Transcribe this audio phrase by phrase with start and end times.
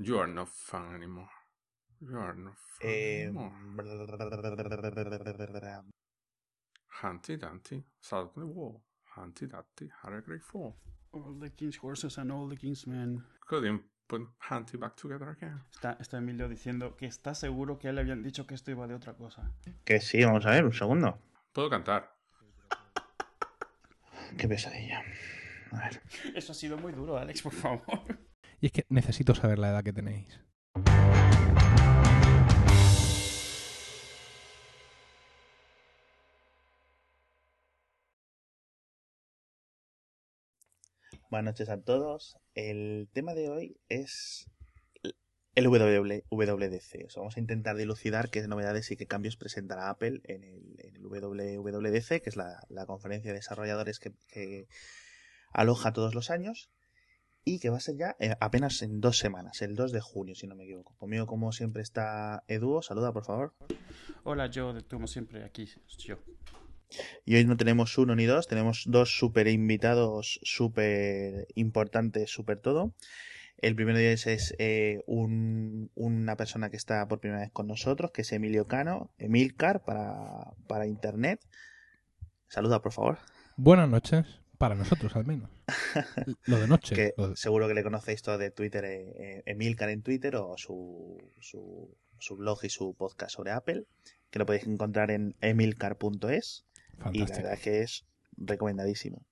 [0.00, 1.30] You are not fun anymore.
[2.00, 3.52] You are not fun Eh, anymore.
[7.02, 8.82] Humpty Dumpty sat on the wall.
[9.16, 10.76] Humpty Dumpty had a great fall.
[11.12, 13.24] All the king's horses and all the king's men.
[13.46, 15.60] Couldn't put Humpty back together again.
[15.72, 18.70] Está, está Emilio diciendo que está seguro que a él le habían dicho que esto
[18.70, 19.50] iba de otra cosa.
[19.84, 21.18] Que sí, vamos a ver, un segundo.
[21.52, 22.14] Puedo cantar.
[24.36, 25.02] Qué pesadilla.
[25.72, 26.02] A ver.
[26.34, 28.18] Eso ha sido muy duro, Alex, por favor.
[28.60, 30.40] Y es que necesito saber la edad que tenéis.
[41.30, 42.36] Buenas noches a todos.
[42.54, 44.50] El tema de hoy es
[45.54, 47.04] el WW WDC.
[47.06, 50.74] O sea, vamos a intentar dilucidar qué novedades y qué cambios presentará Apple en el,
[50.78, 54.66] en WWDC, que es la, conferencia de desarrolladores que
[55.52, 56.70] aloja todos los años
[57.44, 60.34] y que va a ser ya eh, apenas en dos semanas, el 2 de junio,
[60.34, 60.94] si no me equivoco.
[60.98, 62.82] Conmigo, como siempre, está Edu.
[62.82, 63.54] Saluda, por favor.
[64.24, 65.66] Hola, yo, como siempre, aquí,
[65.98, 66.16] yo.
[67.24, 72.94] Y hoy no tenemos uno ni dos, tenemos dos super invitados, súper importantes, súper todo.
[73.60, 77.66] El primero de ellos es eh, un- una persona que está por primera vez con
[77.66, 81.40] nosotros, que es Emilio Cano, Emilcar para, para Internet.
[82.46, 83.18] Saluda, por favor.
[83.56, 84.24] Buenas noches,
[84.58, 85.50] para nosotros al menos.
[86.46, 86.94] Lo de noche.
[86.94, 90.36] que lo de- seguro que le conocéis todo de Twitter, eh, eh, Emilcar en Twitter
[90.36, 93.84] o su, su, su blog y su podcast sobre Apple,
[94.30, 96.64] que lo podéis encontrar en emilcar.es.
[97.12, 98.04] Y la verdad es que es
[98.36, 99.24] recomendadísimo.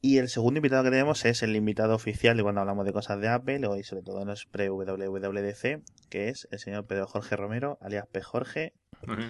[0.00, 3.20] Y el segundo invitado que tenemos es el invitado oficial de cuando hablamos de cosas
[3.20, 7.76] de Apple, hoy sobre todo en los pre-WWDC, que es el señor Pedro Jorge Romero,
[7.80, 8.20] alias P.
[8.22, 8.72] Jorge.
[9.00, 9.20] Favor,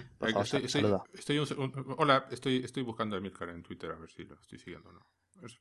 [1.13, 4.35] estoy, un un- hola, estoy, estoy buscando a Emilcar en Twitter a ver si lo
[4.39, 5.05] estoy siguiendo o no.
[5.45, 5.59] Es.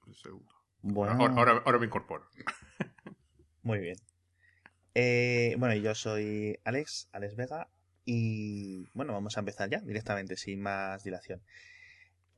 [0.83, 2.29] Bueno, Ahora, ahora, ahora me incorporo.
[3.63, 3.97] muy bien.
[4.95, 7.69] Eh, bueno, yo soy Alex, Alex Vega,
[8.05, 11.43] y bueno, vamos a empezar ya directamente, sin más dilación.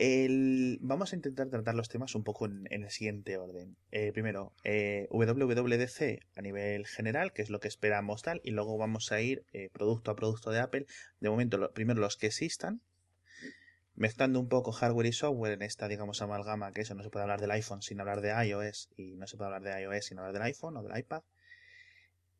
[0.01, 3.77] Vamos a intentar tratar los temas un poco en, el siguiente orden.
[3.91, 8.79] Eh, primero, eh, WWDC a nivel general, que es lo que esperamos tal, y luego
[8.79, 10.87] vamos a ir eh, producto a producto de Apple.
[11.19, 12.81] De momento, primero los que existan,
[13.97, 17.25] mezclando un poco hardware y software en esta, digamos, amalgama, que eso no se puede
[17.25, 20.19] hablar del iPhone sin hablar de iOS, y no se puede hablar de iOS sin
[20.19, 21.23] hablar del iPhone o del iPad.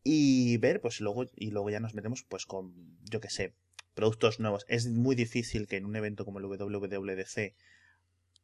[0.05, 3.53] Y ver, pues luego, y luego ya nos metemos pues con, yo que sé,
[3.99, 4.65] productos nuevos.
[4.69, 7.53] Es muy difícil que en un evento como el WWDC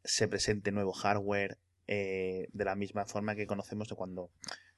[0.03, 4.33] se presente nuevo hardware eh, de la misma forma que conocemos de cuando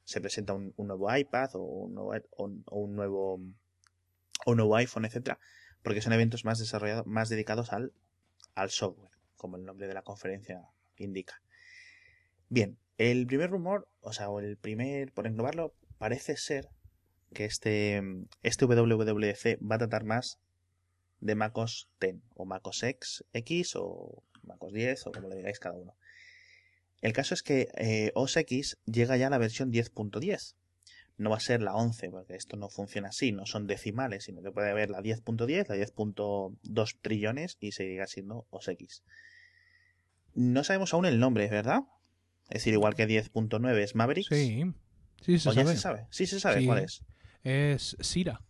[0.04, 3.34] se presenta un, nuevo iPad o un nuevo, o un- o un nuevo,
[4.44, 5.38] o un nuevo iPhone, etcétera,
[5.82, 7.94] porque son eventos más desarrollados, más dedicados al,
[8.54, 10.60] al software, como el nombre de la conferencia
[10.98, 11.41] indica.
[12.50, 16.69] Bien, el primer rumor, o sea, o el primer, por englobarlo, parece ser
[17.32, 18.03] que este,
[18.42, 20.38] este WWDC va a tratar más
[21.21, 25.77] de MacOS 10 o MacOS X, X o MacOS 10 o como le digáis cada
[25.77, 25.97] uno.
[27.03, 30.54] El caso es que eh, OS X llega ya a la versión 10.10.
[31.19, 34.43] No va a ser la 11, porque esto no funciona así, no son decimales, sino
[34.43, 39.03] que puede haber la 10.10, la 10.2 trillones y seguirá siendo OS X.
[40.34, 41.81] No sabemos aún el nombre, ¿verdad?
[42.48, 44.28] Es decir, igual que 10.9 es Mavericks.
[44.28, 44.65] Sí,
[45.22, 45.75] sí se ¿O ya sabe.
[45.75, 46.06] se sabe?
[46.10, 46.66] Sí se sabe Sí.
[46.66, 47.03] cuál es.
[47.43, 48.43] Es Sira.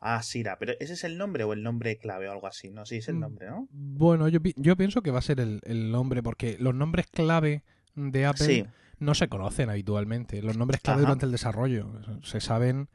[0.00, 2.70] Ah, Sira, pero ¿ese es el nombre o el nombre clave o algo así?
[2.70, 3.20] No, sí, es el Mm.
[3.20, 3.68] nombre, ¿no?
[3.70, 7.06] Bueno, yo, pi- yo pienso que va a ser el, el nombre, porque los nombres
[7.06, 7.62] clave
[7.94, 8.64] de Apple Sí,
[8.98, 10.42] no se conocen habitualmente.
[10.42, 11.06] Los nombres clave Ajá.
[11.08, 11.90] durante el desarrollo
[12.22, 12.88] se saben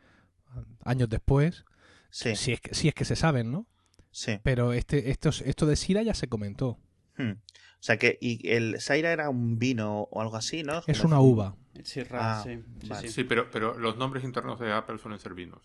[0.83, 1.65] años después,
[2.09, 3.67] sí, si, es que, si es que se saben, ¿no?
[4.11, 4.39] sí.
[4.43, 6.77] Pero este, esto, esto de Sira ya se comentó.
[7.17, 7.31] Hmm.
[7.31, 10.81] O sea que y el Sira era un vino o algo así, ¿no?
[10.85, 11.55] Es una uva.
[11.83, 12.61] Sí, raro, Ah, sí.
[12.81, 13.07] sí, vale.
[13.07, 13.13] sí.
[13.13, 15.61] Sí, pero, pero los nombres internos de Apple suelen ser vinos.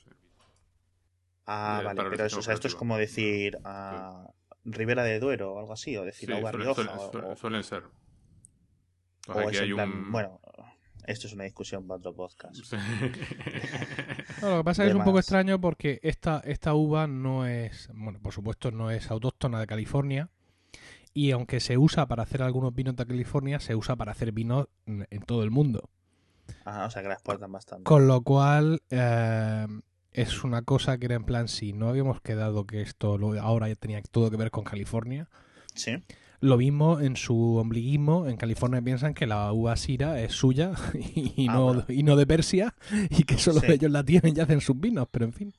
[1.46, 4.28] Ah, Eh, vale, pero eso, o sea, esto es como decir ah,
[4.64, 7.30] Ribera de Duero o algo así, o decir Sí, Uva suelen, Rioja, suelen- o- suelen-
[7.32, 7.82] o- suelen ser.
[9.28, 10.12] O es hay plan, un...
[10.12, 10.40] bueno,
[11.06, 12.54] esto es una discusión para otro podcast.
[12.56, 12.76] Sí.
[14.42, 17.46] No, lo que pasa es que es un poco extraño porque esta, esta uva no
[17.46, 20.28] es, bueno, por supuesto no es autóctona de California
[21.14, 24.68] y aunque se usa para hacer algunos vinos de California, se usa para hacer vinos
[24.84, 25.88] en en todo el mundo.
[26.66, 27.84] Ajá, o sea que la exportan bastante.
[27.84, 29.66] Con lo cual eh,
[30.16, 33.68] es una cosa que era en plan, si no habíamos quedado que esto lo- ahora
[33.68, 35.28] ya tenía todo que ver con California,
[35.74, 35.92] Sí,
[36.40, 40.72] lo mismo en su ombliguismo, en California piensan que la uva Sira es suya
[41.14, 41.84] y, Ah, no, bueno.
[41.88, 42.74] y no de Persia
[43.10, 43.72] y que solo Sí.
[43.72, 45.54] ellos la tienen y hacen sus vinos, pero en fin.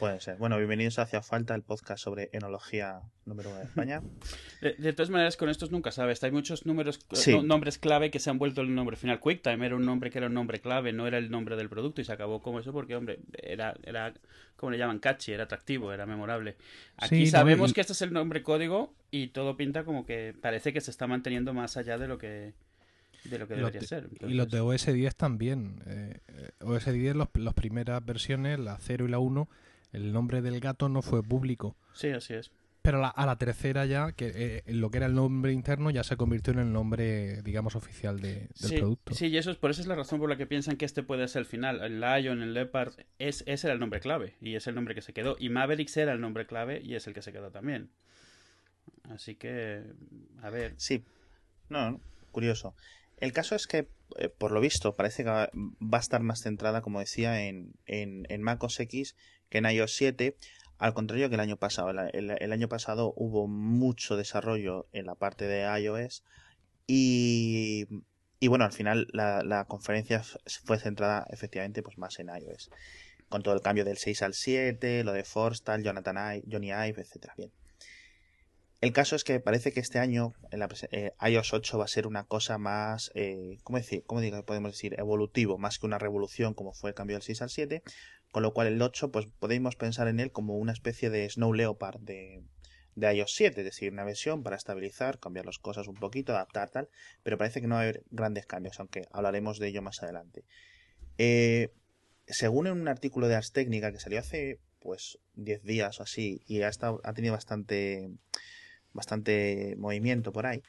[0.00, 0.38] Puede ser.
[0.38, 4.00] Bueno, bienvenidos a Hacia Falta, el podcast sobre enología número uno de España.
[4.62, 6.22] De, de todas maneras, con estos nunca sabes.
[6.24, 7.32] Hay muchos números, Sí.
[7.34, 9.20] no- nombres clave que se han vuelto el nombre final.
[9.20, 12.00] QuickTime era un nombre que era un nombre clave, no era el nombre del producto
[12.00, 14.14] y se acabó como eso porque, hombre, era, era
[14.56, 16.56] como le llaman, catchy, era atractivo, era memorable.
[16.96, 20.04] Aquí Sí, no, sabemos y- que este es el nombre código y todo pinta como
[20.06, 22.54] que parece que se está manteniendo más allá de lo que
[23.24, 24.08] de lo que los debería de- ser.
[24.26, 25.82] Y los de OS 10 también.
[25.86, 29.48] Eh, eh, OS 10, los- las primeras versiones, la 0 y la 1,
[29.92, 31.76] el nombre del gato no fue público.
[31.92, 32.50] Sí, así es.
[32.82, 36.02] Pero la- a la tercera ya, que eh, lo que era el nombre interno ya
[36.02, 39.14] se convirtió en el nombre, digamos, oficial de- del sí, producto.
[39.14, 41.02] Sí, y eso es, por eso es la razón por la que piensan que este
[41.02, 41.82] puede ser el final.
[41.82, 45.02] El Lion, el Leopard, es, ese era el nombre clave y es el nombre que
[45.02, 45.36] se quedó.
[45.38, 47.90] Y Mavericks era el nombre clave y es el que se quedó también.
[49.10, 49.82] Así que,
[50.42, 50.74] a ver.
[50.78, 51.04] Sí.
[51.68, 52.00] No, no,
[52.32, 52.74] curioso.
[53.18, 56.40] El caso es que, eh, por lo visto, parece que va va a estar más
[56.40, 59.16] centrada, como decía, en, en, en Mac OS X
[59.50, 60.36] que en iOS 7,
[60.78, 61.90] al contrario que el año pasado.
[61.90, 66.24] El, año pasado hubo mucho desarrollo en la parte de iOS
[66.86, 67.86] y,
[68.40, 70.22] y bueno, al final la, conferencia
[70.64, 72.70] fue centrada efectivamente pues más en iOS.
[73.28, 77.34] Con todo el cambio del 6 al 7, lo de Forstal, Jonathan Johnny Ive, etcétera.
[77.36, 77.52] Bien.
[78.80, 82.06] El caso es que parece que este año en eh, iOS 8 va a ser
[82.06, 84.04] una cosa más, eh, ¿cómo, decir?
[84.06, 84.98] ¿cómo podemos decir?
[84.98, 87.82] Evolutivo, más que una revolución como fue el cambio del 6 al 7,
[88.30, 91.52] con lo cual el 8 pues podemos pensar en él como una especie de Snow
[91.52, 92.42] Leopard de,
[92.94, 96.70] de iOS 7, es decir, una versión para estabilizar, cambiar las cosas un poquito, adaptar
[96.70, 96.88] tal,
[97.22, 100.44] pero parece que no va a haber grandes cambios, aunque hablaremos de ello más adelante.
[101.18, 101.70] Eh,
[102.26, 106.42] según en un artículo de Ars Técnica que salió hace pues 10 días o así
[106.46, 108.10] y ha, ha tenido bastante
[108.92, 110.62] bastante movimiento por ahí,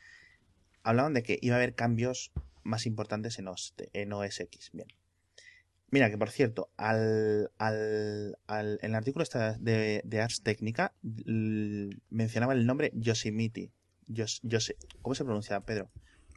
[0.83, 2.31] hablaban de que iba a haber cambios
[2.63, 4.69] más importantes en OS, en OS X.
[4.73, 4.87] Bien.
[5.91, 10.93] Mira, que por cierto, al, al, al- en el artículo esta de, de Ars Técnica
[12.09, 13.71] mencionaba el nombre Yosemite.
[14.07, 15.89] Yos- Yose- ¿Cómo se pronuncia, Pedro?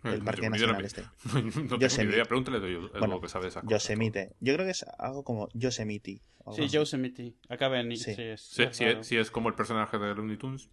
[0.03, 1.03] El No Parque Nacional este.
[1.35, 2.15] No tengo ni Yosemite.
[2.15, 3.71] idea, pregúntale algo Bueno, que sabe de esas cosas.
[3.83, 4.33] Yosemite.
[4.41, 6.21] Yo creo que es algo como Yosemite.
[6.41, 6.75] algo Sí, así.
[6.75, 7.35] Yosemite.
[7.49, 7.97] Acaba en...
[7.97, 8.15] Sí.
[8.15, 10.69] Sí, es, Sí, es sí, es, sí es como el personaje de Looney Tunes.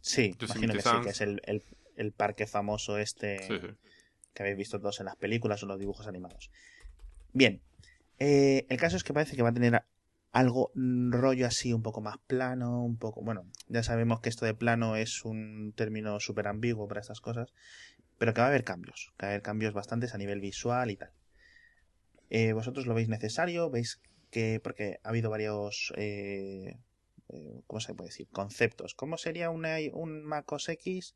[0.00, 1.62] Sí, Yosemite imagino que sí, que es el, el,
[1.96, 3.66] el parque famoso este Sí, sí.
[4.32, 6.50] que habéis visto todos en las películas o en los dibujos animados.
[7.32, 7.60] Bien,
[8.18, 9.82] eh, el caso es que parece que va a tener
[10.32, 13.22] algo mm, rollo así, un poco más plano, un poco...
[13.22, 17.52] Bueno, ya sabemos que esto de plano es un término súper ambiguo para estas cosas,
[18.18, 20.90] pero que va a haber cambios, que va a haber cambios bastantes a nivel visual
[20.90, 21.12] y tal.
[22.30, 23.70] Eh, ¿Vosotros lo veis necesario?
[23.70, 24.60] ¿Veis que...?
[24.62, 25.92] Porque ha habido varios...
[25.96, 26.78] eh,
[27.66, 28.26] ¿Cómo se puede decir?
[28.30, 28.94] Conceptos.
[28.94, 31.14] ¿Cómo sería un Mac OS X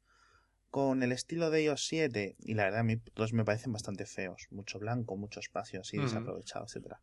[0.72, 4.06] con el estilo de iOS 7 y la verdad a mí todos me parecen bastante
[4.06, 4.48] feos.
[4.50, 7.00] Mucho blanco mucho espacio así desaprovechado etcétera.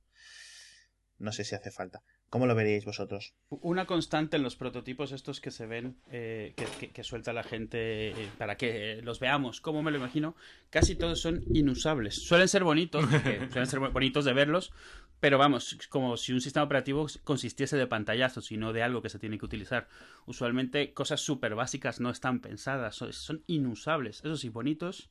[1.20, 2.02] No sé si hace falta.
[2.30, 6.66] Cómo lo veríais vosotros Una constante en los prototipos estos que se ven, eh, que,
[6.80, 10.36] que- que suelta la gente eh, para que los veamos, como me lo imagino,
[10.70, 12.16] casi todos son inusables.
[12.16, 14.72] Suelen ser bonitos, porque suelen ser bonitos de verlos,
[15.20, 19.10] pero vamos, como si un sistema operativo consistiese de pantallazos y no de algo que
[19.10, 19.88] se tiene que utilizar.
[20.26, 24.20] Usualmente cosas súper básicas no están pensadas, son, inusables.
[24.20, 25.10] Eso sí, bonitos,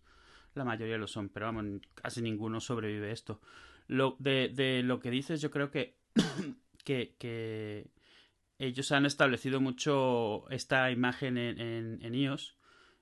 [0.54, 3.40] la mayoría lo son, pero vamos, casi ninguno sobrevive esto.
[3.86, 5.94] Lo, de, lo que dices, yo creo que,
[6.84, 7.90] que,
[8.58, 12.57] ellos han establecido mucho esta imagen en, en, en iOS.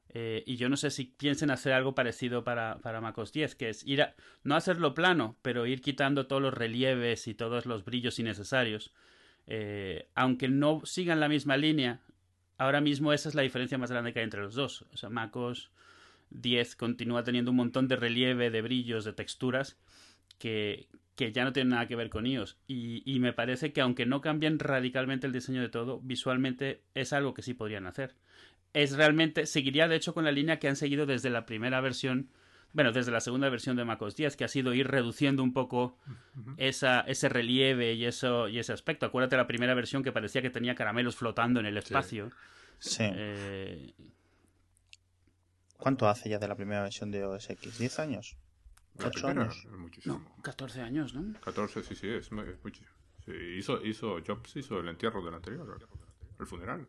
[0.08, 3.68] Eh, y yo no sé si piensen hacer algo parecido para, para MacOS 10, que
[3.68, 4.14] es ir a,
[4.44, 8.92] no hacerlo plano, pero ir quitando todos los relieves y todos los brillos innecesarios.
[9.46, 12.00] Eh, aunque no sigan la misma línea,
[12.58, 14.82] ahora mismo esa es la diferencia más grande que hay entre los dos.
[14.92, 15.70] O sea, MacOS
[16.30, 19.78] 10 continúa teniendo un montón de relieve, de brillos, de texturas
[20.38, 22.58] que, que ya no tienen nada que ver con iOS.
[22.66, 27.12] Y, y me parece que aunque no cambien radicalmente el diseño de todo, visualmente es
[27.12, 28.14] algo que sí podrían hacer.
[28.76, 32.28] Es realmente, seguiría de hecho con la línea que han seguido desde la primera versión,
[32.74, 35.96] bueno, desde la segunda versión de macOS 10, que ha sido ir reduciendo un poco
[36.58, 39.06] esa, ese relieve y, eso, y ese aspecto.
[39.06, 42.30] Acuérdate la primera versión que parecía que tenía caramelos flotando en el espacio.
[42.78, 43.94] sí Eh,
[45.78, 48.36] cuánto hace ya de la primera versión de OS X 10 años
[48.98, 50.18] La 8 primera, años muchísimo.
[50.18, 51.40] no, 14 años, ¿no?
[51.40, 52.90] 14, sí, sí, es muchísimo.
[53.24, 55.78] Sí, hizo, hizo, Jobs hizo el entierro del anterior,
[56.38, 56.86] el funeral.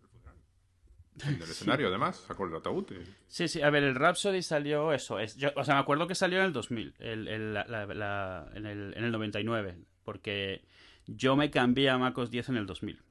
[1.26, 2.86] En el escenario, además, sacó el ataúd.
[2.92, 5.20] y- Sí, sí, a ver, el Rhapsody salió eso.
[5.20, 7.86] Es, yo, o sea, me acuerdo que salió en el 2000, el, el- la- la-
[7.88, 10.64] la- en, el, en el 99, porque
[11.08, 13.02] yo me cambié a MacOS 10 en el 2000,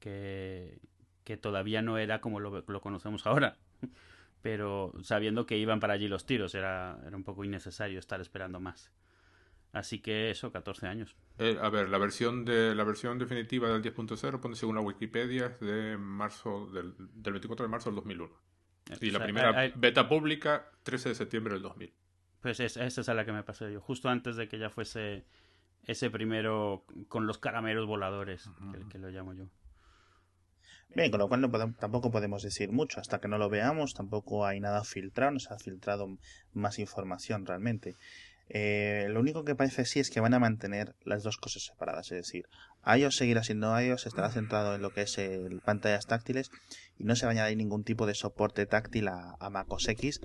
[0.00, 0.78] que,
[1.24, 3.56] que todavía no era como lo, lo conocemos ahora,
[4.42, 8.60] pero sabiendo que iban para allí los tiros, era, era un poco innecesario estar esperando
[8.60, 8.90] más.
[9.74, 11.16] Así que eso, 14 años.
[11.38, 15.46] Eh, a ver, la versión de la versión definitiva del 10.0 pone según la Wikipedia
[15.46, 18.32] es de marzo del, del 24 de marzo del 2001.
[19.00, 21.92] Y O la sea, primera hay- hay- beta pública 13 de septiembre del 2000.
[22.40, 24.70] Pues es- esa es a la que me pasé yo, justo antes de que ya
[24.70, 25.24] fuese
[25.84, 29.48] ese primero con los caramelos voladores, que, que lo llamo yo.
[30.94, 33.00] Bien, con lo cual no podemos- tampoco podemos decir mucho.
[33.00, 36.06] Hasta que no lo veamos, tampoco hay nada filtrado, no se ha filtrado
[36.52, 37.96] más información realmente.
[38.48, 42.12] Eh, lo único que parece sí es que van a mantener las dos cosas separadas.
[42.12, 42.46] Es decir,
[42.86, 46.50] iOS seguirá siendo iOS, estará centrado en lo que es el pantallas táctiles
[46.98, 50.20] y no se va a añadir ningún tipo de soporte táctil a, macOS X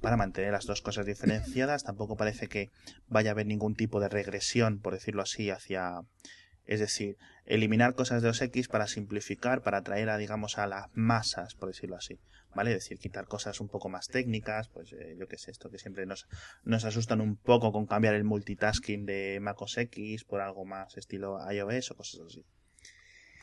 [0.00, 1.84] para mantener las dos cosas diferenciadas.
[1.84, 2.70] Tampoco parece que
[3.08, 6.00] vaya a haber ningún tipo de regresión, por decirlo así, hacia...
[6.64, 10.86] Es decir, eliminar cosas de OS X para simplificar, para atraer a, digamos, a las
[10.92, 12.20] masas, por decirlo así.
[12.54, 12.70] ¿Vale?
[12.72, 15.78] Es decir, quitar cosas un poco más técnicas, pues eh, yo qué sé, esto que
[15.78, 16.26] siempre nos,
[16.64, 21.38] nos asustan un poco con cambiar el multitasking de macOS X por algo más estilo
[21.50, 22.44] iOS o cosas así.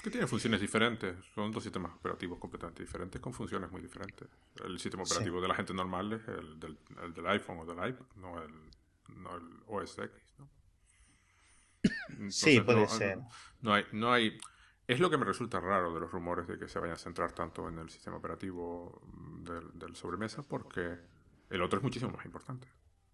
[0.03, 1.15] Que tiene funciones diferentes.
[1.35, 4.29] Son dos sistemas operativos completamente diferentes con funciones muy diferentes.
[4.63, 5.11] El sistema Sí.
[5.13, 8.41] operativo de la gente normal es el del, el del iPhone o del iPad, no
[8.41, 8.53] el,
[9.17, 10.11] no el OS X.
[10.37, 10.49] ¿no?
[12.29, 13.17] Sí, puede no- ser.
[13.17, 13.29] No,
[13.61, 14.37] no hay, no hay.
[14.89, 17.31] Es lo que me resulta raro de los rumores de que se vayan a centrar
[17.31, 19.01] tanto en el sistema operativo
[19.43, 20.97] del, del sobremesa, porque
[21.49, 22.67] el otro es muchísimo más importante.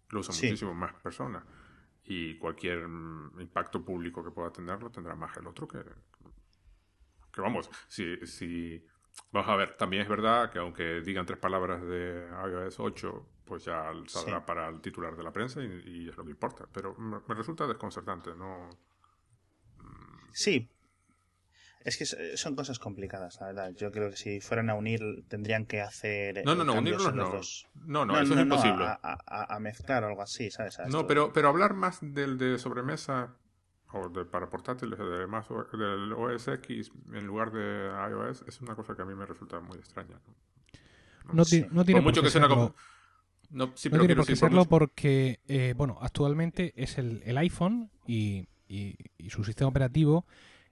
[0.08, 0.46] Lo usan Sí.
[0.46, 1.44] muchísimo más personas.
[2.04, 5.82] Y cualquier mm, impacto público que pueda tenerlo tendrá más el otro que,
[7.30, 8.82] que vamos, si, si
[9.30, 13.64] vamos a ver, también es verdad que aunque digan tres palabras de iOS 8, pues
[13.66, 14.44] ya saldrá Sí.
[14.46, 16.66] para el titular de la prensa y, y es lo que importa.
[16.72, 18.70] Pero me, me resulta desconcertante, ¿no?
[20.32, 20.70] Sí.
[21.86, 22.04] Es que
[22.36, 23.72] son cosas complicadas, la verdad.
[23.76, 26.42] Yo creo que si fueran a unir, tendrían que hacer.
[26.44, 27.36] No, no, eh, no, cambios unirlos no.
[27.36, 27.66] dos.
[27.86, 28.84] No, no, eso es imposible.
[28.84, 30.78] a, a- a mezclar o algo así, ¿sabes?
[30.88, 33.36] No, pero, pero hablar más del de sobremesa
[33.92, 38.74] o de, para portátiles, de más del OS X en lugar de iOS, es una
[38.74, 40.20] cosa que a mí me resulta muy extraña.
[41.26, 41.34] ¿no?
[41.34, 41.62] No, Sí.
[41.62, 42.48] ti- no tiene Por mucho que serlo.
[42.48, 42.74] como...
[43.50, 47.22] No, sí, No pero tiene por qué por serlo porque, eh, bueno, actualmente es el,
[47.24, 50.26] el iPhone y, y- y su sistema operativo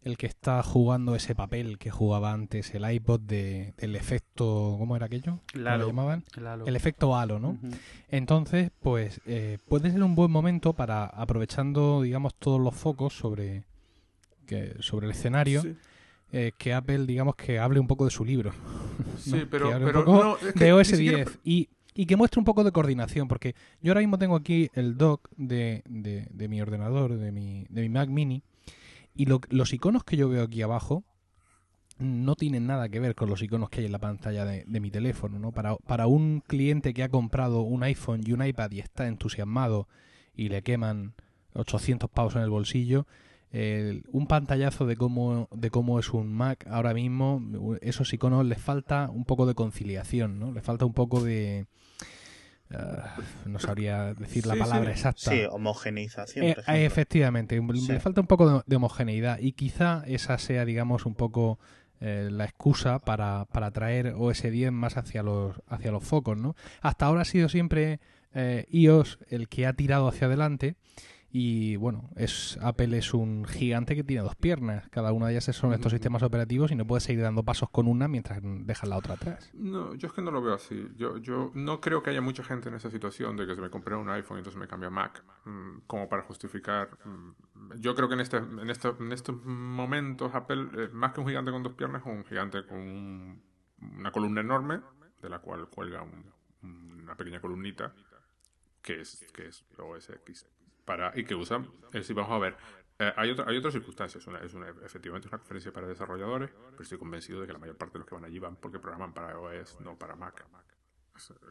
[0.05, 4.95] el que está jugando ese papel que jugaba antes el iPod de, del efecto, ¿cómo
[4.97, 5.41] era aquello?
[5.53, 5.83] ¿Cómo Lalo.
[5.85, 6.25] lo llamaban?
[6.67, 7.59] El efecto halo, ¿no?
[8.09, 13.65] Entonces, pues eh, puede ser un buen momento para, aprovechando, digamos, todos los focos sobre,
[14.47, 15.75] que, sobre el escenario, Sí,
[16.33, 18.53] eh, que Apple, digamos, que hable un poco de su libro.
[19.19, 19.47] sí, ¿no?
[19.51, 22.07] pero, que hable pero un poco no, es que de OS siquiera- 10 y, y
[22.07, 25.83] que muestre un poco de coordinación, porque yo ahora mismo tengo aquí el dock de,
[25.89, 28.43] de- de mi ordenador, de mi, de mi Mac Mini,
[29.15, 31.05] y lo- los iconos que yo veo aquí abajo
[31.99, 34.91] no tienen nada que ver con los iconos que hay en la pantalla de, mi
[34.91, 35.53] teléfono, ¿no?
[35.53, 39.87] Para, para un cliente que ha comprado un iPhone y un iPad y está entusiasmado
[40.35, 41.15] y le queman
[41.55, 43.07] 800 pavos en el bolsillo,
[44.11, 47.41] un pantallazo de cómo, de cómo es un Mac ahora mismo,
[47.83, 50.51] esos iconos les falta un poco de conciliación, ¿no?
[50.51, 51.67] Le falta un poco de...
[52.77, 53.15] ah,
[53.47, 54.91] no sabría decir la Sí, palabra sí.
[54.93, 55.31] exacta.
[55.31, 56.45] Sí, homogeneización.
[56.47, 57.93] Eh, por efectivamente, Sí.
[57.93, 61.59] le falta un poco de, de homogeneidad y quizá esa sea, digamos, un poco
[62.01, 66.55] eh, la excusa para, para traer OS 10 más hacia los, hacia los focos, ¿no?
[66.83, 68.01] Hasta ahora ha sido siempre
[68.35, 70.75] eh, iOS el que ha tirado hacia adelante
[71.37, 74.89] y, bueno, es Apple es un gigante que tiene dos piernas.
[74.91, 77.89] Cada una de ellas son estos sistemas operativos y no puede seguir dando pasos con
[77.89, 79.51] una mientras dejas la otra atrás.
[79.53, 80.87] No, yo es que no lo veo así.
[80.97, 83.69] Yo, yo no creo que haya mucha gente en esa situación de que se me
[83.69, 86.91] compré un iPhone y entonces me cambio a Mac, mm, como para justificar.
[87.05, 91.21] mm, Yo creo que en, este, en, este- en estos momentos Apple, eh, más que
[91.21, 93.43] un gigante con dos piernas, es un gigante con un-
[93.99, 94.81] una columna enorme,
[95.21, 96.33] de la cual cuelga un-
[97.03, 97.93] una pequeña columnita,
[98.83, 100.47] que es, que es OS X.
[100.85, 102.57] Para, y que usan, es decir, vamos a ver,
[102.99, 104.27] eh, hay, otra- hay otras circunstancias.
[104.27, 107.59] Una, es una, efectivamente es una conferencia para desarrolladores, pero estoy convencido de que la
[107.59, 110.45] mayor parte de los que van allí van porque programan para iOS, no para Mac.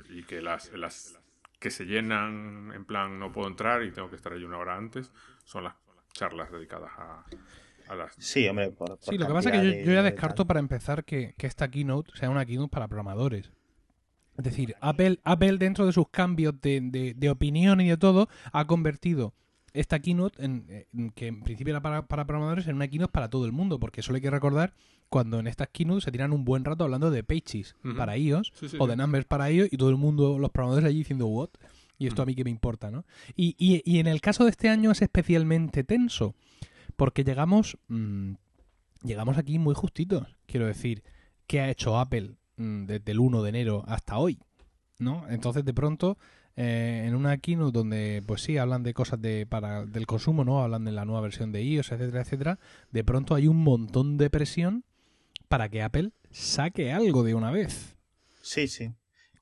[0.09, 1.19] Y que las, las
[1.59, 4.75] que se llenan en plan no puedo entrar y tengo que estar allí una hora
[4.77, 5.11] antes
[5.45, 5.75] son las
[6.11, 7.25] charlas dedicadas a,
[7.87, 8.13] a las...
[8.15, 10.45] Sí, hombre, por, por Sí, lo que pasa es que yo, yo ya de descarto
[10.45, 13.51] para empezar que, que esta keynote sea una keynote para programadores.
[14.37, 18.29] Es decir, Apple, Apple dentro de sus cambios de, de- de opinión y de todo,
[18.51, 19.33] ha convertido
[19.73, 23.29] esta keynote, en, en que en principio era para, para programadores, en una keynote para
[23.29, 24.73] todo el mundo, porque solo hay que recordar
[25.09, 28.69] cuando en estas keynotes se tiran un buen rato hablando de Pages para iOS Sí,
[28.69, 28.89] sí, o sí.
[28.89, 31.49] de Numbers para iOS y todo el mundo, los programadores allí diciendo what
[31.99, 33.05] y esto a mí que me importa, ¿no?
[33.35, 36.35] Y, y, y en el caso de este año es especialmente tenso
[36.95, 38.33] porque llegamos mm,
[39.03, 40.27] llegamos aquí muy justitos.
[40.47, 41.03] Quiero decir,
[41.47, 44.39] ¿qué ha hecho Apple desde el 1 de enero hasta hoy?
[44.99, 45.27] ¿No?
[45.29, 46.17] Entonces, de pronto,
[46.55, 50.61] eh, en una keynote donde, pues sí, hablan de cosas de para del consumo, ¿no?
[50.61, 52.59] Hablan de la nueva versión de iOS, etcétera, etcétera.
[52.91, 54.83] De pronto hay un montón de presión
[55.47, 57.95] para que Apple saque algo de una vez.
[58.41, 58.93] Sí, sí.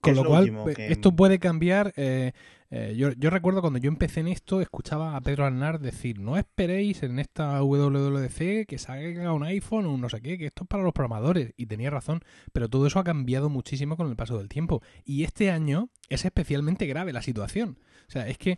[0.02, 1.94] Con lo lo cual, que- esto puede cambiar.
[1.96, 2.32] eh,
[2.74, 6.38] eh, yo, yo recuerdo cuando yo empecé en esto, escuchaba a Pedro Aznar decir: No
[6.38, 10.64] esperéis en esta WWDC que salga un iPhone o un no sé qué, que esto
[10.64, 11.54] es para los programadores.
[11.58, 12.22] Y tenía razón,
[12.54, 14.82] pero todo eso ha cambiado muchísimo con el paso del tiempo.
[15.06, 17.78] Y este año es especialmente grave la situación.
[18.08, 18.58] O sea, es que.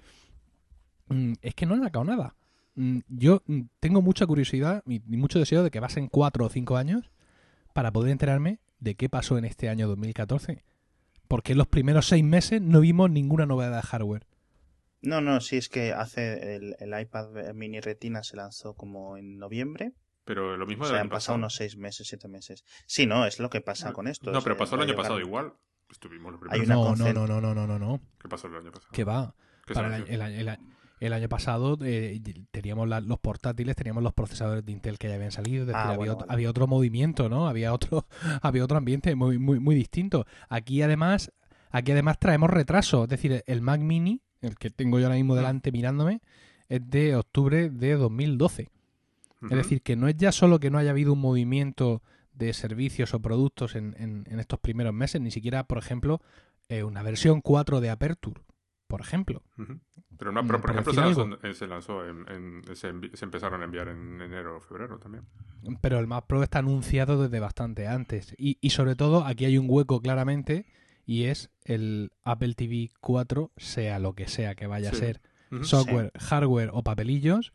[1.10, 2.36] mm, Es que no han sacado nada.
[2.76, 6.50] Mm, Yo mm, tengo mucha curiosidad y y mucho deseo de que pasen cuatro o
[6.50, 7.10] cinco años
[7.74, 10.64] para poder enterarme de qué pasó en este año 2014.
[11.28, 14.26] Porque en los primeros seis meses no vimos ninguna novedad de hardware.
[15.02, 19.38] No, no, sí es que hace el, el iPad mini Retina se lanzó como en
[19.38, 19.92] noviembre.
[20.26, 21.38] Pero lo mismo O sea, han pasado pasado.
[21.40, 22.64] unos seis meses, siete meses.
[22.86, 24.32] Sí, no, es lo que pasa con esto.
[24.32, 25.54] No, pero pasó el año pasado igual.
[25.90, 27.00] Estuvimos los Hay primeros.
[27.00, 28.02] una No, no, no, no, no, no, no, no.
[28.20, 28.92] ¿Qué pasó el año pasado?
[28.94, 29.36] Que va.
[29.66, 30.76] ¿Qué Para el, el año- el año-
[31.06, 35.16] el año pasado eh, teníamos la- los portátiles, teníamos los procesadores de Intel que ya
[35.16, 36.34] habían salido, es decir, Ah, había, bueno, otro, vale.
[36.36, 37.48] había otro movimiento, ¿no?
[37.48, 38.06] Había otro,
[38.42, 40.26] había otro ambiente muy, muy, muy distinto.
[40.50, 41.32] Aquí además,
[41.72, 45.36] aquí además traemos retraso, es decir, el Mac Mini, el que tengo yo ahora mismo
[45.36, 46.22] delante mirándome,
[46.70, 48.70] es de octubre de 2012.
[49.42, 49.48] Ujú.
[49.52, 52.02] Es decir, que no es ya solo que no haya habido un movimiento
[52.34, 56.22] de servicios o productos en, en- en estos primeros meses, ni siquiera, por ejemplo,
[56.70, 58.42] eh, una versión 4 de Aperture,
[58.94, 59.42] por ejemplo.
[60.20, 62.90] Pero, no, pero por por ejemplo, se lanzó, se, lanzó en, en- se,
[63.26, 65.24] empezaron a enviar en enero o febrero también.
[65.82, 68.36] Pero el Mac Pro está anunciado desde bastante antes.
[68.38, 70.68] Y, y sobre todo, aquí hay un hueco claramente,
[71.08, 75.22] y es el Apple TV 4, sea lo que sea que vaya a ser,
[75.64, 77.52] software, hardware o papelillos,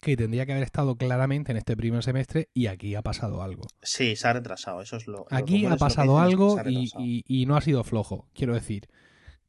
[0.00, 3.66] que tendría que haber estado claramente en este primer semestre, y aquí ha pasado algo.
[3.82, 5.26] Sí, se ha retrasado, eso es lo.
[5.30, 6.56] Aquí ha pasado algo
[6.98, 8.88] y- y no ha sido flojo, quiero decir.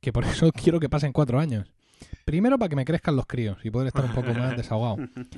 [0.02, 1.72] Que por eso quiero que pasen cuatro años.
[2.26, 4.98] Primero para que me crezcan los críos y poder estar un poco más desahogado.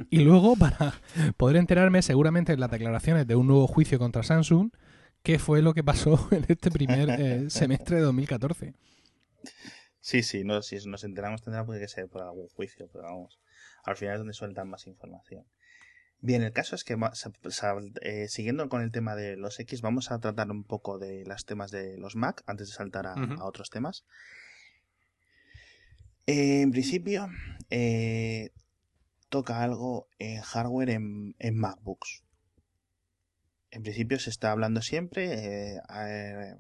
[0.10, 0.94] Y luego para
[1.38, 4.72] poder enterarme seguramente en las declaraciones de un nuevo juicio contra Samsung,
[5.24, 8.74] qué fue lo que pasó en este primer eh, semestre de 2014.
[10.00, 13.40] Sí, sí, no, si nos enteramos tendrá que ser por algún juicio, pero vamos,
[13.84, 15.46] al final es donde sueltan más información.
[16.24, 16.96] Bien, el caso es que
[18.02, 21.46] eh, siguiendo con el tema de los X, vamos a tratar un poco de los
[21.46, 24.06] temas de los Mac antes de saltar a otros temas.
[26.26, 27.30] En principio,
[27.70, 28.52] eh,
[29.30, 32.24] toca algo en hardware en, MacBooks.
[33.72, 36.56] En principio se está hablando siempre, eh, eh,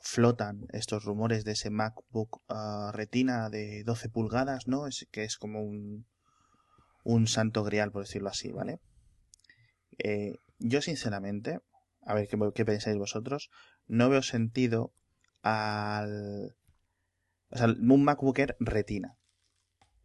[0.00, 4.86] flotan estos rumores de ese MacBook ah, Retina de 12 pulgadas, ¿no?
[4.86, 6.06] Es, que es como un,
[7.04, 8.80] un santo grial, por decirlo así, ¿vale?
[10.58, 11.60] Yo, sinceramente,
[12.02, 13.50] a ver ¿qué, qué pensáis vosotros,
[13.86, 14.92] no veo sentido
[15.42, 16.56] al.
[17.52, 19.16] O sea, un MacBook Air Retina.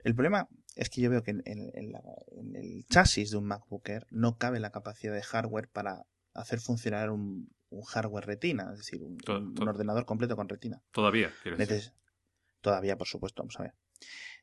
[0.04, 3.38] El problema es que yo veo que en, en- en la- en el chasis de
[3.38, 8.26] un MacBook Air no cabe la capacidad de hardware para hacer funcionar un, un hardware
[8.26, 10.82] retina, es decir, un, To- un to- ordenador completo con retina.
[10.92, 11.32] Todavía.
[11.58, 11.94] Neces-
[12.62, 13.74] Todavía, por supuesto, vamos a ver.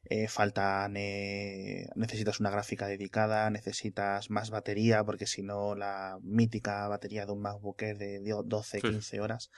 [0.04, 0.96] Eh, faltan.
[0.96, 7.32] eh, necesitas una gráfica dedicada, necesitas más batería, porque si no, la mítica batería de
[7.32, 8.88] un MacBook Air de dio- 12, Sí.
[8.88, 9.50] 15 horas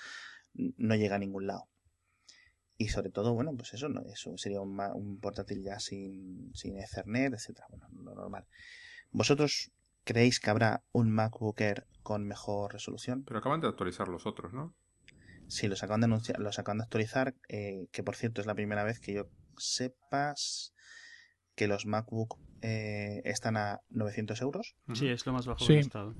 [0.54, 1.68] no llega a ningún lado.
[2.78, 6.50] Y sobre todo, bueno, pues eso no, eso sería un, ma- un portátil ya sin,
[6.54, 7.66] sin Ethernet, etcétera.
[7.70, 8.46] Bueno, lo normal.
[9.12, 9.70] ¿Vosotros
[10.04, 13.24] creéis que habrá un MacBook Air con mejor resolución?
[13.24, 14.74] Pero acaban de actualizar los otros, ¿no?
[15.48, 18.54] Sí, los acaban de anunciar, los acaban de actualizar, eh, que por cierto es la
[18.54, 20.74] primera vez que yo sepas
[21.54, 24.74] que los MacBook eh, están a 900 euros.
[24.92, 25.74] Sí, es lo más bajo Sí.
[25.74, 26.14] que estado.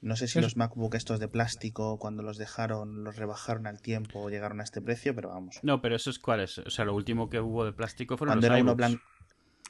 [0.00, 3.80] No sé si Es- los MacBook estos de plástico, cuando los dejaron, los rebajaron al
[3.80, 5.58] tiempo o llegaron a este precio, pero vamos.
[5.62, 6.58] No, pero eso es cuál es.
[6.58, 9.02] O sea, lo último que hubo de plástico fueron Cuando los era uno blanco.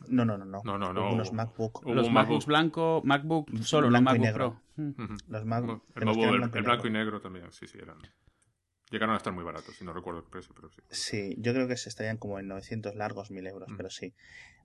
[0.09, 0.61] No, no, no, no.
[0.65, 1.13] No, no, no.
[1.13, 1.83] unos MacBook.
[1.87, 4.61] Hubo Los MacBooks MacBook- blanco, MacBook solo, Blanco no y negro.
[4.77, 4.77] Pro.
[5.29, 5.85] Los MacBook.
[5.95, 7.05] El, el- blanco y el blanco y negro.
[7.05, 7.97] negro también, sí, sí, eran.
[8.91, 10.81] Llegaron a estar muy baratos, si no recuerdo el precio, pero sí.
[10.91, 13.77] Sí, yo creo que se estarían como en 900 largos, 1000 euros, Mm.
[13.77, 14.15] pero sí.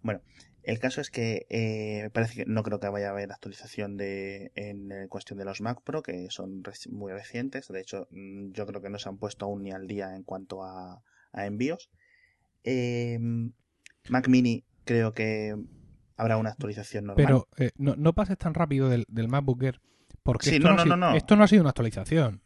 [0.03, 0.21] Bueno,
[0.63, 4.51] el caso es que eh, parece que no creo que vaya a haber actualización de
[4.55, 7.67] en eh, cuestión de los Mac Pro, que son reci- muy recientes.
[7.67, 10.21] De hecho, mm, yo creo que no se han puesto aún ni al día en
[10.23, 11.01] cuanto a,
[11.33, 11.89] a envíos.
[12.63, 13.17] Eh,
[14.09, 15.55] Mac Mini, creo que
[16.17, 17.25] habrá una actualización normal.
[17.25, 19.81] Pero eh, no, no pases tan rápido del, del MacBook Air,
[20.23, 21.17] porque Sí, esto, no, no, ha no, sido, no, no.
[21.17, 22.41] esto no ha sido una actualización.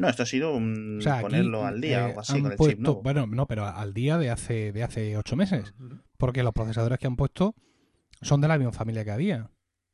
[0.00, 2.32] No, esto ha sido un O sea, aquí, ponerlo al día o eh, algo así
[2.32, 3.02] han con el puesto- chip nuevo.
[3.02, 5.74] Bueno, no, pero al día de hace, de hace ocho meses.
[6.16, 7.54] Porque los procesadores que han puesto
[8.22, 9.50] son de la misma familia que había.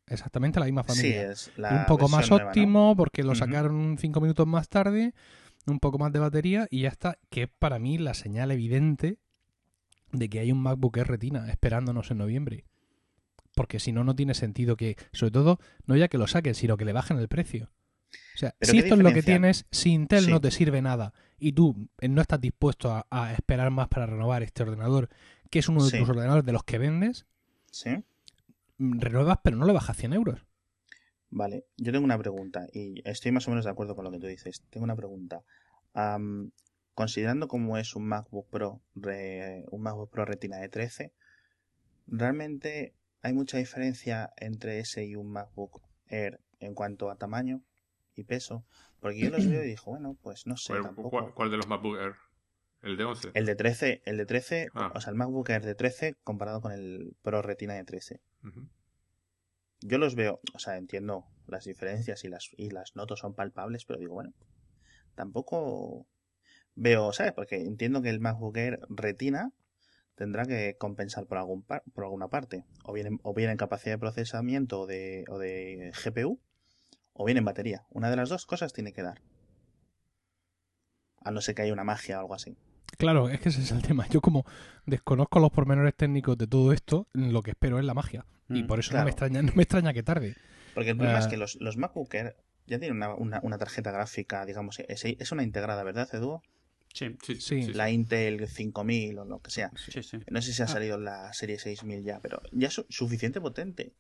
[0.09, 1.33] Exactamente la misma sí, familia.
[1.33, 2.51] es Y la un poco más versión nueva, ¿no?
[2.51, 5.13] óptimo porque lo sacaron cinco minutos más tarde,
[5.67, 9.19] un poco más de batería y ya está, que es para mí la señal evidente
[10.13, 12.65] de que hay un MacBook Air Retina esperándonos en noviembre.
[13.57, 16.77] Porque si no, no tiene sentido que, sobre todo, no ya que lo saquen, sino
[16.77, 17.71] que le bajen el precio.
[18.37, 20.31] O sea, si ¿qué esto es lo que tienes, si Intel Sí.
[20.31, 24.05] no te sirve nada y tú eh, no estás dispuesto a, a esperar más para
[24.07, 25.09] renovar este ordenador,
[25.51, 25.99] que es uno de Sí.
[25.99, 27.25] tus ordenadores de los que vendes,
[27.71, 28.05] ¿Sí?
[28.79, 30.45] mm, renuevas pero no le bajas 100 euros.
[31.31, 34.19] Vale, yo tengo una pregunta y estoy más o menos de acuerdo con lo que
[34.21, 34.63] tú dices.
[34.71, 35.43] Tengo una pregunta.
[36.95, 41.13] Considerando cómo es un MacBook Pro, re- un MacBook Pro Retina de 13,
[42.07, 47.61] ¿realmente hay mucha diferencia entre ese y un MacBook Air en cuanto a tamaño
[48.17, 48.65] y peso?
[49.01, 51.11] Porque yo los veo y digo, bueno, pues no sé, ¿Cuál, tampoco.
[51.11, 52.15] cuál- cuál de los MacBook Air?
[52.83, 53.31] ¿El de 11?
[53.35, 54.93] El de 13, el de 13, Ah.
[54.95, 58.21] o sea, el MacBook Air de 13 comparado con el Pro Retina de 13.
[58.45, 58.69] Ujú.
[59.81, 63.85] Yo los veo, o sea, entiendo las diferencias y las, y las notas son palpables,
[63.85, 64.33] pero digo, bueno,
[65.15, 66.07] tampoco
[66.75, 67.33] veo, ¿sabes?
[67.33, 69.53] Porque entiendo que el MacBook Air Retina
[70.15, 73.57] tendrá que compensar por, algún par- por alguna parte, o bien, en, o bien en
[73.57, 76.41] capacidad de procesamiento o de, o de GPU,
[77.17, 77.85] o bien en batería.
[77.91, 79.21] Una de las dos cosas tiene que dar.
[81.23, 82.57] A no ser que haya una magia o algo así.
[82.99, 84.07] Claro, es que ese es el tema.
[84.09, 84.45] Yo como
[84.87, 88.25] desconozco los pormenores técnicos de todo esto, lo que espero es la magia.
[88.49, 90.37] Y Mm, por eso no, me extraña, no me extraña que tarde.
[90.75, 91.31] Porque el problema es Ah.
[91.31, 95.33] que los, los MacBook Air ya tienen una, una- una tarjeta gráfica, digamos, es, es
[95.33, 96.41] una integrada, ¿verdad, Edu?
[96.95, 97.73] Sí, Sí, Sí.
[97.75, 99.71] La Intel 5000 o lo que sea.
[99.77, 100.19] sí, sí.
[100.31, 100.69] No sé si ha Ah.
[100.69, 103.93] salido la serie 6000 ya, pero ya es su- suficiente potente.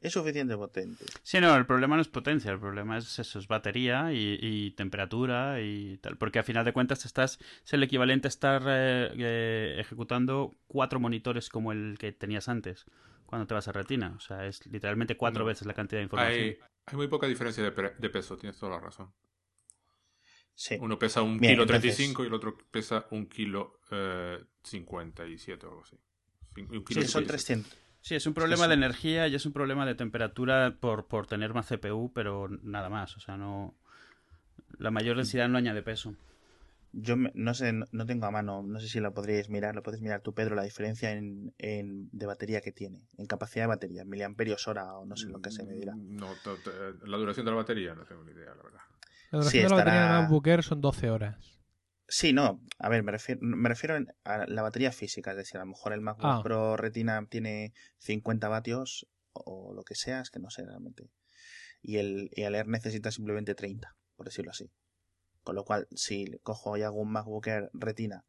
[0.00, 1.04] Es suficiente potente.
[1.24, 4.70] Sí, no, el problema no es potencia, el problema es eso, es batería y, y
[4.72, 6.16] temperatura y tal.
[6.16, 11.00] Porque a final de cuentas estás, es el equivalente a estar eh, eh, ejecutando cuatro
[11.00, 12.84] monitores como el que tenías antes
[13.26, 14.14] cuando te vas a retina.
[14.16, 15.46] O sea, es literalmente cuatro No.
[15.48, 16.40] veces la cantidad de información.
[16.44, 19.12] Hay, hay muy poca diferencia de, pre- de peso, tienes toda la razón.
[20.54, 20.76] Sí.
[20.80, 25.66] Uno pesa un Bien, kilo entonces- 35 y el otro pesa un kilo eh, 57
[25.66, 25.96] o algo así.
[26.54, 27.26] Cin- un kilo Sí, son 57.
[27.26, 27.87] 300.
[28.08, 28.68] Sí, es un problema sí.
[28.68, 32.88] de energía y es un problema de temperatura por, por tener más CPU, pero nada
[32.88, 33.14] más.
[33.16, 33.74] O sea, no.
[34.78, 36.14] La mayor densidad no añade peso.
[36.94, 39.74] Yo me- no sé, no, no tengo a mano, no sé si lo podríais mirar,
[39.74, 43.64] lo podéis mirar tú, Pedro, la diferencia en, en- de batería que tiene, en capacidad
[43.64, 45.92] de batería, miliamperios hora o no sé lo que se me dirá.
[45.94, 48.80] No, te- la duración de la batería no tengo ni idea, la verdad.
[49.32, 51.57] La duración Sí, de la batería de estará- MacBook Air son 12 horas.
[52.10, 55.64] Sí, no, a ver, me refiero, me refiero a la batería física, es decir, a
[55.64, 56.40] lo mejor el MacBook Ah.
[56.42, 61.04] Pro Retina tiene 50 vatios o lo que sea, es que no sé realmente.
[61.82, 64.70] Y el, y el Air necesita simplemente 30, por decirlo así.
[65.42, 68.24] Con lo cual, si cojo y hago un MacBook Air Retina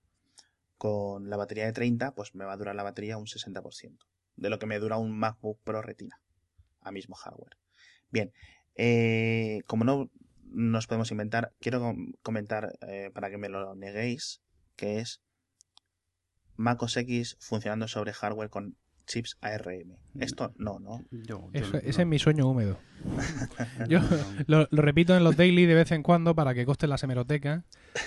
[0.78, 3.98] con la batería de 30, pues me va a durar la batería un 60%
[4.36, 6.22] de lo que me dura un MacBook Pro Retina
[6.82, 7.58] a mismo hardware.
[8.10, 8.34] Bien,
[8.76, 10.10] eh, como no
[10.52, 14.42] nos podemos inventar, quiero com- comentar eh, para que me lo neguéis,
[14.76, 15.22] que es
[16.56, 18.76] Mac OS X funcionando sobre hardware con
[19.08, 19.96] chips ARM.
[20.20, 21.04] Esto no, ¿no?
[21.12, 22.78] Yo, yo Eso- no- ese es mi sueño húmedo.
[23.90, 24.02] Yo
[24.48, 27.64] lo, lo repito en los daily de vez en cuando para que costen las hemerotecas,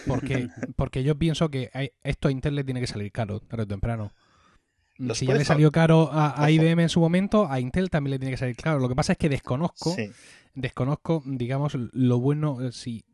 [0.07, 3.64] porque, porque yo pienso que hay- esto a Intel le tiene que salir caro, tarde
[3.64, 4.12] o temprano.
[4.98, 6.50] Los Si ya le salió caro a, a.
[6.50, 8.78] IBM en su momento, a Intel también le tiene que salir caro.
[8.78, 10.11] Lo que pasa es que desconozco, Sí,
[10.55, 13.05] desconozco, digamos, lo bueno, eh, si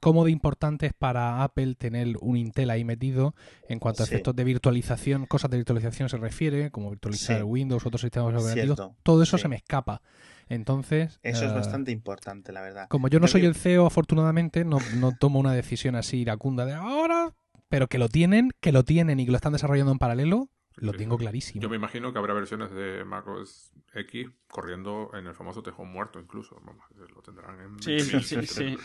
[0.00, 3.34] cómo de importante es para Apple tener un Intel ahí metido
[3.68, 4.14] en cuanto a Sí.
[4.14, 7.42] efectos de virtualización, cosas de virtualización se refiere, como virtualizar Sí.
[7.42, 8.94] Windows, otros sistemas operativos, cierto.
[9.02, 9.42] todo eso Sí.
[9.42, 10.00] se me escapa.
[10.48, 12.86] Entonces, Eso es eh, bastante importante, la verdad.
[12.88, 16.64] como yo no soy que- el CEO, afortunadamente, no, no tomo una decisión así iracunda
[16.64, 17.34] de ahora,
[17.68, 20.48] pero que lo tienen, que lo tienen y que lo están desarrollando en paralelo,
[20.80, 21.62] lo Sí, tengo clarísimo.
[21.62, 26.18] Yo me imagino que habrá versiones de macOS X corriendo en el famoso tejón muerto,
[26.20, 26.60] incluso.
[26.64, 28.78] Vamos, lo tendrán en Sí, 20.000, sí, 23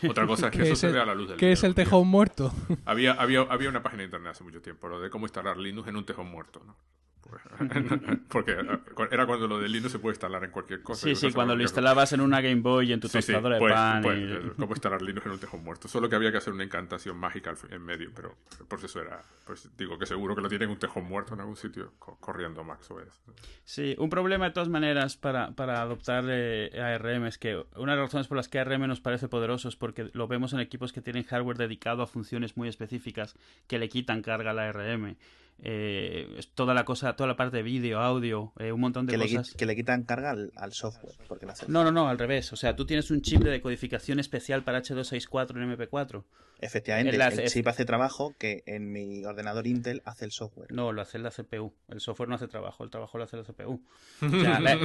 [0.00, 0.06] sí.
[0.08, 1.46] Otra cosa es que ¿Qué eso es se el- vea a la luz del ¿Qué
[1.46, 1.84] día es el día.
[1.84, 2.52] tejón muerto?
[2.84, 5.88] Había, había, había una página de internet hace mucho tiempo, lo de cómo instalar Linux
[5.88, 6.76] en un tejón muerto, ¿no?
[8.28, 8.56] Porque
[9.10, 11.06] era cuando lo de Linux se puede instalar en cualquier cosa.
[11.06, 13.54] Sí, sí, cuando lo instalabas en una Game Boy y en tu Sí, sí, tostadora
[13.56, 14.02] de pues, pan.
[14.02, 15.88] pues, y- eh, cómo instalar Linux en un tejón muerto.
[15.88, 18.36] Solo que había que hacer una encantación mágica en medio, pero
[18.68, 19.22] por eso era.
[19.46, 22.16] Pues digo que seguro que lo tienen en un tejón muerto en algún sitio co-
[22.20, 23.20] corriendo Max OS.
[23.64, 27.98] Sí, un problema de todas maneras para, para adoptar eh, ARM es que una de
[27.98, 30.92] las razones por las que ARM nos parece poderoso es porque lo vemos en equipos
[30.92, 35.16] que tienen hardware dedicado a funciones muy específicas que le quitan carga a la ARM.
[35.62, 39.12] Eh, es toda la cosa, toda la parte de vídeo, audio, eh, un montón de
[39.12, 39.52] Que cosas.
[39.54, 41.14] que le quitan carga al, al software.
[41.28, 41.46] Porque.
[41.68, 42.52] No, no, no, al revés.
[42.52, 46.24] O sea, tú tienes un chip de decodificación especial para H264 en MP4.
[46.62, 50.70] Efectivamente, el- el chip hace trabajo que en mi ordenador Intel hace el software.
[50.72, 51.72] No, lo hace la CPU.
[51.88, 53.82] El software no hace trabajo, el trabajo lo hace la CPU.
[54.22, 54.78] O sea, la,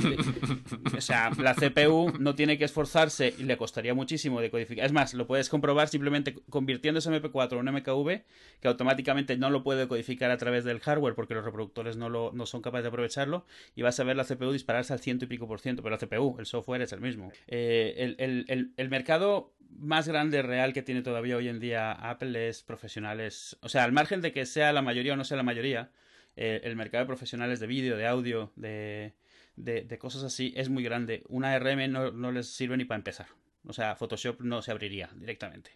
[0.97, 4.85] o sea, la CPU no tiene que esforzarse y le costaría muchísimo decodificar.
[4.85, 8.23] Es más, lo puedes comprobar simplemente convirtiendo ese MP4 en un MKV,
[8.61, 12.31] que automáticamente no lo puede decodificar a través del hardware porque los reproductores no, lo,
[12.33, 15.27] no son capaces de aprovecharlo y vas a ver la CPU dispararse al ciento y
[15.27, 17.31] pico por ciento, pero la CPU, el software es el mismo.
[17.47, 22.49] Eh, el, el, el, mercado más grande real que tiene todavía hoy en día Apple
[22.49, 25.43] es profesionales, o sea, al margen de que sea la mayoría o no sea la
[25.43, 25.91] mayoría,
[26.35, 29.13] eh, el mercado de profesionales de vídeo, de audio, de,
[29.55, 31.23] de, de, cosas así es muy grande.
[31.29, 33.27] Una RM no, no les sirve ni para empezar.
[33.67, 35.71] O sea, Photoshop no se abriría directamente.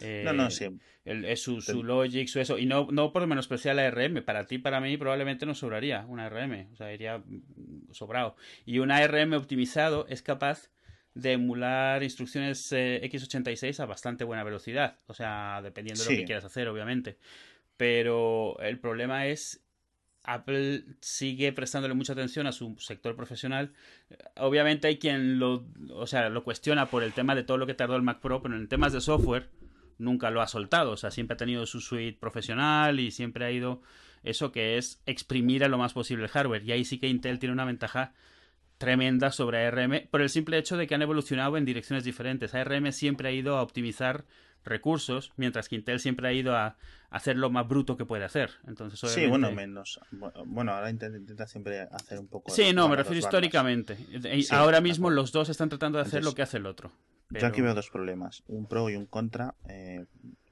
[0.00, 0.66] Eh, no, no, sí.
[1.04, 2.58] El, su, su Logic, su eso.
[2.58, 4.22] Y no, no por menospreciar la RM.
[4.24, 6.68] Para ti, para mí, probablemente no sobraría una RM.
[6.72, 7.22] O sea, iría
[7.92, 8.36] sobrado.
[8.64, 10.70] Y una RM optimizado es capaz
[11.14, 14.98] de emular instrucciones eh, x86 a bastante buena velocidad.
[15.06, 17.18] O sea, dependiendo de lo que quieras hacer, obviamente.
[17.76, 19.62] Pero el problema es
[20.24, 23.72] Apple sigue prestándole mucha atención a su sector profesional.
[24.36, 27.74] Obviamente hay quien lo, o sea, lo cuestiona por el tema de todo lo que
[27.74, 29.48] tardó el Mac Pro, pero en temas de software
[29.98, 30.92] nunca lo ha soltado.
[30.92, 33.82] O sea, siempre ha tenido su suite profesional y siempre ha ido
[34.22, 36.64] eso que es exprimir a lo más posible el hardware.
[36.64, 38.12] Y ahí sí que Intel tiene una ventaja
[38.78, 42.54] tremenda sobre ARM por el simple hecho de que han evolucionado en direcciones diferentes.
[42.54, 44.24] ARM siempre ha ido a optimizar
[44.64, 46.76] recursos, mientras que Intel siempre ha ido a
[47.08, 48.50] hacer lo más bruto que puede hacer.
[48.66, 49.24] Entonces, obviamente...
[49.24, 50.00] Sí, bueno, menos.
[50.44, 52.50] Bueno, ahora intenta siempre hacer un poco...
[52.50, 53.96] Sí, no, me refiero históricamente.
[53.96, 56.90] Sí, ahora mismo los dos están tratando de hacer Entonces, lo que hace el otro.
[57.28, 57.40] Pero...
[57.40, 60.06] Yo aquí veo dos problemas, un pro y un contra, eh,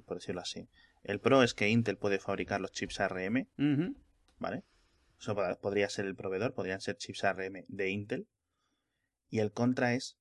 [0.07, 0.69] por decirlo así.
[1.03, 3.97] El pro es que Intel puede fabricar los chips ARM, uh -huh.
[4.39, 4.65] ¿vale?
[5.19, 8.27] Eso podría ser el proveedor, podrían ser chips ARM de Intel.
[9.31, 10.19] Y el contra es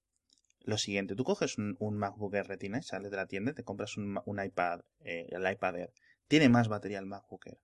[0.61, 3.97] lo siguiente, tú coges un, un MacBook Air Retina, sales de la tienda, te compras
[3.97, 5.93] un, un iPad, eh, el iPad Air.
[6.27, 7.59] Tiene más batería el MacBook Air.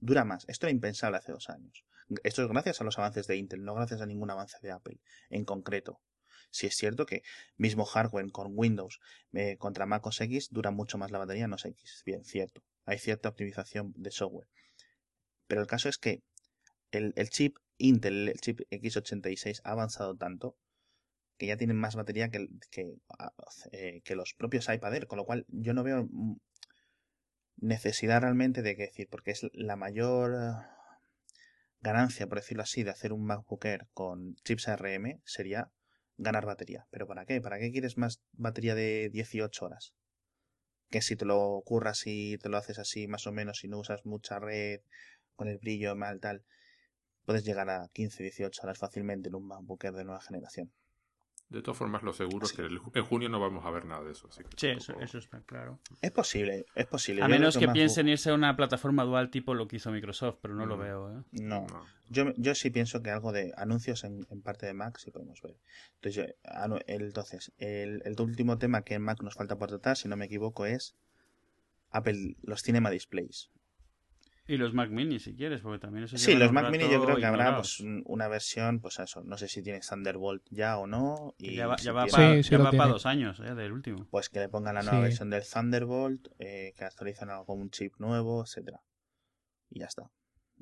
[0.00, 0.44] Dura más.
[0.48, 1.84] Esto era impensable hace dos años.
[2.22, 4.98] Esto es gracias a los avances de Intel, no gracias a ningún avance de Apple
[5.28, 6.00] en concreto.
[6.50, 7.22] Si es cierto que
[7.56, 9.00] mismo hardware con Windows
[9.32, 12.02] eh, contra Mac OS X dura mucho más la batería, no sé X.
[12.04, 12.62] Bien, cierto.
[12.84, 14.48] Hay cierta optimización de software.
[15.46, 16.22] Pero el caso es que
[16.90, 20.56] el, el chip Intel, el chip X86, ha avanzado tanto
[21.38, 22.96] que ya tienen más batería que, que,
[23.72, 26.08] eh, que, los propios iPad Air, con lo cual yo no veo
[27.56, 30.34] necesidad realmente de que decir, porque es la mayor
[31.80, 35.70] ganancia, por decirlo así, de hacer un MacBook Air con chips ARM sería
[36.18, 36.86] ganar batería.
[36.90, 37.40] ¿Pero para qué?
[37.40, 39.94] ¿Para qué quieres más batería de 18 horas?
[40.90, 43.78] Que si te lo curras y te lo haces así más o menos, si no
[43.78, 44.80] usas mucha red,
[45.36, 46.44] con el brillo mal tal,
[47.24, 50.72] puedes llegar a 15, 18 horas fácilmente en un MacBook Air de nueva generación.
[51.50, 54.12] De todas formas, lo seguro es que en junio no vamos a ver nada de
[54.12, 54.28] eso.
[54.28, 55.78] Así que sí, eso, eso, está claro.
[56.02, 57.22] Es posible, es posible.
[57.22, 59.90] A yo menos que, que piensen irse a una plataforma dual tipo lo que hizo
[59.90, 60.76] Microsoft, pero no, no.
[60.76, 61.18] lo veo.
[61.18, 61.22] ¿eh?
[61.32, 61.66] No.
[61.66, 61.86] no.
[62.10, 65.40] Yo, yo sí pienso que algo de anuncios en, en parte de Mac sí podemos
[65.40, 65.56] ver.
[65.94, 66.34] Entonces,
[66.86, 70.16] el, entonces el, el, último tema que en Mac nos falta por tratar, si no
[70.16, 70.96] me equivoco, es
[71.90, 73.50] Apple, los Cinema Displays.
[74.48, 77.16] Y los Mac Mini, si quieres, porque también eso Sí, los Mac Mini yo creo
[77.18, 81.34] que habrá pues, una versión, pues eso, no sé si tiene Thunderbolt ya o no.
[81.36, 84.06] Y ya va, si ya va para sí, pa dos años eh, del último.
[84.10, 85.02] Pues que le pongan la nueva sí.
[85.02, 88.80] versión del Thunderbolt, eh, que actualizan algo con un chip nuevo, etcétera
[89.68, 90.10] Y ya está.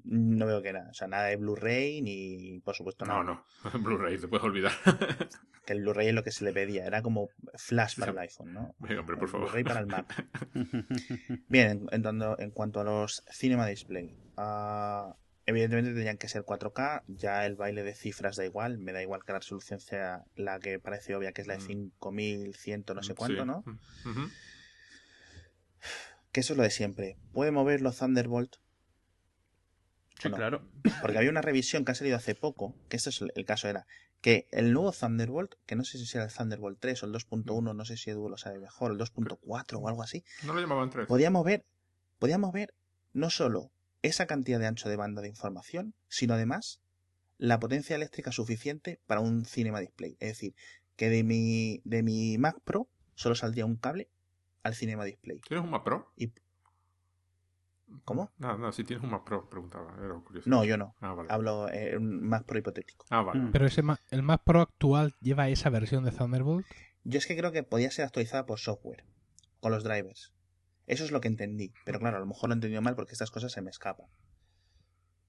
[0.04, 3.22] No veo que nada, o sea, nada de Blu-ray ni, por supuesto, nada.
[3.22, 4.72] No, no, Blu-ray, te puedes olvidar.
[5.66, 8.52] que el Blu-ray es lo que se le pedía, era como flash para el iPhone,
[8.52, 8.74] ¿no?
[8.78, 9.48] Venga, hombre, por favor.
[9.48, 10.26] Blu-ray para el Mac.
[11.48, 12.04] Bien, en,
[12.38, 15.12] en, cuanto a los Cinema Display, uh,
[15.46, 19.24] evidentemente tendrían que ser 4K, ya el baile de cifras da igual, me da igual
[19.24, 23.14] que la resolución sea la que parece obvia, que es la de 5100 no sé
[23.14, 23.46] cuánto, sí.
[23.46, 23.64] ¿no?
[23.66, 24.30] Uh -huh.
[26.32, 27.16] Que eso es lo de siempre.
[27.32, 28.56] ¿Puede mover los Thunderbolt?
[30.20, 30.36] Sí, no?
[30.36, 30.62] claro.
[31.00, 33.86] Porque había una revisión que ha salido hace poco, que este es el caso era
[34.20, 37.74] que el nuevo Thunderbolt, que no sé si será el Thunderbolt 3 o el 2.1,
[37.74, 40.24] no sé si Edu lo sabe mejor, el 2.4 o algo así.
[40.44, 41.06] No lo llamaban 3.
[41.06, 41.64] Podía mover,
[42.18, 42.74] podía mover
[43.12, 43.70] no solo
[44.02, 46.80] esa cantidad de ancho de banda de información, sino además
[47.38, 50.16] la potencia eléctrica suficiente para un cinema display.
[50.20, 50.54] Es decir,
[50.96, 54.08] que de mi, de mi Mac Pro solo saldría un cable
[54.62, 55.40] al cinema display.
[55.46, 56.12] ¿Tienes un Mac Pro?
[56.16, 56.32] Y,
[58.04, 58.32] ¿Cómo?
[58.38, 60.48] No, no, si tienes un Mac Pro, preguntaba, era curioso.
[60.50, 60.94] No, yo no.
[61.00, 61.28] Ah, vale.
[61.30, 63.06] Hablo eh, un Mac Pro hipotético.
[63.10, 63.48] Ah, vale.
[63.52, 66.66] Pero ese Mac, el Mac Pro actual lleva esa versión de Thunderbolt.
[67.04, 69.04] Yo es que creo que podía ser actualizada por software,
[69.60, 70.32] con los drivers.
[70.86, 71.72] Eso es lo que entendí.
[71.84, 74.06] Pero claro, a lo mejor lo he entendido mal porque estas cosas se me escapan.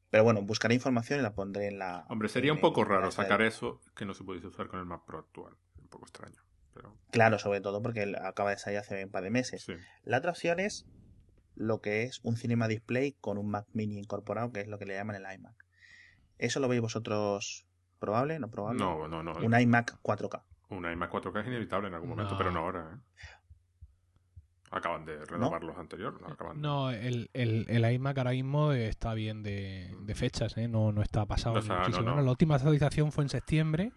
[0.09, 2.05] Pero bueno, buscaré información y la pondré en la.
[2.09, 3.47] Hombre, sería un poco raro sacar de...
[3.47, 5.55] eso que no se pudiese usar con el Mac Pro actual.
[5.79, 6.41] Un poco extraño.
[6.73, 6.97] Pero...
[7.11, 9.63] Claro, sobre todo porque acaba de salir hace un par de meses.
[9.63, 9.73] Sí.
[10.03, 10.87] La otra opción es
[11.57, 14.85] lo que es un Cinema Display con un Mac Mini incorporado, que es lo que
[14.85, 15.55] le llaman el iMac.
[16.37, 17.65] ¿Eso lo veis vosotros
[17.99, 18.39] probable?
[18.39, 18.79] ¿No probable?
[18.79, 19.33] No, no, no.
[19.33, 20.43] Un iMac 4K.
[20.69, 22.37] Un iMac 4K es inevitable en algún momento, no.
[22.37, 22.91] pero no ahora.
[22.93, 23.23] ¿eh?
[24.69, 26.19] Acaban de renovar los anteriores.
[26.19, 30.57] No, acaban de- No, el, el, el iMac ahora mismo está bien de, de fechas,
[30.57, 30.67] ¿eh?
[30.67, 32.05] no, no está pasado No ni está- no, muchísimo.
[32.05, 32.11] no.
[32.11, 33.93] Bueno, La última actualización fue en septiembre,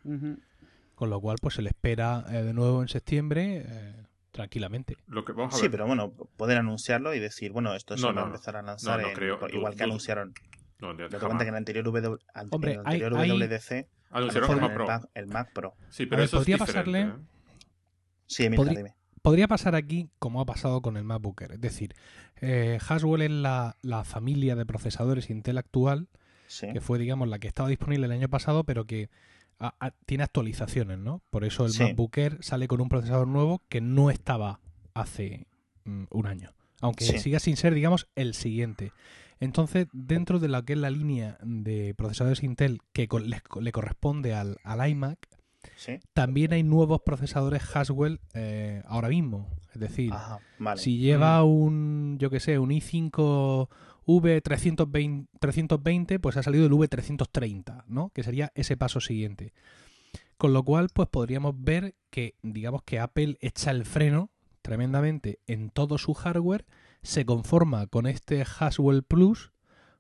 [0.94, 4.06] con lo cual pues se le espera eh, de nuevo en septiembre eh,
[4.40, 4.96] tranquilamente.
[5.06, 8.08] Lo que vamos a Sí, pero bueno, poder anunciarlo y decir, bueno, esto se No,
[8.08, 9.38] va no, a empezar a lanzar No, no en- creo.
[9.52, 10.34] igual que anunciaron.
[10.80, 13.38] No, de- cuenta que en el anterior, w, an- Hombre, en el anterior hay- hay-
[13.38, 14.86] WDC Anunciaron el Mac Pro.
[14.86, 15.74] Mac, el Mac Pro.
[15.90, 17.12] Sí, pero ver, eso es podría pasarle- ¿eh?
[18.26, 18.94] Sí, Podría- dime.
[19.22, 21.52] Podría pasar aquí como ha pasado con el MacBook Air.
[21.52, 21.94] Es decir,
[22.40, 26.08] eh, Haswell es la, la familia de procesadores Intel actual,
[26.46, 26.72] Sí.
[26.72, 29.10] que fue, digamos, la que estaba disponible el año pasado, pero que
[29.60, 31.22] a- a- tiene actualizaciones, ¿no?
[31.30, 31.82] Por eso el Sí.
[31.82, 34.60] MacBook Air sale con un procesador nuevo que no estaba
[34.94, 35.46] hace
[35.84, 36.52] mm, un año.
[36.82, 37.18] Aunque Sí.
[37.18, 38.92] siga sin ser, digamos, el siguiente.
[39.38, 44.34] Entonces, dentro de lo que es la línea de procesadores Intel que co- le corresponde
[44.34, 45.18] al, al iMac,
[45.76, 45.98] Sí.
[46.14, 49.48] también hay nuevos procesadores Haswell eh, ahora mismo.
[49.74, 50.80] Es decir, Ajá, vale.
[50.80, 53.68] si lleva un, yo que sé, un i5
[54.18, 58.10] V320, 320, pues ha salido el V330, ¿no?
[58.10, 59.52] Que sería ese paso siguiente.
[60.36, 64.30] Con lo cual, pues podríamos ver que, digamos que Apple echa el freno
[64.62, 66.64] tremendamente en todo su hardware,
[67.02, 69.52] se conforma con este Haswell Plus,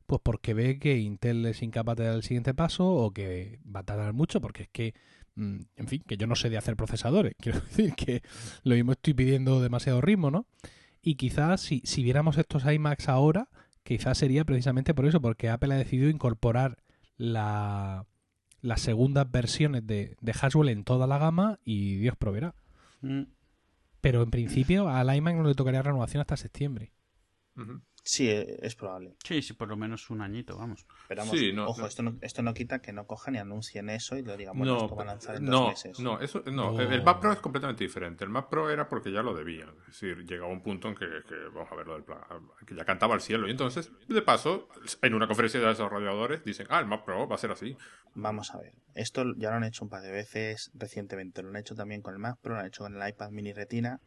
[0.06, 3.80] pues porque ve que Intel es incapaz de dar el siguiente paso o que va
[3.80, 4.94] a tardar mucho, porque es que,
[5.36, 7.34] mm, en fin, que yo no sé de hacer procesadores.
[7.40, 8.22] Quiero decir que
[8.64, 10.46] lo mismo estoy pidiendo demasiado ritmo, ¿no?
[11.02, 13.48] Y quizás si, si viéramos estos iMacs ahora,
[13.82, 16.78] quizás sería precisamente por eso, porque Apple ha decidido incorporar
[17.16, 18.06] la,
[18.60, 22.54] las segundas versiones de, de Haswell en toda la gama y Dios proveerá.
[23.00, 23.22] Mm.
[24.00, 26.92] Pero en principio al iMac no le tocaría renovación hasta septiembre.
[28.10, 29.14] Sí, eh, es probable.
[29.22, 30.84] Sí, sí, por lo menos un añito, vamos.
[31.06, 31.86] Pero vamos, Sí, no, ojo, no.
[31.86, 34.74] Esto, no, esto no quita que no cojan y anuncien eso y lo digan, bueno,
[34.74, 36.00] No, esto va a lanzar en dos no, meses.
[36.00, 38.24] no, eso, no, el Mac Pro es completamente diferente.
[38.24, 39.68] El Mac Pro era porque ya lo debían.
[39.82, 42.18] Es decir, llegaba un punto en que, que, vamos a ver, lo del plan,
[42.66, 43.46] que ya cantaba al cielo.
[43.46, 44.68] Y entonces, de paso,
[45.02, 47.76] en una conferencia de desarrolladores dicen, ah, el Mac Pro va a ser así.
[48.16, 48.72] Vamos a ver.
[48.96, 51.44] Esto ya lo han hecho un par de veces recientemente.
[51.44, 53.52] Lo han hecho también con el Mac Pro, lo han hecho con el iPad mini
[53.52, 54.00] Retina.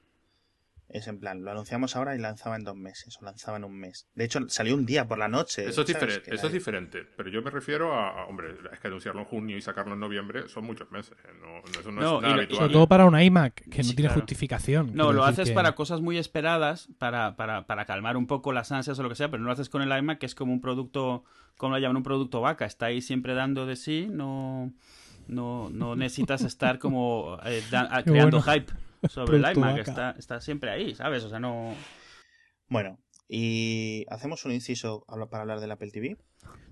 [0.94, 3.80] Es en plan, lo anunciamos ahora y lanzaba en dos meses, o lanzaba en un
[3.80, 4.06] mes.
[4.14, 5.66] De hecho, salió un día por la noche.
[5.68, 7.04] Eso es, diferente, eso es diferente.
[7.18, 10.00] Pero yo me refiero a, a- hombre, es que anunciarlo en junio y sacarlo en
[10.00, 11.18] noviembre son muchos meses.
[11.26, 11.30] ¿eh?
[11.42, 12.58] No, no, eso no, No, es nada y habitual.
[12.60, 14.22] Sobre todo para un iMac, que no Sí, tiene claro.
[14.22, 14.92] justificación.
[14.94, 18.72] No, lo haces que- para cosas muy esperadas, para, para, para calmar un poco las
[18.72, 20.54] ansias o lo que sea, pero no lo haces con el iMac, que es como
[20.54, 21.24] un producto,
[21.58, 22.66] como lo llaman, un producto vaca.
[22.66, 24.72] Está ahí siempre dando de sí, no,
[25.28, 28.54] no, no necesitas estar como eh, da- creando bueno.
[28.54, 28.72] hype
[29.10, 29.88] sobre el iMac.
[29.88, 31.24] Está, está siempre ahí, ¿sabes?
[31.24, 31.74] O sea, no,
[32.68, 36.18] Bueno, y hacemos un inciso para hablar del Apple TV.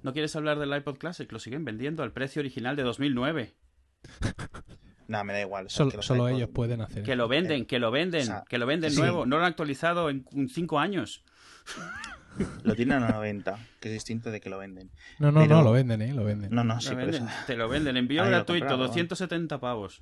[0.04, 3.56] no quieres hablar del iPod Classic, lo siguen vendiendo al precio original de 2009.
[5.08, 5.66] Nada, me da igual.
[5.66, 7.92] o sea, Solo, que los solo iPod- ellos pueden hacer Que lo venden, que lo
[7.92, 9.00] venden, o sea, que lo venden sí.
[9.00, 9.26] nuevo.
[9.26, 11.24] No lo han actualizado en en cinco años.
[12.64, 14.90] Lo tienen a 90, que es distinto de que lo venden.
[15.20, 16.14] No, no, pero- no, lo venden, ¿eh?
[16.14, 16.50] Lo venden.
[16.50, 17.34] No, no, Lo sí, por venden, eso.
[17.46, 20.02] Te lo venden, envío lo gratuito, compraba, 270 pavos.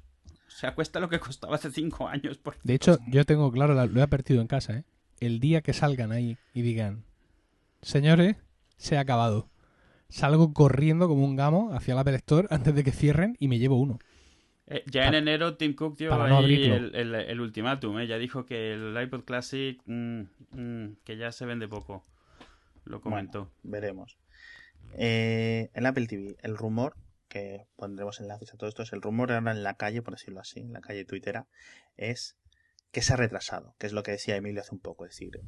[0.49, 2.37] O sea, cuesta lo que costaba hace cinco años.
[2.39, 2.57] Por...
[2.63, 4.83] De hecho, yo tengo claro, la- lo he advertido en casa, ¿eh?
[5.19, 7.03] El día que salgan ahí y digan,
[7.81, 8.35] señores,
[8.77, 9.49] se ha acabado.
[10.09, 13.59] Salgo corriendo como un gamo hacia la Apple Store antes de que cierren y me
[13.59, 13.99] llevo uno.
[14.67, 17.99] Eh, ya en enero Tim Cook dio para no el, el, el ultimátum.
[17.99, 18.07] ¿eh?
[18.07, 22.03] Ya dijo que el iPod Classic, mm, mm, que ya se vende poco.
[22.85, 23.51] Lo comentó.
[23.63, 24.17] Veremos.
[24.93, 26.95] Eh, el Apple TV, el rumor,
[27.29, 30.41] que pondremos enlaces a todo esto, es el rumor ahora en la calle, por decirlo
[30.41, 31.47] así, en la calle tuitera,
[31.95, 32.37] es
[32.91, 35.39] que se ha retrasado, que es lo que decía Emilio hace un poco, es decir,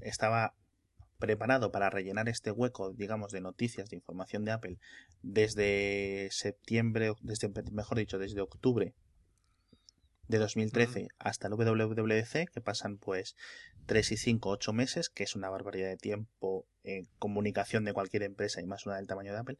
[0.00, 0.54] estaba
[1.18, 4.78] preparado para rellenar este hueco, digamos, de noticias, de información de Apple,
[5.22, 8.94] desde septiembre, desde, mejor dicho, desde octubre
[10.28, 13.34] de 2013 hasta el WWDC, que pasan pues
[13.86, 18.22] 3 y 5, 8 meses, que es una barbaridad de tiempo en comunicación de cualquier
[18.22, 19.58] empresa y más una del tamaño de Apple,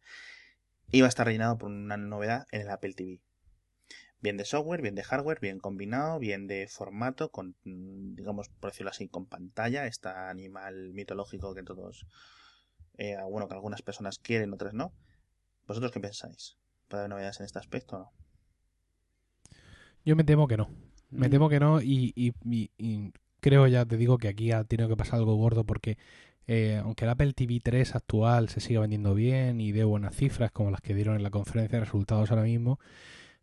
[0.92, 3.20] iba a estar rellenado por una novedad en el Apple TV.
[4.20, 8.90] Bien de software, bien de hardware, bien combinado, bien de formato, con, digamos, por decirlo
[8.90, 12.06] así, con pantalla, este animal mitológico que todos,
[12.98, 14.92] eh, bueno, que algunas personas quieren, otras no.
[15.68, 16.56] ¿Vosotros qué pensáis?
[16.88, 18.12] ¿Puede haber novedades en este aspecto o no?
[20.04, 20.70] Yo me temo que no.
[21.10, 24.52] Me Mm, temo que no y, y- y- y creo, ya te digo, que aquí
[24.52, 25.98] ha tenido que pasar algo gordo porque
[26.48, 30.50] eh, aunque el Apple TV 3 actual se siga vendiendo bien y dé buenas cifras
[30.50, 32.80] como las que dieron en la conferencia de resultados ahora mismo,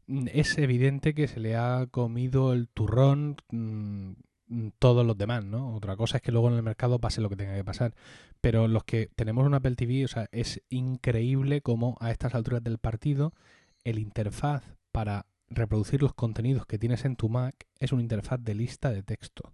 [0.08, 4.14] mm, es evidente que se le ha comido el turrón mm,
[4.48, 5.76] mm, todos los demás, ¿no?
[5.76, 7.94] Otra cosa es que luego en el mercado pase lo que tenga que pasar.
[8.42, 12.64] Pero los que tenemos un Apple TV, o sea, es increíble cómo a estas alturas
[12.64, 13.34] del partido
[13.84, 18.56] el interfaz para reproducir los contenidos que tienes en tu Mac es una interfaz de
[18.56, 19.54] lista de texto.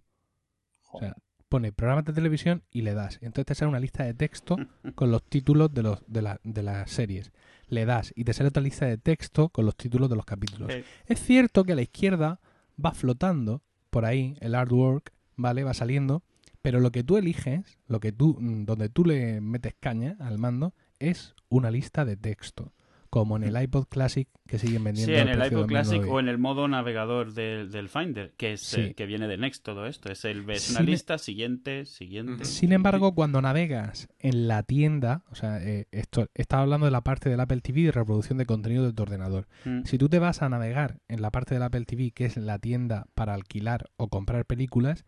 [0.90, 1.16] O sea,
[1.52, 3.18] pone programas de televisión y le das.
[3.20, 4.56] Entonces te sale una lista de texto
[4.94, 7.30] con los títulos de, los, de, la- de las series.
[7.68, 10.72] Le das y te sale otra lista de texto con los títulos de los capítulos.
[11.06, 12.40] Es cierto que a la izquierda
[12.82, 15.62] va flotando por ahí el artwork, ¿vale?
[15.62, 16.22] Va saliendo,
[16.62, 20.38] pero lo que tú eliges, lo que tú, mm, donde tú le metes caña al
[20.38, 22.72] mando, es una lista de texto,
[23.12, 25.12] como en el iPod Classic que siguen vendiendo.
[25.14, 26.10] Sí, en el iPod Classic 2009.
[26.16, 28.94] o en el modo navegador del, del Finder, que es Sí.
[28.94, 30.10] que viene de Next todo esto.
[30.10, 32.46] Es el ves una Sin- lista, siguiente, siguiente.
[32.46, 37.02] Sin embargo, cuando navegas en la tienda, o sea, eh, esto estaba hablando de la
[37.02, 39.46] parte del Apple TV de reproducción de contenido de tu ordenador.
[39.66, 39.82] Mm.
[39.84, 42.58] Si tú te vas a navegar en la parte del Apple TV, que es la
[42.58, 45.04] tienda para alquilar o comprar películas,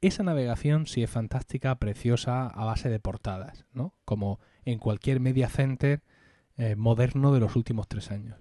[0.00, 3.94] esa navegación sí es fantástica, preciosa, a base de portadas, ¿no?
[4.06, 6.02] Como en cualquier media center
[6.56, 8.36] eh, moderno de los últimos tres años.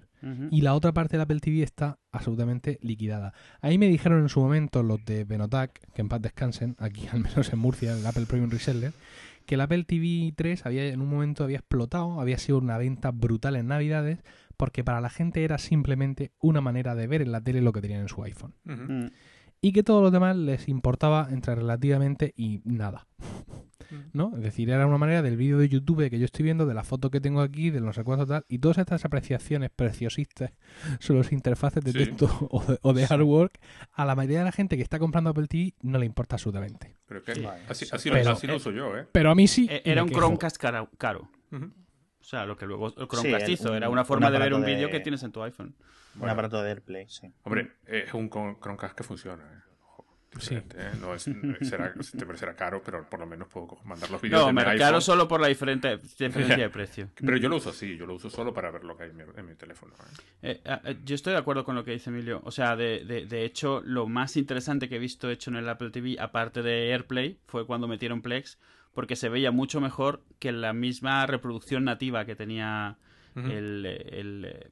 [0.51, 3.33] Y la otra parte del Apple TV está absolutamente liquidada.
[3.59, 7.21] Ahí me dijeron en su momento los de Benotac, que en paz descansen, aquí al
[7.21, 8.93] menos en Murcia, en el Apple Premium Reseller,
[9.47, 13.09] que el Apple TV 3 había, en un momento había explotado, había sido una venta
[13.09, 14.19] brutal en Navidades,
[14.57, 17.81] porque para la gente era simplemente una manera de ver en la tele lo que
[17.81, 18.53] tenían en su iPhone.
[18.63, 19.07] Mm.
[19.59, 23.07] Y que todo lo demás les importaba entre relativamente y nada.
[24.13, 24.31] ¿No?
[24.37, 26.83] Es decir, era una manera del vídeo de YouTube que yo estoy viendo, de la
[26.83, 30.51] foto que tengo aquí, de no sé cuánto tal, y todas estas apreciaciones preciosistas
[30.99, 31.97] sobre los interfaces de Sí.
[31.97, 33.13] texto o de, o de Sí.
[33.13, 33.59] artwork,
[33.91, 36.95] a la mayoría de la gente que está comprando Apple TV no le importa absolutamente.
[37.05, 37.45] Pero que Sí.
[37.67, 37.91] así, Sí.
[37.93, 39.07] así, Pero- lo, así lo uso yo, ¿eh?
[39.11, 39.67] Pero a mí sí.
[39.69, 40.21] Eh, Era un quejo.
[40.21, 41.29] Chromecast caro.
[41.51, 43.69] O sea, lo que luego el Chromecast hizo.
[43.71, 45.75] un- Era una un forma de ver un vídeo de- que tienes en tu iPhone.
[46.13, 47.33] Un Bueno, aparato de AirPlay, sí.
[47.43, 49.70] Hombre, es un Chrome- Chromecast que funciona, ¿eh?
[50.39, 50.55] Sí.
[50.55, 50.91] ¿eh?
[50.99, 51.29] No es,
[51.61, 55.01] será, te parecerá caro, pero por lo menos puedo mandar los vídeos No, me caro
[55.01, 57.09] solo por la diferente diferencia de precio.
[57.15, 59.17] Pero yo lo uso así, yo lo uso solo para ver lo que hay en
[59.17, 59.93] mi, en mi teléfono.
[59.93, 60.51] ¿eh?
[60.53, 62.41] Eh, ah, eh, yo estoy de acuerdo con lo que dice Emilio.
[62.45, 65.67] O sea, de, de, de hecho, lo más interesante que he visto hecho en el
[65.67, 68.57] Apple TV, aparte de AirPlay, fue cuando metieron Plex,
[68.93, 72.97] porque se veía mucho mejor que la misma reproducción nativa que tenía
[73.35, 74.69] el,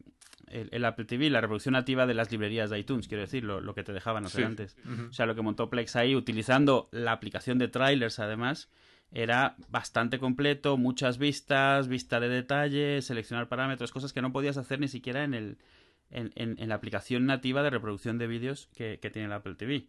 [0.51, 3.61] el- el Apple TV, la reproducción nativa de las librerías de iTunes, quiero decir, lo,
[3.61, 4.45] lo que te dejaban hacer Sí.
[4.45, 4.77] antes.
[5.09, 8.69] O sea, lo que montó Plex ahí, utilizando la aplicación de trailers, además,
[9.11, 14.79] era bastante completo, muchas vistas, vista de detalle, seleccionar parámetros, cosas que no podías hacer
[14.79, 15.57] ni siquiera en el
[16.11, 19.53] en, en- en la aplicación nativa de reproducción de vídeos que, que tiene el Apple
[19.53, 19.85] TV.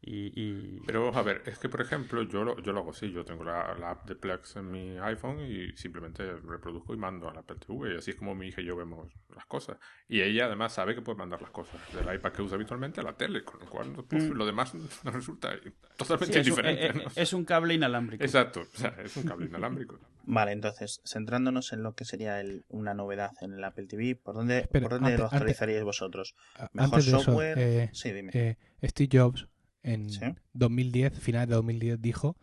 [0.00, 3.10] Y, y- Pero a ver, es que por ejemplo, yo lo, yo lo hago así,
[3.10, 7.28] yo tengo la, la app de Plex en mi iPhone y simplemente reproduzco y mando
[7.28, 9.76] a la Apple TV, y así es como mi hija y yo vemos las cosas.
[10.08, 13.04] Y ella además sabe que puede mandar las cosas del iPad que usa habitualmente a
[13.04, 14.32] la tele, con lo cual pues, Mm.
[14.34, 14.72] lo demás
[15.04, 16.86] nos resulta Sí, totalmente es, un, diferente.
[16.86, 17.00] eh, ¿no?
[17.02, 18.22] eh, es un cable inalámbrico.
[18.22, 19.98] Exacto, o sea, es un cable inalámbrico.
[20.30, 24.36] Vale, entonces, centrándonos en lo que sería el- una novedad en el Apple TV, ¿por
[24.36, 26.34] dónde, Espera, ¿por dónde antes- lo antes- actualizaríais vosotros?
[26.56, 27.58] A- ¿Mejor Antes de eso, software?
[27.58, 28.30] eh, sí, dime.
[28.34, 29.48] eh, Steve Jobs
[29.92, 30.20] en Sí.
[30.54, 32.36] 2010, finales de 2010, dijo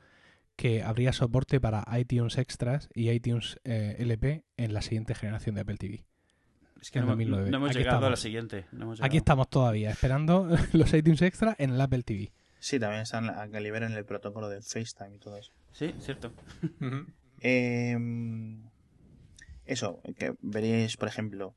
[0.55, 5.61] que habría soporte para iTunes Extras y iTunes eh, LP en la siguiente generación de
[5.61, 6.05] Apple TV.
[6.81, 7.51] Es que en no, 2009.
[7.51, 8.65] no hemos Aquí llegado a la siguiente.
[8.71, 12.31] no hemos Aquí estamos todavía esperando los iTunes Extra en el Apple TV.
[12.59, 15.51] Sí, también están a que liberen el protocolo de FaceTime y todo eso.
[15.71, 16.31] Sí, cierto.
[17.41, 17.95] Eh,
[19.65, 21.53] eso, que veréis, por ejemplo,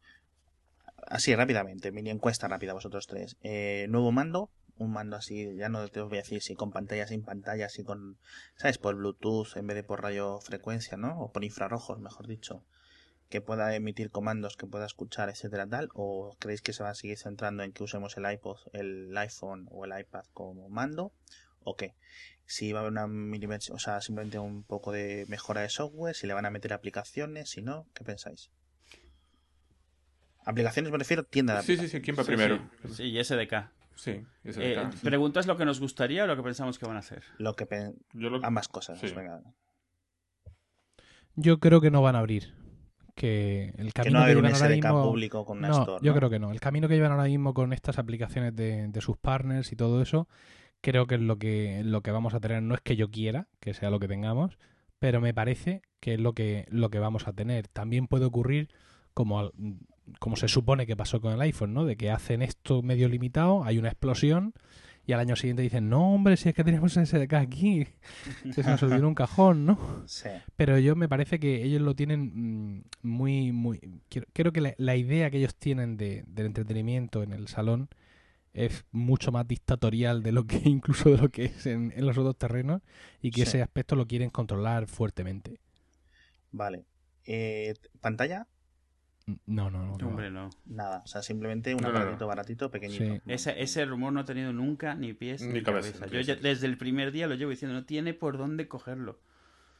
[1.06, 3.36] así rápidamente, mini encuesta rápida vosotros tres.
[3.42, 6.70] Eh, nuevo mando, un mando así, ya no te os voy a decir si con
[6.70, 8.18] pantalla, sin pantalla, así con,
[8.56, 8.78] ¿sabes?
[8.78, 11.20] Por Bluetooth en vez de por radiofrecuencia, ¿no?
[11.20, 12.64] O por infrarrojos, mejor dicho.
[13.28, 15.88] Que pueda emitir comandos, que pueda escuchar, etcétera, tal.
[15.92, 19.66] ¿O creéis que se va a seguir centrando en que usemos el iPod, el iPhone
[19.70, 21.12] o el iPad como mando?
[21.60, 21.94] ¿O qué?
[22.48, 26.16] si va a haber una mini o sea, simplemente un poco de mejora de software,
[26.16, 28.50] si le van a meter aplicaciones, si no, ¿qué pensáis?
[30.46, 31.90] Aplicaciones me refiero tienda de Sí, aplicaciones.
[31.90, 32.70] sí, sí, ¿quién va Sí, primero?
[32.86, 33.70] Sí, sí, y SDK.
[33.98, 34.90] Sí, ese Eh, acá.
[35.02, 37.24] ¿Preguntas lo que nos gustaría o lo que pensamos que van a hacer?
[37.38, 37.66] Lo que
[38.12, 39.08] Yo lo- ambas cosas, Sí.
[39.14, 39.42] venga.
[41.34, 42.54] Yo creo que no van a abrir.
[43.14, 45.58] Que el Que camino no va a haber un llevan ahora SDK mismo- público con
[45.58, 46.04] una no, store.
[46.04, 46.16] yo ¿no?
[46.16, 46.52] creo que no.
[46.52, 50.00] El camino que llevan ahora mismo con estas aplicaciones de, de sus partners y todo
[50.00, 50.28] eso,
[50.80, 52.62] creo que es lo que, lo que vamos a tener.
[52.62, 54.56] No es que yo quiera que sea lo que tengamos,
[55.00, 57.66] pero me parece que es lo que, lo que vamos a tener.
[57.66, 58.68] También puede ocurrir
[59.14, 59.50] como,
[60.18, 61.84] como se supone que pasó con el iPhone, ¿no?
[61.84, 64.54] De que hacen esto medio limitado, hay una explosión
[65.06, 67.86] y al año siguiente dicen, no, hombre, si es que tenemos un SDK aquí,
[68.52, 70.02] se nos olvidó un cajón, ¿no?
[70.06, 70.28] Sí.
[70.56, 73.80] Pero yo me parece que ellos lo tienen mm, muy, muy...
[74.34, 77.88] Creo que la, la idea que ellos tienen de, del entretenimiento en el salón
[78.52, 82.18] es mucho más dictatorial de lo que incluso de lo que es en, en los
[82.18, 82.82] otros terrenos
[83.22, 83.48] y que Sí.
[83.48, 85.58] ese aspecto lo quieren controlar fuertemente.
[86.52, 86.84] Vale.
[87.24, 88.46] Eh, ¿Pantalla?
[89.46, 89.96] No, no, no.
[89.98, 90.08] no.
[90.08, 90.48] Hombre, no.
[90.66, 91.98] Nada, o sea, simplemente un No, no, no.
[92.00, 93.04] aparatito baratito, pequeñito.
[93.04, 93.20] Sí.
[93.26, 96.66] Ese, ese rumor no ha tenido nunca ni pies ni, Ni cabeza, Yo ya- desde
[96.66, 99.20] el primer día lo llevo diciendo, no tiene por dónde cogerlo.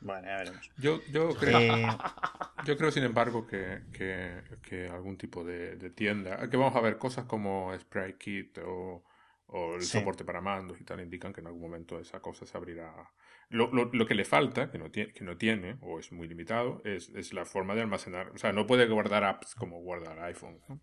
[0.01, 0.71] Bueno, ya veremos.
[0.77, 1.87] Yo, yo creo, Eh,
[2.67, 6.81] yo creo, sin embargo, que, que, que algún tipo de, de tienda, que vamos a
[6.81, 9.03] ver cosas como Spray Kit o,
[9.49, 9.99] o el Sí.
[9.99, 12.93] soporte para mandos y tal, indican que en algún momento esa cosa se abrirá.
[13.51, 16.29] Lo, lo, lo que le falta, que no, tiene, que no tiene, o es muy
[16.29, 18.31] limitado, es, es la forma de almacenar.
[18.35, 20.59] O sea, no puede guardar apps como guarda el iPhone.
[20.69, 20.81] ¿no?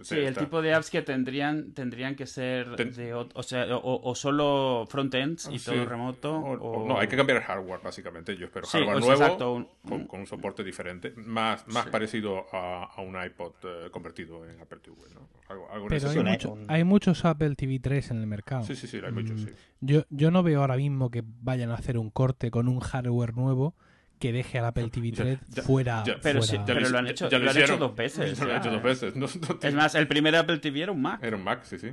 [0.00, 3.32] O Sí, el está- tipo de apps que tendrían tendrían que ser Ten- de, ot-
[3.34, 5.72] o, sea, o, o solo frontends y Sí.
[5.72, 6.36] todo remoto.
[6.36, 8.36] O- O, o- no, hay que cambiar el hardware, básicamente.
[8.36, 11.84] Yo espero Sí, hardware o nuevo exacto, un- con, con un soporte diferente, más, más
[11.84, 11.90] Sí.
[11.90, 14.96] parecido a, a un iPod eh, convertido en Apple TV.
[15.14, 15.28] ¿no?
[15.48, 16.50] Algo, algo en Pero hay, un- sentido.
[16.54, 18.62] mucho- un- hay muchos Apple TV 3 en el mercado.
[18.62, 19.48] Sí, sí, sí, hay mucho, Mm, sí.
[19.80, 23.34] Yo, yo no veo ahora mismo que vayan a hacer un corte con un hardware
[23.34, 23.74] nuevo
[24.18, 26.04] que deje al Apple TV Ya- 3 ya- fuera.
[26.04, 28.50] ya- Pero fuera- sí, pero lo han hecho- ya lo han hecho dos veces, lo
[28.52, 29.16] han hecho dos veces.
[29.16, 31.22] No, no Es más, el primer Apple TV era un Mac.
[31.22, 31.88] Era un Mac, sí, sí.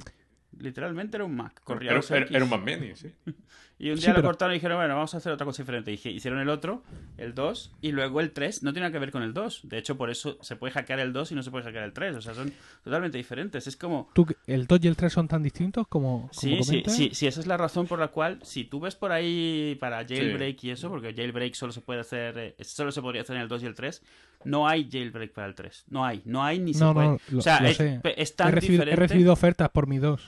[0.58, 1.60] Literalmente era un Mac.
[1.64, 3.12] Corría Era, los era- era un Mac Mini, sí.
[3.78, 5.62] Y un Sí, día lo pero- cortaron y dijeron, bueno, vamos a hacer otra cosa
[5.62, 5.92] diferente.
[5.92, 6.82] Y hicieron el otro,
[7.18, 9.62] el 2, y luego el 3 no tiene nada que ver con el 2.
[9.64, 11.92] De hecho, por eso se puede hackear el 2 y no se puede hackear el
[11.92, 12.16] 3.
[12.16, 12.54] O sea, son
[12.86, 13.68] totalmente diferentes.
[13.68, 14.10] Es como...
[14.14, 16.96] ¿Tú, ¿El 2 y el 3 son tan distintos como, como Sí, sí, comentas?
[16.96, 20.06] sí, sí, esa es la razón por la cual, si tú ves por ahí para
[20.08, 23.42] jailbreak y eso, porque jailbreak solo se puede hacer, eh, solo se podría hacer en
[23.42, 24.02] el 2 y el 3,
[24.46, 25.86] no hay jailbreak para el 3.
[25.90, 27.08] No hay, no hay ni se No, puede.
[27.08, 28.96] no, lo, o sea, es, es tan he, recibido, he diferente.
[29.08, 30.22] recibido ofertas por mi 2.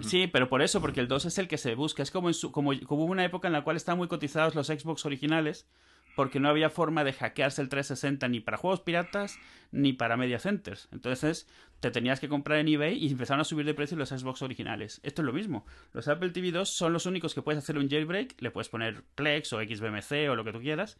[0.00, 2.02] Sí, pero por eso, porque el 2 es el que se busca.
[2.02, 4.66] Es como, en su, como, hubo una época en la cual estaban muy cotizados los
[4.68, 5.66] Xbox originales,
[6.14, 9.38] porque no había forma de hackearse el 360 ni para juegos piratas
[9.70, 10.88] ni para media centers.
[10.92, 11.48] Entonces
[11.80, 15.00] te tenías que comprar en eBay y empezaron a subir de precio los Xbox originales.
[15.02, 15.64] Esto es lo mismo.
[15.92, 18.40] Los Apple TV 2 son los únicos que puedes hacer un jailbreak.
[18.40, 20.98] Le puedes poner Plex o XBMC o lo que tú quieras.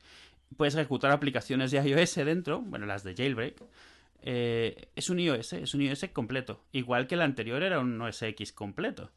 [0.56, 3.62] Puedes ejecutar aplicaciones de iOS dentro, bueno, las de jailbreak.
[4.22, 6.64] Eh, es un iOS, es un iOS completo.
[6.72, 9.10] Igual que el anterior era un OS X completo.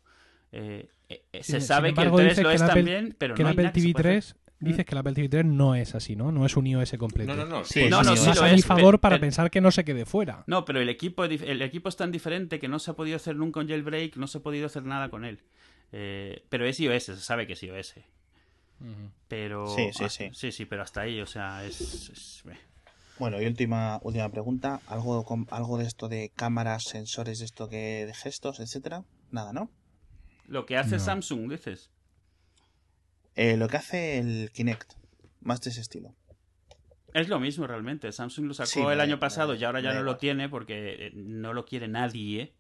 [0.52, 3.36] Eh, eh, eh, se sabe embargo, que el 3 dices lo es Apple- también, pero
[3.36, 4.34] que no el Apple TV pueda hacer.
[4.34, 6.32] 3, dices que el Apple TV 3 no es así, ¿no?
[6.32, 7.36] No es un iOS completo.
[7.36, 7.64] No, no, no.
[7.66, 9.62] Sí, pues- No, no, sí Más lo a mi es, favor para pe- pensar que
[9.62, 10.44] no se quede fuera.
[10.48, 13.36] No, pero el equipo, el equipo es tan diferente que no se ha podido hacer
[13.36, 15.42] nunca un jailbreak, no se ha podido hacer nada con él.
[15.92, 17.96] Eh, pero es iOS, se sabe que es iOS.
[19.28, 19.68] Pero.
[19.68, 20.30] Sí, sí, ah, sí.
[20.34, 21.82] Sí, sí, pero hasta ahí, o sea, es.
[21.82, 22.58] es- eh.
[23.18, 24.82] Bueno, y última, última pregunta.
[24.88, 29.04] ¿Algo, con, ¿Algo de esto de cámaras, sensores, de esto que de gestos, etcétera?
[29.32, 29.70] Nada, ¿no?
[30.48, 31.00] Lo que hace No.
[31.00, 31.92] Samsung, dices.
[33.36, 34.94] Eh, lo que hace el Kinect,
[35.42, 36.16] más de ese estilo.
[37.14, 38.12] Es lo mismo realmente.
[38.12, 41.12] Samsung lo sacó Sí, el año pasado y ahora ya no lo tiene porque eh,
[41.16, 42.54] no lo quiere nadie.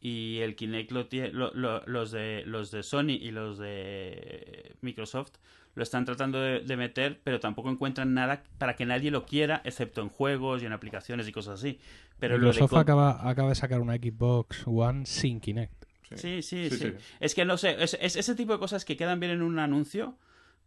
[0.00, 4.76] Y el Kinect lo tiene, lo- lo- los, de, los de Sony y los de
[4.80, 5.32] Microsoft
[5.74, 9.60] lo están tratando de, de meter, pero tampoco encuentran nada para que nadie lo quiera,
[9.64, 11.80] excepto en juegos y en aplicaciones y cosas así.
[12.18, 15.84] Pero lo de Microsoft acaba, acaba de sacar una Xbox One sin Kinect.
[16.16, 16.92] Sí, sí, Sí.
[17.20, 19.58] Es que no sé, es, es ese tipo de cosas que quedan bien en un
[19.58, 20.16] anuncio,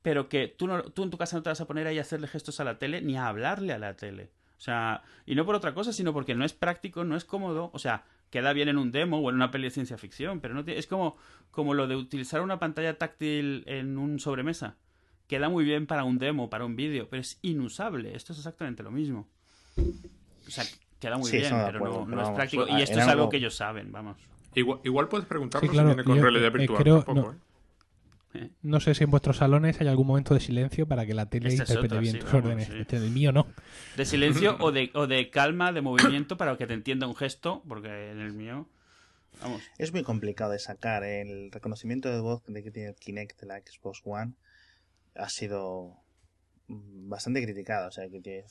[0.02, 2.02] pero que tú, no, tú en tu casa no te vas a poner ahí a
[2.02, 4.30] hacerle gestos a la tele ni a hablarle a la tele.
[4.58, 7.72] O sea, y no por otra cosa, sino porque no es práctico, no es cómodo.
[7.74, 10.54] O sea, queda bien en un demo o en una peli de ciencia ficción, pero
[10.54, 11.18] no tiene- es como,
[11.50, 14.76] como lo de utilizar una pantalla táctil en un sobremesa.
[15.28, 18.16] Queda muy bien para un demo, para un vídeo, pero es inusable.
[18.16, 19.28] Esto es exactamente lo mismo.
[19.78, 20.64] O sea,
[21.00, 22.68] queda muy Sí, bien, pero acuerdo, no, pero es práctico.
[22.68, 24.18] Y esto es algo que ellos saben, vamos.
[24.56, 26.84] Igual, igual puedes preguntarnos Sí, claro, si viene con yo- realidad eh, virtual.
[26.84, 27.34] creo- tampoco, no.
[28.40, 28.50] ¿eh?
[28.62, 31.50] No sé si en vuestros salones hay algún momento de silencio para que la tele
[31.50, 32.68] Esta es interprete bien sí, tus vamos, órdenes.
[32.68, 32.74] sí.
[32.80, 33.46] Este, el mío no.
[33.98, 37.62] De silencio o de, o de calma, de movimiento, para que te entienda un gesto,
[37.68, 38.68] porque en el mío.
[39.42, 39.62] Vamos.
[39.78, 41.04] Es muy complicado de sacar.
[41.04, 44.34] El reconocimiento de voz de que tiene el Kinect de la Xbox One
[45.16, 45.98] ha sido
[46.74, 47.88] bastante criticado.
[47.88, 48.46] O sea, que tiene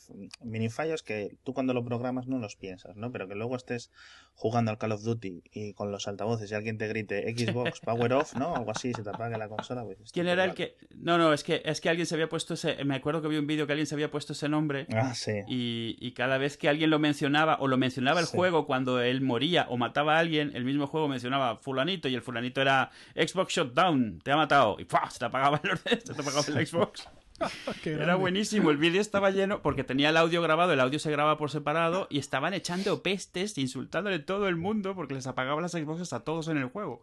[0.45, 3.11] mini fallos que tú cuando lo programas no los piensas, ¿no?
[3.13, 3.91] Pero que luego estés
[4.35, 8.13] jugando al Call of Duty y con los altavoces y alguien te grite Xbox Power
[8.15, 8.55] Off, ¿no?
[8.57, 9.85] Algo así, se te apague la consola.
[9.85, 10.77] Pues, ¿Quién era el que.?
[10.95, 12.83] No, no, es que, es que alguien se había puesto ese.
[12.85, 14.87] Me acuerdo que vi un vídeo que alguien se había puesto ese nombre.
[14.95, 15.33] Ah, sí.
[15.49, 18.37] Y, y cada vez que alguien lo mencionaba, o lo mencionaba el Sí.
[18.37, 22.23] juego cuando él moría o mataba a alguien, el mismo juego mencionaba fulanito y el
[22.23, 24.77] fulanito era Xbox Shutdown, te ha matado.
[24.79, 25.11] Y ¡fua!
[25.11, 27.09] se te apagaba el, orden- se te apagaba el Xbox.
[27.85, 31.39] Era buenísimo, el vídeo estaba lleno porque tenía el audio grabado, el audio se graba
[31.39, 35.73] por separado y estaban echando pestes, insultándole a todo el mundo porque les apagaba las
[35.73, 37.03] Xboxes a todos en el juego.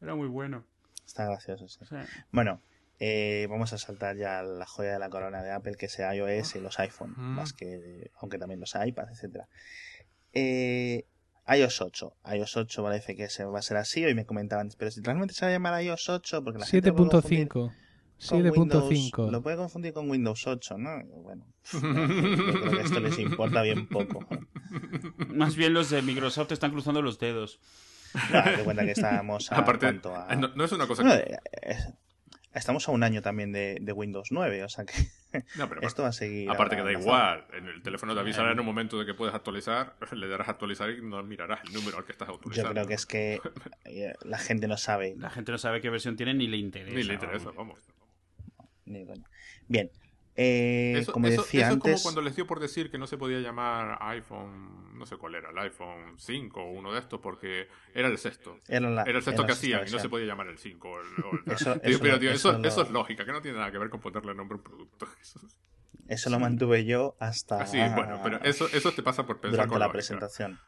[0.00, 0.64] Era muy bueno.
[1.06, 1.78] Está gracioso, sí.
[1.82, 2.60] O sea, Bueno,
[2.98, 5.98] eh, vamos a saltar ya a la joya de la corona de Apple, que es
[5.98, 7.34] iOS y los iPhone, Mm.
[7.36, 9.48] más que, aunque también los iPads, etcétera.
[10.32, 11.06] Eh,
[11.48, 12.14] iOS 8.
[12.34, 14.04] iOS 8 parece que se va a ser así.
[14.04, 16.88] Hoy me comentaban, pero si realmente se va a llamar iOS 8, porque la gente
[16.90, 17.72] lo puede confundir 7.5.
[18.28, 19.30] con Windows- 7.5.
[19.30, 21.02] Lo puede confundir con Windows 8, ¿no?
[21.04, 24.26] Bueno, yo creo que esto les importa bien poco.
[25.28, 27.60] Más bien los de Microsoft están cruzando los dedos.
[28.32, 30.36] No, cuenta que estamos a, Aparte, a...
[30.36, 31.38] No, es una cosa bueno, que...
[32.52, 34.92] Estamos a un año también de, de Windows 9, o sea que
[35.56, 36.50] no, pero esto va a seguir.
[36.50, 39.32] Aparte que da igual, en el teléfono te avisará en un momento de que puedes
[39.32, 42.70] actualizar, le darás a actualizar y no mirarás el número al que estás actualizando.
[42.70, 43.40] Yo creo que es que
[43.84, 45.14] eh, la gente no sabe.
[45.16, 46.96] La gente no sabe qué versión tiene ni le interesa.
[46.96, 47.78] Ni le interesa, vamos.
[48.90, 49.04] Ni
[49.68, 49.90] Bien,
[50.36, 51.96] eh, como decía eso antes...
[51.96, 55.16] es como cuando les dio por decir que no se podía llamar iPhone, no sé
[55.16, 58.58] cuál era, el iPhone 5 o uno de estos, porque era el sexto.
[58.68, 60.88] Era, el sexto que hacían y no se podía llamar el 5.
[60.88, 61.06] O el,
[61.52, 64.34] eso, pero, tío, eso, eso, es lógica, que no tiene nada que ver con ponerle
[64.34, 65.06] nombre a un producto.
[66.08, 67.64] Eso lo mantuve yo hasta...
[67.68, 70.58] Sí, bueno, pero eso, eso te pasa por pensar Durante la presentación.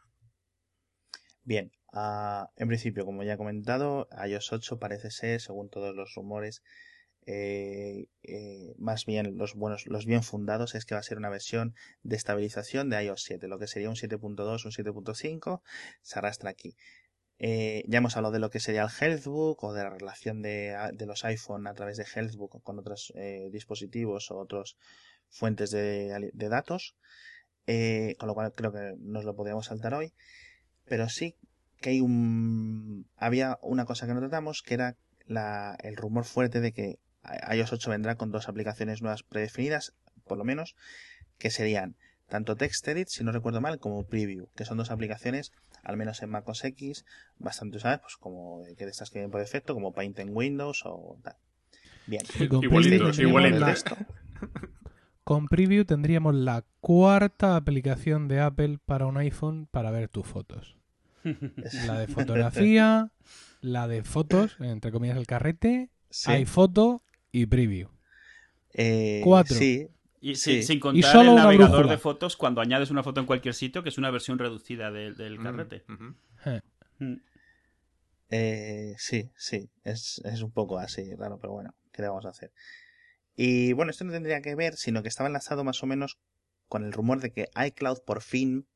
[1.43, 6.15] Bien, uh, en principio, como ya he comentado, iOS 8 parece ser, según todos los
[6.15, 6.63] rumores,
[7.25, 11.31] eh, eh, más bien los buenos, los bien fundados es que va a ser una
[11.31, 15.63] versión de estabilización de iOS 7, lo que sería un 7.2, un 7.5,
[16.03, 16.77] se arrastra aquí.
[17.39, 20.77] Eh, ya hemos hablado de lo que sería el Healthbook o de la relación de,
[20.93, 23.13] de los iPhone a través de Healthbook con otros
[23.51, 24.77] dispositivos o otras
[25.29, 26.97] fuentes de, datos,
[27.67, 30.13] con lo cual creo que nos lo podríamos saltar hoy,
[30.85, 31.37] pero sí
[31.81, 34.97] que hay un había una cosa que no tratamos que era
[35.83, 36.99] el rumor fuerte de que
[37.53, 39.95] iOS 8 vendrá con dos aplicaciones nuevas predefinidas,
[40.25, 40.77] por lo menos,
[41.39, 41.97] que serían
[42.29, 45.53] tanto TextEdit, si no recuerdo mal, como Preview, que son dos aplicaciones,
[45.83, 47.05] al menos en macOS X,
[47.39, 50.83] bastante usadas, pues como que de estas que vienen por defecto, como Paint en Windows
[50.85, 51.37] o tal.
[52.07, 52.23] Bien.
[55.25, 60.77] con Preview tendríamos la cuarta aplicación de Apple para un iPhone para ver tus fotos.
[61.87, 63.13] la de fotografía,
[63.61, 65.91] la de fotos, entre comillas el carrete,
[66.27, 67.03] hay foto
[67.33, 67.89] y preview.
[68.75, 69.57] Eh, Cuatro.
[69.57, 69.89] Sí.
[70.21, 73.89] Y sin contar el navegador de fotos cuando añades una foto en cualquier sitio, que
[73.89, 75.85] es una versión reducida del mm, carrete.
[76.47, 76.61] Eh.
[77.01, 77.17] Mm.
[78.31, 82.53] Eh, sí, sí, es, un poco así, raro, pero bueno, ¿qué le vamos a hacer?
[83.35, 86.19] Y bueno, esto no tendría que ver, sino que estaba enlazado más o menos
[86.69, 88.69] con el rumor de que iCloud por fin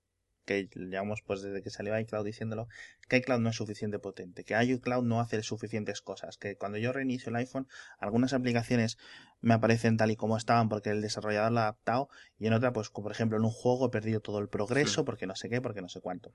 [0.46, 2.68] que llevamos pues desde que salió iCloud diciéndolo,
[3.08, 6.92] que iCloud no es suficiente potente, que iCloud no hace suficientes cosas, que cuando yo
[6.92, 7.68] reinicio el iPhone,
[7.98, 8.96] algunas aplicaciones
[9.40, 12.72] me aparecen tal y como estaban porque el desarrollador lo ha adaptado y en otra,
[12.72, 15.60] pues por ejemplo en un juego he perdido todo el progreso porque no sé qué,
[15.60, 16.30] porque no sé cuánto.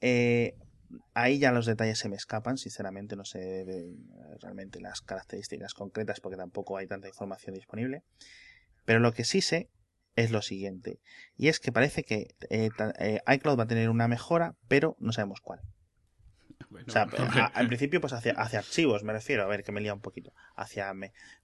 [0.00, 0.54] Eh,
[1.14, 3.64] ahí ya los detalles se me escapan, sinceramente no sé
[4.40, 8.02] realmente las características concretas porque tampoco hay tanta información disponible.
[8.84, 9.70] Pero lo que sí sé
[10.16, 11.00] es lo siguiente.
[11.36, 15.12] Y es que parece que eh, eh, iCloud va a tener una mejora, pero no
[15.12, 15.60] sabemos cuál
[16.86, 17.04] o sea,
[17.54, 20.32] al principio, pues hacia, hacia, archivos, me refiero, a ver que me lía un poquito.
[20.56, 20.92] Hacia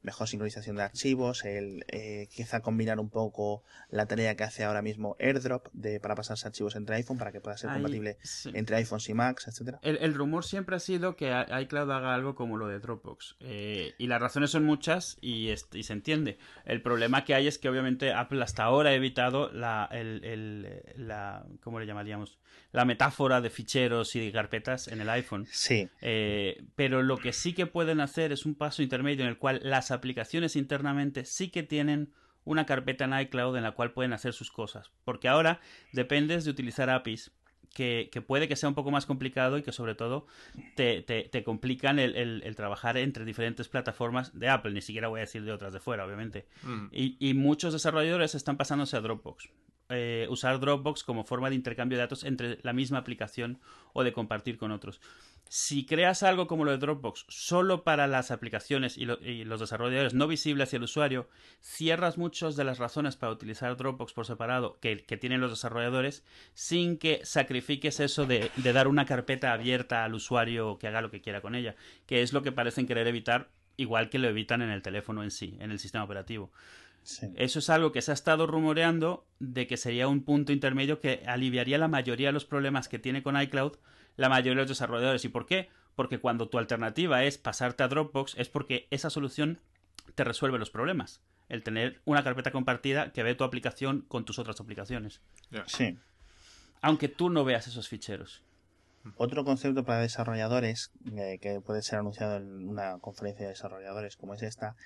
[0.02, 4.82] mejor sincronización de archivos, el eh, quizá combinar un poco la tarea que hace ahora
[4.82, 8.18] mismo AirDrop de, para pasarse archivos entre iPhone para que pueda ser compatible
[8.54, 9.78] entre iPhones y Macs, etcétera.
[9.82, 13.36] El, rumor siempre ha sido que iCloud haga algo como lo de Dropbox.
[13.40, 16.38] Eh, y las razones son muchas y, y, se entiende.
[16.64, 20.82] El problema que hay es que obviamente Apple hasta ahora ha evitado la, el, el,
[20.96, 22.38] la ¿cómo le llamaríamos?
[22.72, 25.46] La metáfora de ficheros y de carpetas en el iPhone.
[25.50, 25.88] Sí.
[26.02, 29.60] Eh, pero lo que sí que pueden hacer es un paso intermedio en el cual
[29.62, 32.12] las aplicaciones internamente sí que tienen
[32.44, 34.90] una carpeta en iCloud en la cual pueden hacer sus cosas.
[35.04, 35.60] Porque ahora
[35.92, 37.32] dependes de utilizar APIs
[37.74, 40.26] que, puede que sea un poco más complicado y que sobre todo
[40.74, 45.44] te, te, complican el, trabajar entre diferentes plataformas de Apple, ni siquiera voy a decir
[45.44, 46.46] de otras de fuera, obviamente.
[46.62, 46.86] Mm.
[46.92, 49.48] Y, y, muchos desarrolladores están pasándose a Dropbox.
[49.90, 53.58] Eh, usar Dropbox como forma de intercambio de datos entre la misma aplicación
[53.94, 55.00] o de compartir con otros.
[55.48, 60.28] Si creas algo como lo de Dropbox solo para las aplicaciones y, los desarrolladores no
[60.28, 61.30] visibles hacia el usuario,
[61.62, 66.22] cierras muchas de las razones para utilizar Dropbox por separado que, tienen los desarrolladores
[66.52, 71.10] sin que sacrifiques eso de, de dar una carpeta abierta al usuario que haga lo
[71.10, 74.60] que quiera con ella, que es lo que parecen querer evitar, igual que lo evitan
[74.60, 76.52] en el teléfono en sí, en el sistema operativo.
[77.36, 81.22] Eso es algo que se ha estado rumoreando de que sería un punto intermedio que
[81.26, 83.76] aliviaría la mayoría de los problemas que tiene con iCloud
[84.16, 85.24] la mayoría de los desarrolladores.
[85.24, 85.70] ¿Y por qué?
[85.94, 89.60] Porque cuando tu alternativa es pasarte a Dropbox es porque esa solución
[90.14, 91.22] te resuelve los problemas.
[91.48, 95.22] El tener una carpeta compartida que ve tu aplicación con tus otras aplicaciones.
[95.66, 95.96] Sí.
[96.82, 98.42] Aunque tú no veas esos ficheros.
[99.16, 104.34] Otro concepto para desarrolladores eh, que puede ser anunciado en una conferencia de desarrolladores como
[104.34, 104.76] es esta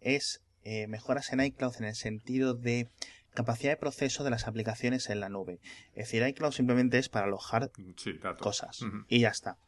[0.00, 2.88] es eh, mejoras en iCloud en el sentido de
[3.34, 5.60] capacidad de proceso de las aplicaciones en la nube.
[5.94, 7.70] Es decir, iCloud simplemente es para alojar
[8.38, 9.58] cosas y ya está.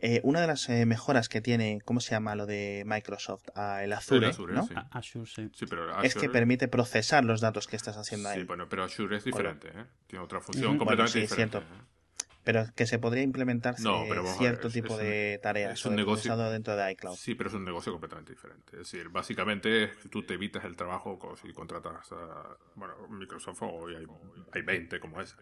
[0.00, 3.48] Eh, una de las eh, mejoras que tiene, ¿cómo se llama lo de Microsoft?
[3.56, 4.66] Ah, el Azure, El Azure, ¿no?
[4.66, 4.74] sí.
[4.92, 5.50] Azure, sí.
[5.52, 8.40] Sí, pero Es que permite procesar los datos que estás haciendo ahí.
[8.40, 9.84] Sí, bueno, pero Azure es diferente, ¿eh?
[10.06, 11.58] Tiene otra función Ujú, bueno, completamente sí, es diferente.
[11.58, 11.97] cierto.
[12.48, 15.84] Pero que se podría implementar No, ver, cierto es- tipo es un- de tareas es
[15.84, 17.14] un negocio- dentro de iCloud.
[17.14, 18.70] Sí, pero es un negocio completamente diferente.
[18.72, 24.06] Es decir, básicamente tú te evitas el trabajo si contratas a bueno, Microsoft o hay,
[24.52, 25.36] hay 20 como ese.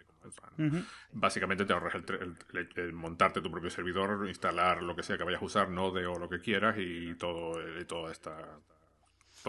[1.13, 5.23] Básicamente te ahorras el- el- el montarte tu propio servidor, instalar lo que sea que
[5.23, 8.35] vayas a usar, Node o lo que quieras y todo y toda esta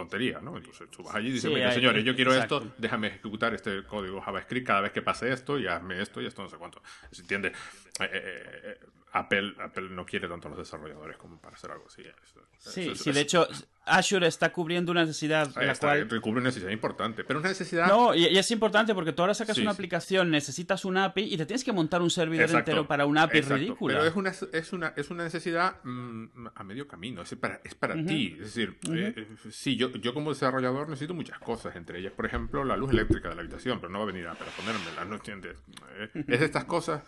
[0.01, 0.55] tontería, ¿no?
[0.57, 2.59] Entonces tú vas allí y dices, Sí, "Mira, hay- señores, yo quiero exacto.
[2.63, 6.25] esto, déjame ejecutar este código JavaScript cada vez que pase esto y hazme esto y
[6.25, 6.81] esto no sé cuánto.
[7.11, 7.49] ¿Se entiende?
[7.49, 8.77] Eh, eh, eh,
[9.13, 12.01] Apple, Apple no quiere tanto a los desarrolladores como para hacer algo así.
[12.01, 13.47] Es- Sí, sí, de hecho,
[13.85, 16.07] Azure está cubriendo una necesidad la está, cual...
[16.21, 17.87] cubre una necesidad importante, pero una necesidad...
[17.87, 19.75] No, y, y es importante porque tú ahora sacas Sí, una sí.
[19.75, 23.23] aplicación, necesitas un API y te tienes que montar un servidor Exacto, entero para una
[23.23, 23.97] API exacto, ridícula.
[23.99, 27.75] Pero es una, es una, es una necesidad mm, a medio camino, es para, es
[27.75, 28.33] para ti.
[28.33, 32.63] Es decir, eh, sí, yo, yo como desarrollador necesito muchas cosas, entre ellas, por ejemplo,
[32.65, 35.15] la luz eléctrica de la habitación, pero no va a venir a para ponérmela, ¿no
[35.15, 35.57] entiendes?
[35.97, 37.03] Eh, es de estas cosas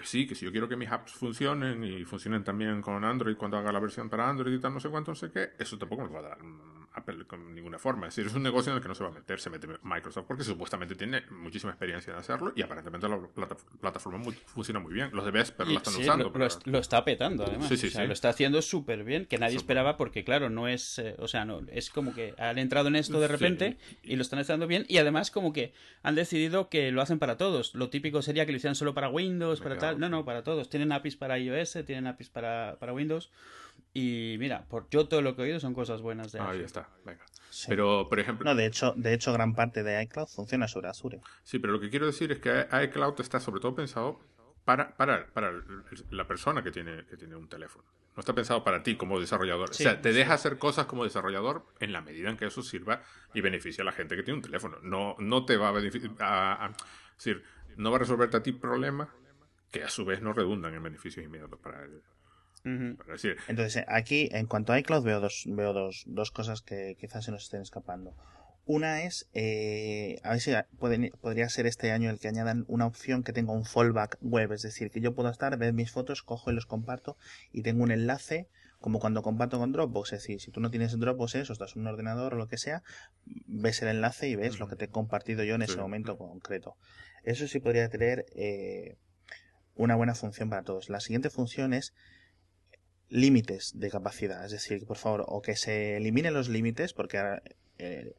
[0.00, 3.36] que sí, que si yo quiero que mis apps funcionen y funcionen también con Android
[3.36, 5.78] cuando haga la versión para Android y tal, no sé cuánto, no sé qué, eso
[5.78, 6.38] tampoco me va a dar
[6.94, 8.08] Apple con ninguna forma.
[8.08, 9.66] Es decir, es un negocio en el que no se va a meter, se mete
[9.82, 14.78] Microsoft porque supuestamente tiene muchísima experiencia en hacerlo y aparentemente la plata- plataforma muy- funciona
[14.80, 15.10] muy bien.
[15.12, 16.24] Los de Vesper la están sí, usando.
[16.24, 17.68] lo, pero- lo est- lo está petando, además.
[17.68, 18.06] Sí, sí, O sea, sí.
[18.06, 20.98] Lo está haciendo súper bien, que nadie esperaba, porque, claro, no es.
[20.98, 24.22] eh, o sea, no es como que han entrado en esto de repente y lo
[24.22, 24.84] están haciendo bien.
[24.88, 25.72] Y además, como que
[26.02, 27.74] han decidido que lo hacen para todos.
[27.74, 29.98] Lo típico sería que lo hicieran solo para Windows, Me para tal.
[29.98, 30.70] No, no, para todos.
[30.70, 33.30] Tienen APIs para iOS, tienen APIs para, para Windows.
[33.96, 36.64] Y mira, por yo todo lo que he oído son cosas buenas de Ahí Azure.
[36.64, 37.24] está, venga.
[37.50, 37.66] Sí.
[37.68, 41.20] Pero, por ejemplo, No, de hecho, de hecho, gran parte de iCloud funciona sobre Azure.
[41.44, 44.18] sí, pero lo que quiero decir es que iCloud está sobre todo pensado
[44.64, 45.62] para, para, para el-
[46.10, 47.84] la persona que tiene, que tiene un teléfono.
[48.16, 49.72] No está pensado para ti como desarrollador.
[49.74, 50.18] Sí, o sea, te sí.
[50.18, 53.02] deja hacer cosas como desarrollador en la medida en que eso sirva
[53.34, 54.78] y beneficia a la gente que tiene un teléfono.
[54.82, 56.12] No, no te va a beneficiar.
[56.20, 57.44] A, a- es decir,
[57.76, 59.08] no va a resolverte a ti problemas
[59.70, 61.86] que a su vez no redundan en beneficios inmediatos para
[63.48, 67.24] Entonces, eh, aquí, en cuanto a iCloud, veo dos, veo dos, dos cosas que quizás
[67.24, 68.14] se nos estén escapando.
[68.66, 72.86] Una es, eh, a ver si pueden- podría ser este año el que añadan una
[72.86, 76.22] opción que tenga un fallback web, es decir, que yo puedo estar, ver mis fotos,
[76.22, 77.18] cojo y los comparto
[77.52, 78.48] y tengo un enlace
[78.80, 81.82] como cuando comparto con Dropbox, es decir, si tú no tienes Dropbox eso, estás en
[81.82, 82.82] un ordenador o lo que sea,
[83.24, 85.78] ves el enlace y ves lo que te he compartido yo en ese Sí.
[85.80, 86.76] momento concreto.
[87.22, 88.96] Eso sí podría tener eh,
[89.74, 90.88] una buena función para todos.
[90.88, 91.94] La siguiente función es
[93.08, 94.44] límites de capacidad.
[94.44, 97.42] Es decir, por favor, o que se eliminen los límites, porque ahora,
[97.78, 98.14] eh,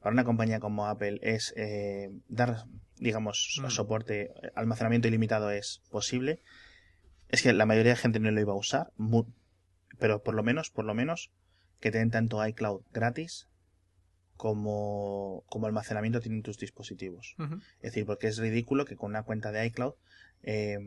[0.00, 2.64] para una compañía como Apple es eh, dar,
[2.98, 3.70] digamos, Mm.
[3.70, 6.40] soporte, almacenamiento ilimitado es posible.
[7.28, 8.92] Es que la mayoría de gente no lo iba a usar,
[9.98, 11.30] pero por lo menos, por lo menos,
[11.80, 13.48] que te den tanto iCloud gratis
[14.36, 17.34] como, como almacenamiento tienen tus dispositivos.
[17.76, 19.94] Es decir, porque es ridículo que con una cuenta de iCloud
[20.42, 20.78] eh,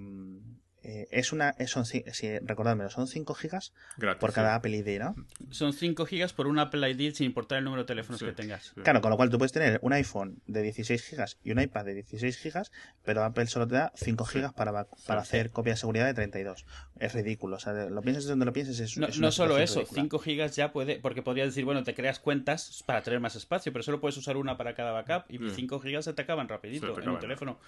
[0.89, 2.01] eh, es una, es- son, sí,
[2.43, 4.21] recordadmelo, son 5 gigas gratis.
[4.21, 4.35] por sí.
[4.35, 5.15] cada Apple ID, ¿no?
[5.49, 8.31] Son 5 gigas por un Apple ID sin importar el número de teléfonos Sí, que
[8.31, 8.71] tengas.
[8.73, 8.81] sí.
[8.81, 11.83] Claro, con lo cual tú puedes tener un iPhone de 16 gigas y un iPad
[11.83, 12.71] de 16 gigas,
[13.03, 14.33] pero Apple solo te da 5 Sí.
[14.35, 15.11] gigas para, para Sí.
[15.29, 16.65] hacer copia de seguridad de 32.
[16.99, 19.81] Es ridículo, o sea, lo pienses donde lo pienses, es, No, es no solo eso,
[19.81, 20.01] ridícula.
[20.01, 23.73] 5 gigas ya puede, porque podrías decir, bueno, te creas cuentas para tener más espacio,
[23.73, 25.49] pero solo puedes usar una para cada backup y Sí.
[25.55, 27.19] 5 gigas se te acaban rapidito te en un acaban.
[27.19, 27.59] teléfono.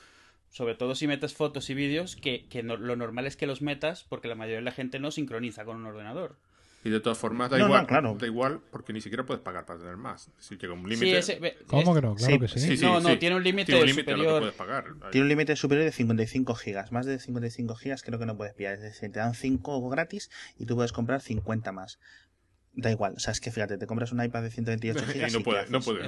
[0.52, 3.62] Sobre todo si metes fotos y vídeos, que, que no- lo normal es que los
[3.62, 6.38] metas porque la mayoría de la gente no sincroniza con un ordenador.
[6.82, 7.88] Y de todas formas, da No, no, igual.
[7.88, 10.32] Da Da igual porque ni siquiera puedes pagar para tener más.
[10.40, 11.18] Si llega un Sí, límite.
[11.18, 12.16] ese- ve- ¿Cómo que no?
[12.16, 12.60] Claro sí, que sí.
[12.60, 13.18] Sí, sí, No, no, sí.
[13.18, 14.40] tiene un límite superior.
[14.40, 14.86] puedes pagar.
[15.12, 16.92] Tiene un límite superior de 55 gigas.
[16.94, 18.76] Más de 55 gigas creo que no puedes pillar.
[18.76, 22.00] Es decir, te dan 5 gratis y tú puedes comprar 50 más.
[22.74, 23.14] Da igual.
[23.18, 25.44] O sea, es que fíjate, te compras un iPad de 128 gigas y no ¿qué
[25.44, 25.72] puede, haces?
[25.72, 26.08] no puede.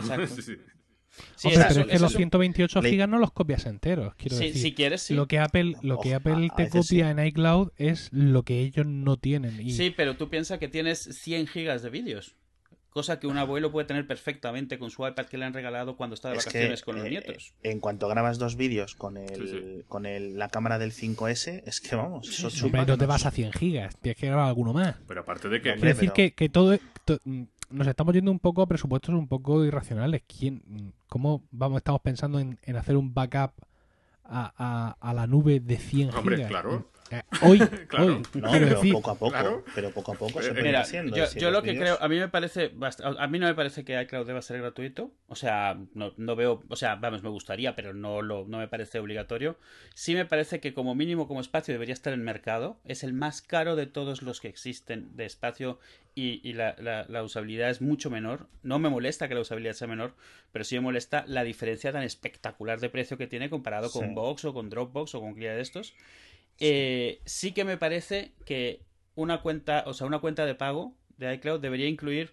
[1.35, 3.65] Sí, Hombre, pero eso, es que los es un- 128 Le- gigas no los copias
[3.65, 4.15] enteros.
[4.15, 5.13] Quiero Sí, decir, si quieres, sí.
[5.13, 8.85] lo que Apple, lo que Apple a te copia en iCloud es lo que ellos
[8.85, 9.59] no tienen.
[9.59, 12.35] Y Sí, pero tú piensas que tienes 100 gigas de vídeos.
[12.89, 16.13] Cosa que un abuelo puede tener perfectamente con su iPad que le han regalado cuando
[16.13, 17.53] está de Es que, vacaciones con los eh, nietos.
[17.63, 19.83] En cuanto grabas dos vídeos con el, Sí, sí.
[19.87, 22.65] con el, la cámara del 5S, es que vamos, eso sí.
[22.65, 23.95] hombre, que no te vas a 100 gigas.
[24.01, 24.95] Tienes que grabar alguno más.
[25.07, 25.71] Pero aparte de que.
[25.71, 27.19] Hombre, decir pero- que, que todo, to-
[27.71, 30.21] nos estamos yendo un poco a presupuestos un poco irracionales.
[30.27, 33.51] ¿Quién, ¿Cómo vamos, estamos pensando en, en hacer un backup
[34.23, 36.49] a, a- a la nube de 100 Hombre, gigas?
[36.49, 36.85] claro.
[37.11, 37.59] Eh, hoy,
[37.89, 38.05] Claro.
[38.05, 39.65] hoy, No, pero decir, poco a poco, claro.
[39.75, 41.15] pero poco a poco se Eh, Mira, haciendo.
[41.35, 42.71] yo, lo que creo, a mí me parece,
[43.17, 46.63] a mí no me parece que iCloud deba ser gratuito, o sea, no, no veo,
[46.69, 49.57] o sea, vamos, me gustaría, pero no lo, no me parece obligatorio.
[49.93, 53.41] Sí me parece que como mínimo como espacio debería estar en mercado, es el más
[53.41, 55.79] caro de todos los que existen de espacio
[56.15, 58.47] y, y la, la- la usabilidad es mucho menor.
[58.63, 60.13] No me molesta que la usabilidad sea menor,
[60.51, 63.99] pero sí me molesta la diferencia tan espectacular de precio que tiene comparado Sí.
[63.99, 65.93] con Box o con Dropbox o con cualquiera de estos.
[66.63, 68.83] Eh, sí que me parece que
[69.15, 72.31] una cuenta, o sea, una cuenta de pago de iCloud debería incluir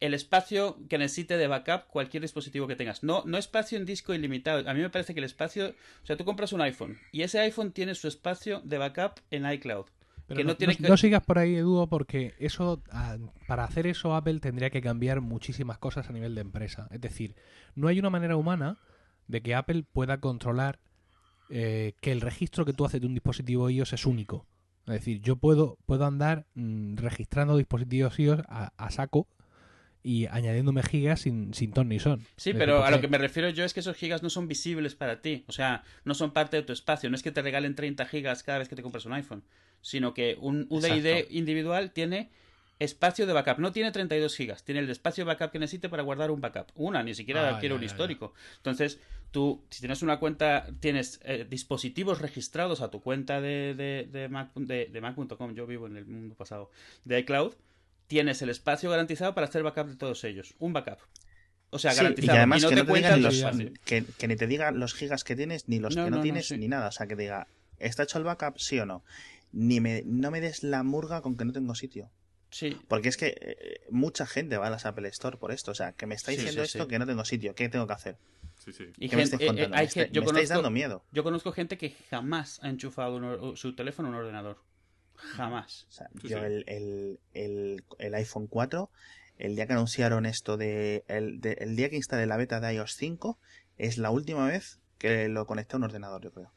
[0.00, 3.04] el espacio que necesite de backup cualquier dispositivo que tengas.
[3.04, 4.68] No, no espacio en disco ilimitado.
[4.68, 7.38] A mí me parece que el espacio, o sea, tú compras un iPhone y ese
[7.38, 9.86] iPhone tiene su espacio de backup en iCloud.
[10.26, 13.16] pero que no, no tiene no- que- no sigas por ahí, Edu, porque eso, ah,
[13.46, 16.88] para hacer eso, Apple tendría que cambiar muchísimas cosas a nivel de empresa.
[16.90, 17.34] Es decir,
[17.74, 18.78] no hay una manera humana
[19.28, 20.78] de que Apple pueda controlar
[21.54, 24.46] eh, que el registro que tú haces de un dispositivo iOS es único.
[24.86, 29.28] Es decir, yo puedo, puedo andar mm, registrando dispositivos iOS a, a saco
[30.02, 32.20] y añadiéndome gigas sin, sin ton ni son.
[32.36, 34.30] Sí, Es pero decir, a lo que me refiero yo es que esos gigas no
[34.30, 35.44] son visibles para ti.
[35.46, 37.10] O sea, no son parte de tu espacio.
[37.10, 39.44] No es que te regalen 30 gigas cada vez que te compras un iPhone.
[39.82, 41.34] Sino que un UDID Exacto.
[41.34, 42.30] individual tiene
[42.78, 43.58] espacio de backup.
[43.58, 44.64] No tiene 32 gigas.
[44.64, 46.68] Tiene el espacio de backup que necesite para guardar un backup.
[46.74, 47.92] Una, ni siquiera Ah, quiere ya, un ya, ya.
[47.92, 48.34] histórico.
[48.56, 48.98] Entonces,
[49.30, 54.28] tú, si tienes una cuenta, tienes eh, dispositivos registrados a tu cuenta de, de, de
[54.28, 55.54] Mac, de, de Mac.com.
[55.54, 56.70] Yo vivo en el mundo pasado.
[57.04, 57.54] De iCloud.
[58.08, 60.54] Tienes el espacio garantizado para hacer backup de todos ellos.
[60.58, 60.98] Un backup.
[61.70, 62.34] O sea, Sí, garantizado.
[62.34, 63.44] y además no que te no te digan los
[63.84, 66.16] que, que ni te diga los gigas que tienes ni los No, que no, no,
[66.18, 66.58] no, tienes sí.
[66.58, 66.88] ni nada.
[66.88, 67.46] O sea, que diga,
[67.78, 68.58] ¿está hecho el backup?
[68.58, 69.02] Sí o no.
[69.52, 72.10] Ni me, no me des la murga con que no tengo sitio.
[72.52, 75.70] Sí, Porque es que eh, mucha gente va a las Apple Store por esto.
[75.72, 76.88] O sea, que me está diciendo sí, esto sí.
[76.88, 77.54] que no tengo sitio.
[77.54, 78.16] ¿Qué tengo que hacer?
[78.58, 78.84] Sí, sí.
[78.98, 79.76] y ¿Qué me gente- estáis eh, eh, contando?
[79.76, 81.02] hay me yo me estáis dando miedo.
[81.12, 84.58] Yo conozco gente que jamás ha enchufado un su teléfono a un ordenador.
[85.16, 85.86] Jamás.
[85.88, 86.44] O sea, Sí, yo sí.
[86.44, 88.90] El, el, el, el iPhone 4,
[89.38, 92.74] el día que anunciaron esto de el, de- el día que instalé la beta de
[92.74, 93.38] iOS 5,
[93.78, 96.52] es la última vez que lo conecté a un ordenador, yo creo.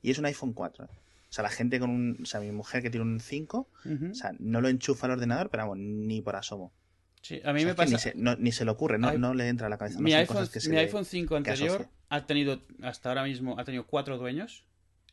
[0.00, 0.88] Y es un iPhone 4.
[1.32, 2.18] O sea, la gente con un...
[2.22, 4.10] O sea, mi mujer que tiene un 5, Ujú.
[4.10, 6.74] o sea, no lo enchufa al ordenador, pero vamos, ni por asomo.
[7.22, 7.90] Sí, a mí O sea, me pasa.
[7.92, 9.96] Ni se, no, ni se le ocurre, no, Ay, no le entra a la cabeza.
[9.96, 13.58] no mi iPhone, cosas que mi iPhone 5 que anterior ha tenido, hasta ahora mismo,
[13.58, 14.64] ha tenido cuatro dueños.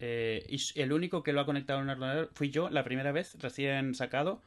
[0.02, 3.14] eh, y el único que lo ha conectado a un ordenador fui yo la primera
[3.14, 4.42] vez, recién sacado.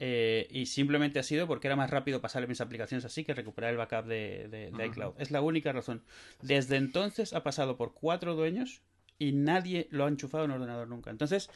[0.00, 3.72] eh, y simplemente ha sido porque era más rápido pasarle mis aplicaciones así que recuperar
[3.72, 4.82] el backup de, de- de Ujú.
[4.84, 5.14] iCloud.
[5.18, 6.02] Es la única razón.
[6.42, 8.82] Desde entonces ha pasado por cuatro dueños
[9.18, 11.10] y nadie lo ha enchufado en un ordenador nunca.
[11.10, 11.50] Entonces,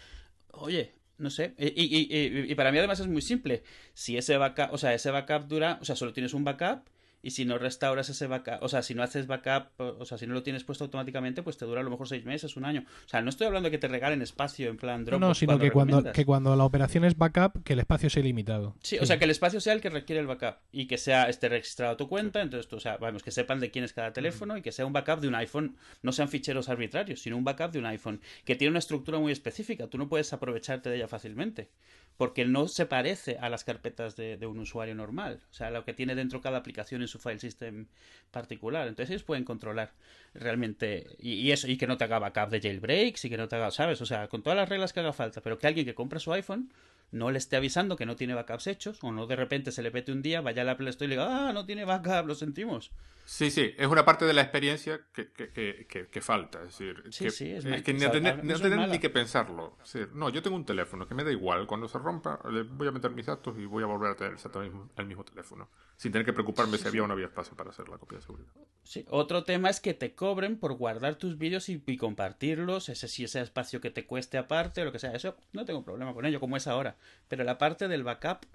[0.53, 1.55] oye, no sé.
[1.59, 3.63] Y, y- para mí además es muy simple.
[3.95, 6.85] Si ese backup, o sea, ese backup dura, o sea, solo tienes un backup
[7.23, 10.27] y si no restauras ese backup, o sea, si no haces backup, o sea, si
[10.27, 12.85] no lo tienes puesto automáticamente, pues te dura a lo mejor seis meses, un año.
[13.07, 15.35] O sea, no estoy hablando de que te regalen espacio en plan No, Dropbox no,
[15.35, 18.75] sino que cuando, que cuando la operación es backup, que el espacio sea ilimitado.
[18.83, 21.29] Sí, o sea, que el espacio sea el que requiere el backup y que sea
[21.29, 23.93] esté registrado a tu cuenta, entonces, tú, o sea, vamos, que sepan de quién es
[23.93, 27.37] cada teléfono y que sea un backup de un iPhone, no sean ficheros arbitrarios, sino
[27.37, 30.91] un backup de un iPhone que tiene una estructura muy específica, tú no puedes aprovecharte
[30.91, 31.71] de ella fácilmente,
[32.17, 35.85] porque no se parece a las carpetas de, de un usuario normal, o sea, lo
[35.85, 37.87] que tiene dentro cada aplicación en su file system
[38.31, 39.93] particular, entonces ellos pueden controlar
[40.35, 43.57] realmente y, eso, y que no te haga backup de jailbreaks y que no te
[43.57, 44.01] haga, ¿sabes?
[44.01, 46.33] O sea, con todas las reglas que haga falta, pero que alguien que compra su
[46.33, 46.71] iPhone
[47.13, 49.91] no le esté avisando que no tiene backups hechos, o no de repente se le
[49.93, 52.27] pete un día, vaya a la Apple Store y le diga, ah, no tiene backup,
[52.27, 52.91] lo sentimos.
[53.25, 56.59] Sí, sí, es una parte de la experiencia que, que, que, que- que falta.
[56.65, 59.77] Es decir, Sí, que, sí, es que sea, tener, no tener ni que pensarlo.
[59.79, 61.69] Decir, no, yo tengo un teléfono que me da igual.
[61.69, 64.33] Cuando se rompa, le voy a meter mis datos y voy a volver a tener
[64.33, 65.69] exactamente el mismo, el mismo teléfono.
[65.97, 68.23] Sin tener que preocuparme si había o no había espacio para hacer la copia de
[68.23, 68.51] seguridad.
[68.83, 69.07] Sí.
[69.09, 73.23] Otro tema es que te cobren por guardar tus vídeos y, y compartirlos, ese si
[73.23, 76.27] ese espacio que te cueste aparte o lo que sea, eso no tengo problema con
[76.27, 76.97] ello, como es ahora.
[77.29, 78.47] Pero la parte del backup,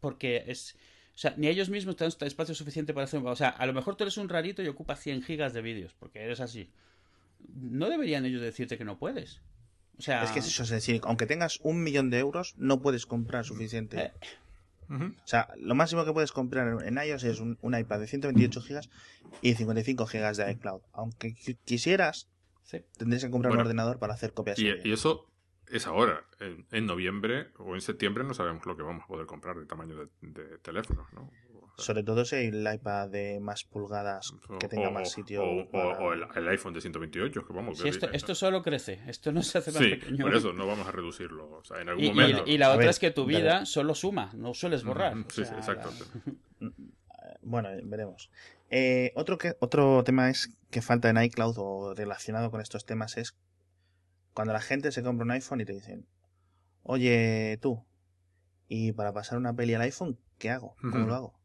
[0.00, 0.76] porque es...
[1.14, 3.20] O sea, ni ellos mismos tienen espacio suficiente para hacer...
[3.24, 5.94] O sea, a lo mejor tú eres un rarito y ocupas 100 gigas de vídeos,
[5.98, 6.70] porque eres así.
[7.54, 9.40] No deberían ellos decirte que no puedes.
[9.98, 10.24] O sea...
[10.24, 13.44] Es que es eso, es decir, aunque tengas un millón de euros, no puedes comprar
[13.44, 14.00] suficiente.
[14.00, 14.12] Eh.
[14.90, 18.60] O sea, lo máximo que puedes comprar en iOS es un, un iPad de 128
[18.60, 18.90] gigas
[19.40, 20.82] y 55 gigas de iCloud.
[20.92, 22.28] Aunque qui- quisieras,
[22.64, 22.78] Sí.
[22.96, 23.62] tendrías que comprar Bueno.
[23.62, 24.58] un ordenador para hacer copias.
[24.58, 25.26] Y eso
[25.70, 26.24] es ahora.
[26.40, 29.66] En, en noviembre o en septiembre no sabemos lo que vamos a poder comprar de
[29.66, 31.30] tamaño de, de teléfonos, ¿no?
[31.76, 35.42] O sea, Sobre todo si el iPad de más pulgadas que tenga o- más sitio.
[35.42, 37.78] O, o- para- o el, el iPhone de 128, que vamos.
[37.78, 40.24] Sí, que- esto, esto solo crece, esto no se hace más Sí, pequeño.
[40.24, 41.50] por eso no vamos a reducirlo.
[41.50, 42.44] O sea, en algún Y, momento.
[42.46, 43.38] y la A otra ver, es que tu dale.
[43.38, 45.14] vida solo suma, no sueles borrar.
[45.30, 45.90] Sí, sí, sea, exacto.
[46.60, 46.70] la-
[47.42, 48.30] Bueno, veremos.
[48.70, 53.16] Eh, otro, que, otro tema es que falta en iCloud o relacionado con estos temas
[53.16, 53.36] es
[54.34, 56.06] cuando la gente se compra un iPhone y te dicen,
[56.82, 57.86] oye tú,
[58.68, 60.76] y para pasar una peli al iPhone, ¿qué hago?
[60.80, 61.40] ¿Cómo lo hago?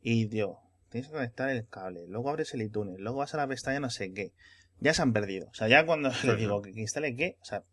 [0.00, 3.46] Y tío, tienes que conectar el cable, luego abres el iTunes, luego vas a la
[3.46, 4.32] pestaña no sé qué.
[4.80, 5.48] Ya se han perdido.
[5.48, 7.64] O sea, ya cuando le digo que instale qué, o sea,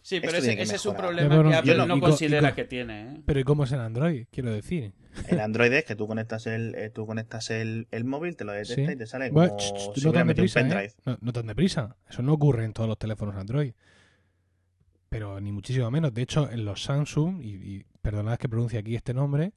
[0.00, 3.02] Sí, pero ese, es un problema Pero que Apple yo no, considera y que tiene.
[3.02, 3.22] ¿eh?
[3.26, 4.26] Pero ¿y cómo es en Android?
[4.30, 4.92] Quiero decir.
[5.28, 8.52] el Android es que tú conectas el, eh, tú conectas el, el móvil, te lo
[8.52, 8.92] detecta Sí.
[8.92, 10.62] y te sale Bueno, como ch, ch, si no tan metido un deprisa, ¿eh?
[10.62, 10.92] pendrive.
[11.04, 11.96] No, no tan deprisa.
[12.08, 13.72] Eso no ocurre en todos los teléfonos Android.
[15.08, 16.14] Pero ni muchísimo menos.
[16.14, 19.52] De hecho, en los Samsung, y, y perdonad que pronuncie aquí este nombre,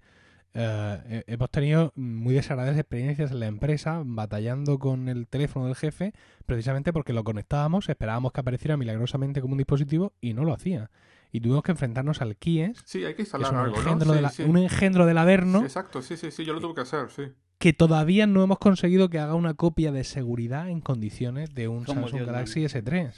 [0.55, 5.75] eh, he- hemos tenido muy desagradables experiencias en la empresa batallando con el teléfono del
[5.75, 6.13] jefe,
[6.45, 10.89] precisamente porque lo conectábamos, esperábamos que apareciera milagrosamente como un dispositivo y no lo hacía.
[11.31, 13.81] Y tuvimos que enfrentarnos al Kies, Sí, hay que que instalar un algo, ¿no?
[13.81, 14.43] engendro, Sí, de la- sí.
[14.43, 15.59] un engendro del Averno.
[15.59, 17.23] Sí, exacto, sí, sí, sí, yo lo tuve que hacer, sí.
[17.57, 21.85] que todavía no hemos conseguido que haga una copia de seguridad en condiciones de un
[21.85, 22.79] Samsung Dios Galaxy manda.
[22.79, 23.13] S3.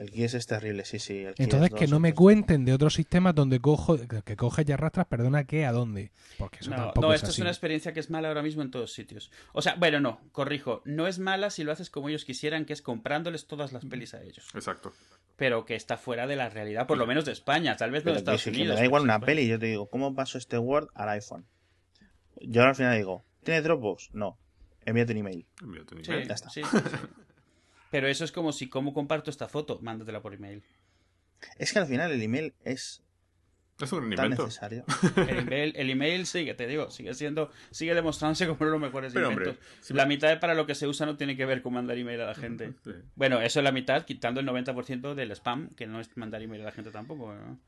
[0.00, 1.18] El Kies es terrible, sí, sí.
[1.18, 4.72] el Entonces, que 2 no me cuenten de otros sistemas donde cojo, que coges y
[4.72, 6.10] arrastras, perdona, que a dónde.
[6.38, 7.42] Porque eso No, tampoco no, es esto es así.
[7.42, 9.30] una experiencia que es mala ahora mismo en todos sitios.
[9.52, 10.80] O sea, bueno, no, corrijo.
[10.86, 14.14] No es mala si lo haces como ellos quisieran, que es comprándoles todas las pelis
[14.14, 14.48] a ellos.
[14.54, 14.94] Exacto.
[15.36, 18.12] Pero que está fuera de la realidad, por lo menos de España, tal vez no
[18.12, 18.76] Pero de que Estados sí, que Unidos.
[18.76, 21.44] me da igual sí una peli, yo te digo, ¿cómo paso este Word al iPhone?
[22.40, 24.14] Yo al final digo, ¿tiene Dropbox?
[24.14, 24.38] No.
[24.86, 25.46] Envíate un email.
[25.62, 26.26] Envíate un Sí, email.
[26.28, 26.48] Ya está.
[26.48, 26.96] sí, sí, sí.
[27.90, 29.78] Pero eso es como si, ¿cómo comparto esta foto?
[29.82, 30.62] Mándatela por email.
[31.58, 33.02] Es que al final el email es
[33.80, 34.84] Es un tan necesario.
[35.16, 38.80] El email, el email sigue, te digo, sigue siendo, sigue demostrándose como uno de los
[38.80, 39.56] mejores Pero, inventos.
[39.56, 41.62] hombre, si La me- mitad de para lo que se usa no tiene que ver
[41.62, 42.74] con mandar email a la gente.
[42.84, 42.90] Sí.
[43.16, 46.60] Bueno, eso es la mitad, quitando el 90% del spam, que no es mandar email
[46.60, 47.34] a la gente tampoco.
[47.34, 47.58] ¿no?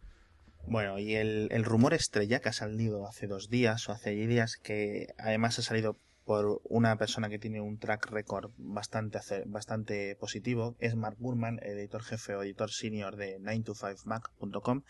[0.67, 4.27] Bueno, y el, el rumor estrella que ha salido hace dos días o hace allí
[4.27, 10.17] días, que además ha salido por una persona que tiene un track record bastante, bastante
[10.17, 14.83] positivo, es Mark Gurman, editor jefe o editor senior de 9to5mac.com,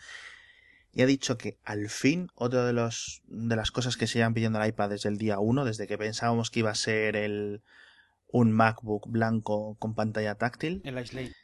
[0.93, 4.35] y ha dicho que al fin, otra de, los, de las cosas que se llevan
[4.35, 7.63] pidiendo al iPad desde el día 1, desde que pensábamos que iba a ser el,
[8.27, 11.35] un MacBook blanco con pantalla táctil, El iSlate.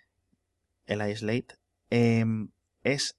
[0.86, 1.56] el iSlate,
[1.90, 2.50] em,
[2.84, 3.18] es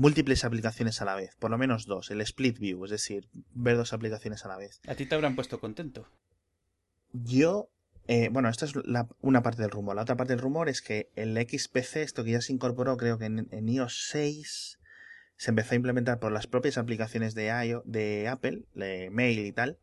[0.00, 3.76] múltiples aplicaciones a la vez, por lo menos dos, el split view, es decir, ver
[3.76, 4.80] dos aplicaciones a la vez.
[4.88, 6.08] A ti te habrán puesto contento.
[7.12, 7.70] Yo,
[8.06, 9.96] eh, bueno, esta es la- una parte del rumor.
[9.96, 13.18] La otra parte del rumor es que el XPC, esto que ya se incorporó creo
[13.18, 14.78] que en, en iOS 6,
[15.36, 19.52] se empezó a implementar por las propias aplicaciones de, iO- de Apple, de Mail y
[19.52, 19.78] tal,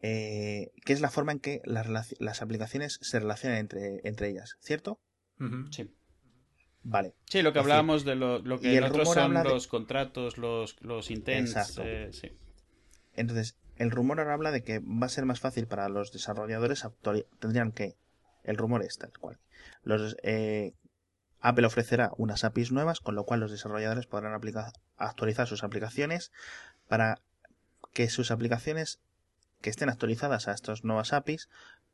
[0.00, 1.86] eh, que es la forma en que las,
[2.18, 5.00] las aplicaciones se relacionan entre, entre ellas, ¿cierto?
[5.72, 5.90] Sí.
[6.84, 7.14] Vale.
[7.24, 9.34] Sí, lo que decir, hablábamos de lo, lo que y en el otros rumor son
[9.34, 11.78] de- los contratos, los, los intents.
[11.82, 12.30] Eh, sí.
[13.14, 16.84] Entonces, el rumor ahora habla de que va a ser más fácil para los desarrolladores
[16.84, 17.96] actuali- tendrían que
[18.44, 19.38] el rumor es tal cual.
[19.82, 20.74] Los eh,
[21.40, 26.32] Apple ofrecerá unas APIs nuevas, con lo cual los desarrolladores podrán aplicar, actualizar sus aplicaciones
[26.88, 27.20] para
[27.92, 29.00] que sus aplicaciones
[29.60, 31.48] que estén actualizadas a estas nuevas APIs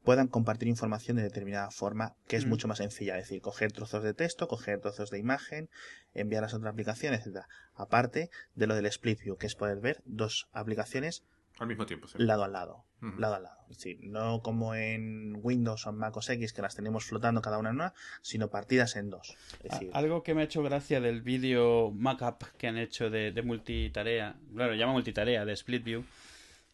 [0.04, 2.48] puedan compartir información de determinada forma que es Mm.
[2.48, 5.68] mucho más sencilla, es decir, coger trozos de texto, coger trozos de imagen,
[6.14, 7.48] enviarlas a otra aplicación, etcétera.
[7.74, 11.24] Aparte de lo del split view, que es poder ver dos aplicaciones
[11.58, 12.16] Al mismo tiempo, sí.
[12.18, 12.84] lado a lado,
[13.18, 13.56] lado a lado.
[13.68, 17.42] Es decir, no como en Windows o en Mac OS X que las tenemos flotando
[17.42, 19.36] cada una en una, sino partidas en dos.
[19.62, 23.10] Es A- decir, Algo que me ha hecho gracia del vídeo mockup que han hecho
[23.10, 26.04] de, de multitarea, claro, llama multitarea, de split view,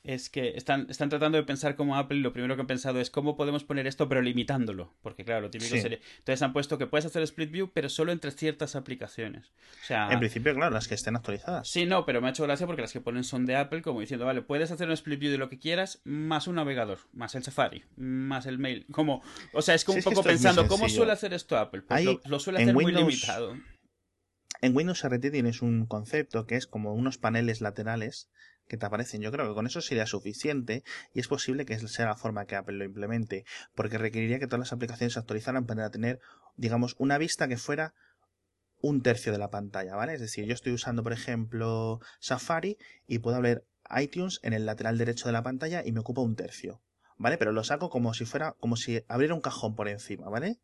[0.07, 3.00] es que están, están tratando de pensar como Apple y lo primero que han pensado
[3.00, 5.80] es cómo podemos poner esto pero limitándolo, porque claro, lo típico Sí.
[5.80, 5.98] sería...
[6.18, 9.48] Entonces han puesto que puedes hacer split view pero solo entre ciertas aplicaciones.
[9.82, 10.09] O sea...
[10.12, 11.68] en principio, claro, las que estén actualizadas.
[11.68, 14.00] Sí, no, pero me ha hecho gracia porque las que ponen son de Apple, como
[14.00, 17.34] diciendo, vale, puedes hacer un split view de lo que quieras, más un navegador, más
[17.34, 18.86] el Safari, más el mail.
[18.92, 21.82] Como, o sea, es como Sí, un poco pensando, ¿cómo suele hacer esto Apple?
[21.82, 23.57] Pues Hay- lo, lo suele hacer muy limitado.
[24.62, 28.30] En Windows RT tienes un concepto que es como unos paneles laterales
[28.69, 29.21] que te aparecen.
[29.21, 32.57] Yo creo que con eso sería suficiente y es posible que sea la forma que
[32.57, 33.45] Apple lo implemente,
[33.75, 36.21] porque requeriría que todas las aplicaciones se actualizaran para tener,
[36.57, 37.95] digamos, una vista que fuera
[38.81, 40.14] un tercio de la pantalla, ¿vale?
[40.14, 43.64] Es decir, yo estoy usando, por ejemplo, Safari y puedo abrir
[43.97, 46.83] iTunes en el lateral derecho de la pantalla y me ocupa un tercio,
[47.17, 47.39] ¿vale?
[47.39, 50.59] Pero lo saco como si fuera, como si abriera un cajón por encima, ¿vale?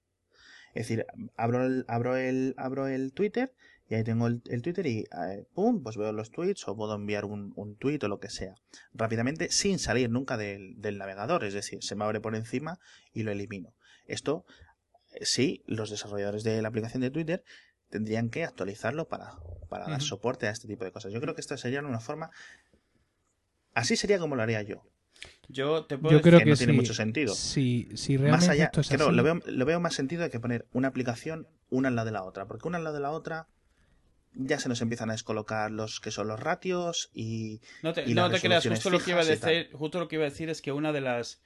[0.75, 3.55] Es decir, abro el, abro el, abro el Twitter
[3.93, 6.95] y ahí tengo el, el Twitter y eh, pum, pues veo los tweets o puedo
[6.95, 8.55] enviar un, un tweet o lo que sea
[8.95, 12.79] rápidamente sin salir nunca del, del navegador, es decir, se me abre por encima
[13.13, 13.75] y lo elimino.
[14.07, 14.47] Esto
[15.11, 17.45] eh, sí, los desarrolladores de la aplicación de Twitter
[17.91, 19.37] tendrían que actualizarlo para,
[19.69, 20.07] para dar Ujú.
[20.07, 21.13] soporte a este tipo de cosas.
[21.13, 22.31] Yo creo que esta sería una forma...
[23.75, 24.87] Así sería como lo haría yo.
[25.49, 26.77] Yo te puedo Yo creo que que, no tiene sí.
[26.79, 27.35] mucho sentido.
[27.35, 30.23] Si, si Más realmente allá, esto es creo, así, lo, veo, lo veo más sentido
[30.23, 32.95] de que poner una aplicación una al lado de la otra, porque una al lado
[32.95, 33.49] de la otra
[34.35, 38.15] ya se nos empiezan a descolocar los que son los ratios y No te, y
[38.15, 40.31] no las te creas, justo lo que iba a decir, justo lo que iba a
[40.31, 41.41] decir es que una de las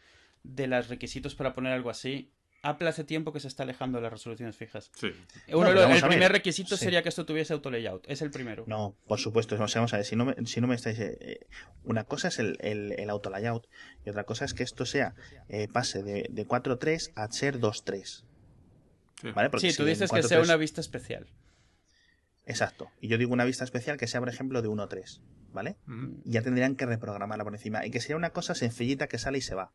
[0.45, 2.31] de las requisitos para poner algo así,
[2.63, 4.91] Apple hace tiempo que se está alejando de las resoluciones fijas.
[4.95, 5.13] Sí.
[5.53, 6.85] Uno los- el primer requisito Sí.
[6.85, 8.65] sería que esto tuviese auto layout, es el primero.
[8.67, 10.99] No, por supuesto, o sea, vamos a ver, si no me, si no me estáis...
[11.01, 11.47] eh, eh,
[11.85, 13.67] una cosa es el, el, el auto layout
[14.05, 15.15] y otra cosa es que esto sea,
[15.49, 18.25] eh, pase de, de 4.3 a ser 2.3.
[19.21, 19.31] Sí.
[19.33, 19.51] ¿Vale?
[19.51, 21.27] Porque sí, si tú en dices que 4.3 sea una vista especial.
[22.47, 22.89] Exacto.
[23.01, 25.21] Y yo digo una vista especial que sea, por ejemplo, de 1.3.
[25.53, 25.77] ¿Vale?
[26.25, 27.85] Y ya tendrían que reprogramarla por encima.
[27.85, 29.73] Y que sería una cosa sencillita que sale y se va.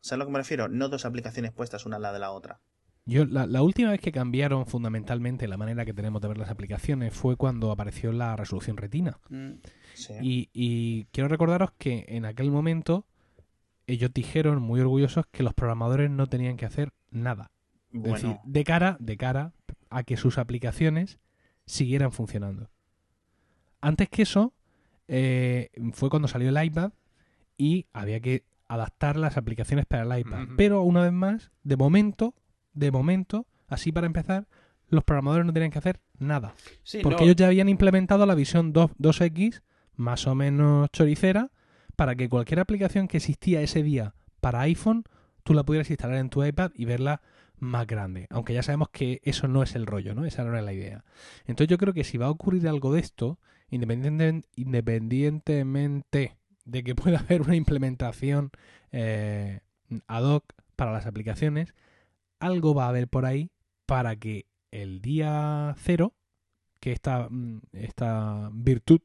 [0.00, 0.68] ¿Sabes a lo que me refiero?
[0.68, 2.60] No dos aplicaciones puestas una al lado de la otra.
[3.04, 6.50] Yo, la, la última vez que cambiaron fundamentalmente la manera que tenemos de ver las
[6.50, 9.20] aplicaciones fue cuando apareció la resolución retina.
[9.28, 9.52] Mm.
[9.94, 10.14] Sí.
[10.20, 13.06] Y, y quiero recordaros que en aquel momento
[13.86, 17.50] ellos dijeron muy orgullosos que los programadores no tenían que hacer nada.
[17.92, 19.52] Es bueno, decir, de cara, de cara
[19.90, 21.20] a que sus aplicaciones
[21.66, 22.70] siguieran funcionando.
[23.80, 24.52] Antes que eso,
[25.08, 26.92] eh, fue cuando salió el iPad
[27.56, 30.48] y había que adaptar las aplicaciones para el iPad.
[30.56, 32.34] Pero una vez más, de momento,
[32.72, 34.48] de momento, así para empezar,
[34.88, 36.54] los programadores no tenían que hacer nada.
[36.82, 39.62] Sí, Porque no, ellos ya habían implementado la visión 2, 2X,
[39.94, 41.50] más o menos choricera,
[41.96, 45.04] para que cualquier aplicación que existía ese día para iPhone,
[45.42, 47.22] tú la pudieras instalar en tu iPad y verla
[47.58, 48.26] más grande.
[48.30, 50.24] Aunque ya sabemos que eso no es el rollo, ¿no?
[50.24, 51.04] Esa no era la idea.
[51.46, 53.38] Entonces yo creo que si va a ocurrir algo de esto,
[53.70, 58.50] independiente- independientemente de que pueda haber una implementación
[58.92, 59.60] eh,
[60.06, 60.44] ad hoc
[60.76, 61.74] para las aplicaciones,
[62.40, 63.50] algo va a haber por ahí
[63.86, 66.14] para que el día cero,
[66.80, 69.00] que esta, mm, esta virtud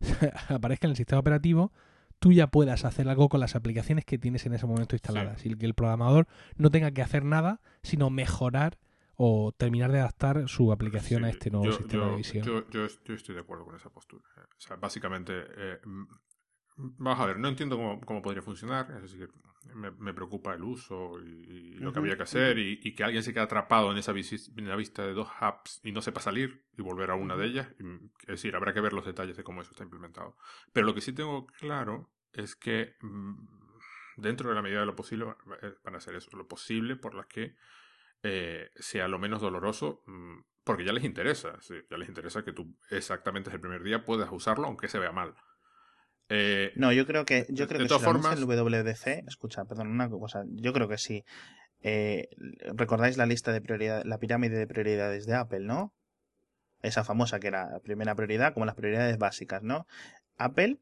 [0.48, 1.72] aparezca en el sistema operativo,
[2.18, 5.44] tú ya puedas hacer algo con las aplicaciones que tienes en ese momento instaladas.
[5.46, 8.78] Y que el programador no tenga que hacer nada, sino mejorar
[9.16, 12.44] o terminar de adaptar su aplicación a Sí, este nuevo yo, sistema yo- de visión.
[12.70, 14.22] Yo, estoy de acuerdo con esa postura.
[14.36, 15.78] O sea, básicamente, eh,
[16.76, 19.30] vamos a ver, no entiendo cómo, cómo podría funcionar, es decir,
[19.74, 22.94] me, me preocupa el uso y, y lo que Ujú, habría que hacer y, y
[22.94, 26.02] que alguien se quede atrapado en esa en la vista de dos apps y no
[26.02, 27.68] sepa salir y volver a una de ellas.
[27.78, 30.36] y- es decir, habrá que ver los detalles de cómo eso está implementado.
[30.72, 33.34] Pero lo que sí tengo claro es que mm,
[34.16, 35.26] dentro de la medida de lo posible
[35.62, 37.56] eh, van a hacer eso, lo posible por las que
[38.22, 42.52] eh, sea lo menos doloroso, mm, porque ya les interesa, sí, ya les interesa que
[42.52, 45.34] tú exactamente desde el primer día puedas usarlo aunque se vea mal.
[46.28, 48.40] Eh, No, yo creo que, yo De- creo de que todas si formas- el
[49.28, 51.24] escucha, perdón, una cosa, yo creo que sí.
[51.82, 52.28] Eh,
[52.74, 55.94] ¿Recordáis la lista de prioridad, la pirámide de prioridades de Apple, no?
[56.82, 59.86] Esa famosa que era primera prioridad, como las prioridades básicas, ¿no?
[60.36, 60.78] Apple,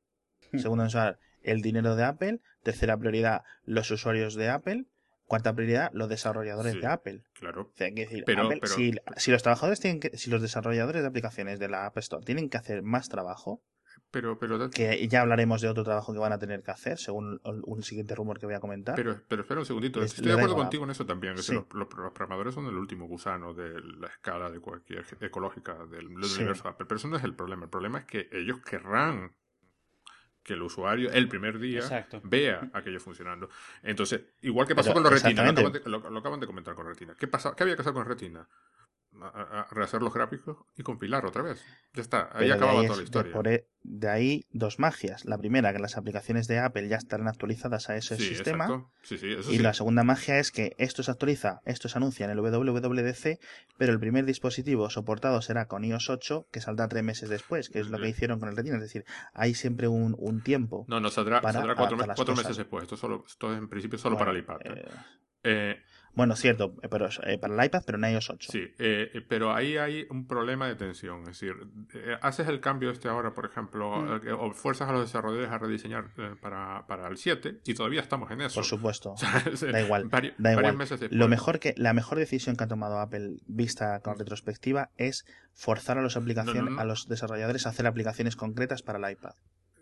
[0.53, 0.59] Hmm.
[0.59, 4.87] segundo usuario, el dinero de Apple, tercera prioridad, los usuarios de Apple,
[5.27, 6.81] cuarta prioridad, los desarrolladores Sí.
[6.81, 7.23] de Apple.
[7.35, 7.63] claro.
[7.63, 10.31] O sea, hay que decir, Pero- Apple, pero- si, si los trabajadores tienen que, si
[10.31, 13.63] los desarrolladores de aplicaciones de la App Store tienen que hacer más trabajo,
[14.15, 17.41] Pero, pero, que ya hablaremos de otro trabajo que van a tener que hacer, según
[17.45, 18.95] un siguiente rumor que voy a comentar.
[18.95, 19.99] pero, pero espera un segundito.
[20.01, 21.35] Les- Estoy de acuerdo contigo en eso también.
[21.35, 21.53] que Sí.
[21.53, 26.37] los, programadores son el último gusano de la escala de cualquier ecológica del, del Sí.
[26.39, 26.87] universo Apple.
[26.89, 27.65] Pero eso no es el problema.
[27.65, 29.33] El problema es que ellos querrán
[30.45, 32.21] que el usuario el primer día Exacto.
[32.23, 33.49] vea aquello funcionando.
[33.83, 35.79] Entonces, igual que pasó Pero, con los Retina, lo exactamente.
[35.79, 37.17] acaban, de, lo- lo acaban de comentar con Retina.
[37.19, 38.47] ¿Qué, pasa, ¿Qué había que hacer con Retina?
[39.23, 41.65] A- a- a rehacer los gráficos y compilar otra vez.
[41.95, 43.29] Ya está, ahí Pero acababa ahí toda la historia.
[43.29, 45.25] De, por e- de ahí dos magias.
[45.25, 48.65] La primera, que las aplicaciones de Apple ya estarán actualizadas a ese sí, sistema.
[48.65, 48.91] exacto.
[49.03, 52.25] Sí, sí, eso Y la segunda magia es que esto se actualiza, esto se anuncia
[52.25, 53.39] en el WWDC,
[53.79, 57.79] pero el primer dispositivo soportado será con iOS 8, que saldrá tres meses después, que
[57.81, 58.77] es lo que hicieron con el Retina.
[58.77, 60.85] Es decir, hay siempre un, un tiempo.
[60.89, 61.97] No, no, saldrá, para saldrá cuatro,
[62.35, 62.83] meses después.
[62.83, 64.57] Esto, solo, esto es en principio solo Bueno, para el iPad.
[64.65, 64.89] eh,
[65.47, 65.83] Eh,
[66.15, 68.53] bueno, cierto, pero eh, para el iPad, pero en iOS 8.
[68.53, 71.21] sí, eh, eh, pero ahí hay un problema de tensión.
[71.23, 71.55] Es decir,
[71.95, 74.27] eh, haces el cambio este ahora, por ejemplo, Mm.
[74.29, 78.01] eh, o fuerzas a los desarrolladores a rediseñar eh, para, para el 7 y todavía
[78.01, 78.55] estamos en eso.
[78.55, 79.13] Por supuesto.
[79.15, 80.77] O sea, es, eh, Da igual, vari- da varios igual.
[80.77, 81.01] meses.
[81.11, 85.99] Lo mejor que, la mejor decisión que ha tomado Apple vista con retrospectiva es forzar
[85.99, 86.81] a los aplicaciones, No, no, no.
[86.81, 89.33] a los desarrolladores a hacer aplicaciones concretas para el iPad.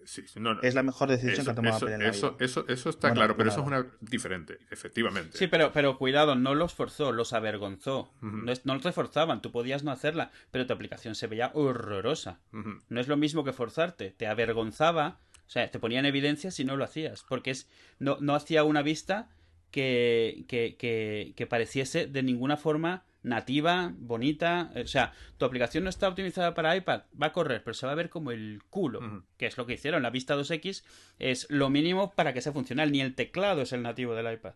[0.05, 0.61] Sí, no, no.
[0.63, 2.45] Es la mejor decisión Eso, que ha tomado eso, Apple en la eso, vida.
[2.45, 5.37] eso, eso está Bueno, claro, pero eso es una diferente, efectivamente.
[5.39, 8.13] Sí, pero, pero cuidado, no los forzó, los avergonzó.
[8.21, 12.41] No, es- no te forzaban, tú podías no hacerla, pero tu aplicación se veía horrorosa.
[12.53, 16.65] No es lo mismo que forzarte, te avergonzaba, o sea, te ponía en evidencia si
[16.65, 17.69] no lo hacías, porque es
[17.99, 19.29] no, no hacía una vista
[19.71, 24.71] que, que, que, que pareciese de ninguna forma nativa, bonita.
[24.83, 27.93] O sea, tu aplicación no está optimizada para iPad, va a correr, pero se va
[27.93, 30.03] a ver como el culo, que es lo que hicieron.
[30.03, 30.85] La vista 2X
[31.19, 34.53] es lo mínimo para que sea funcional, ni el teclado es el nativo del iPad.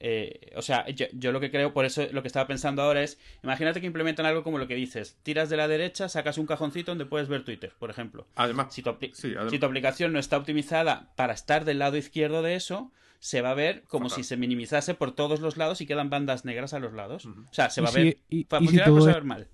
[0.00, 3.02] Eh, o sea, yo, yo lo que creo, por eso lo que estaba pensando ahora
[3.02, 6.46] es, imagínate que implementan algo como lo que dices, tiras de la derecha, sacas un
[6.46, 8.26] cajoncito donde puedes ver Twitter, por ejemplo.
[8.36, 11.78] Además, Si tu, apli- sí, adem- si tu aplicación no está optimizada para estar del
[11.78, 12.90] lado izquierdo de eso,
[13.20, 14.24] se va a ver como Fatal.
[14.24, 17.26] si se minimizase por todos los lados y quedan bandas negras a los lados.
[17.26, 18.18] O sea, se va a si- ver...
[18.28, 19.48] y- para y si funcionar, todo pues a ver mal.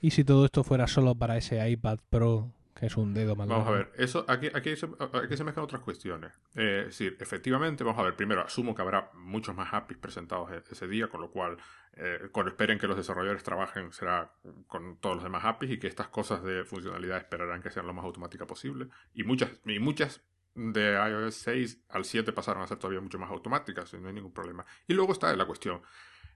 [0.00, 3.46] ¿Y si todo esto fuera solo para ese iPad Pro, que es un dedo más
[3.46, 6.32] Vamos a ver, eso aquí, aquí, se, aquí se mezclan otras cuestiones.
[6.54, 10.50] Eh, es decir, efectivamente, vamos a ver, primero, asumo que habrá muchos más APIs presentados
[10.52, 11.58] e- ese día, con lo cual,
[11.98, 14.32] eh, cuando esperen que los desarrolladores trabajen, será
[14.66, 17.92] con todos los demás APIs y que estas cosas de funcionalidad esperarán que sean lo
[17.92, 18.86] más automática posible.
[19.12, 20.22] Y muchas, y muchas
[20.54, 24.14] de iOS 6 al 7 pasaron a ser todavía mucho más automáticas, y no hay
[24.14, 24.64] ningún problema.
[24.86, 25.82] Y luego está la cuestión.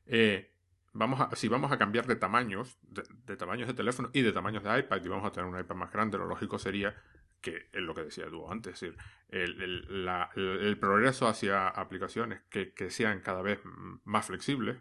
[0.06, 0.50] eh,
[0.92, 4.32] vamos a, si vamos a cambiar de tamaños, de, de tamaños de teléfono y de
[4.32, 6.94] tamaños de iPad, y vamos a tener un iPad más grande, lo lógico sería
[7.40, 8.96] que es lo que decía tú antes, es decir,
[9.28, 13.60] el, el- la- el- el progreso hacia aplicaciones que, que sean cada vez
[14.04, 14.78] más flexibles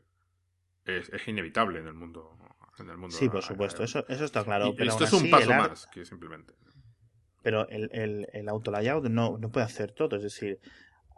[0.85, 2.37] es, es inevitable en el mundo.
[2.79, 4.67] En el mundo Sí, por supuesto, eso, eso está claro.
[4.67, 6.53] Y pero esto es un así, paso más que simplemente.
[7.43, 10.15] Pero el, el, el auto layout no, no puede hacer todo.
[10.15, 10.59] Es decir,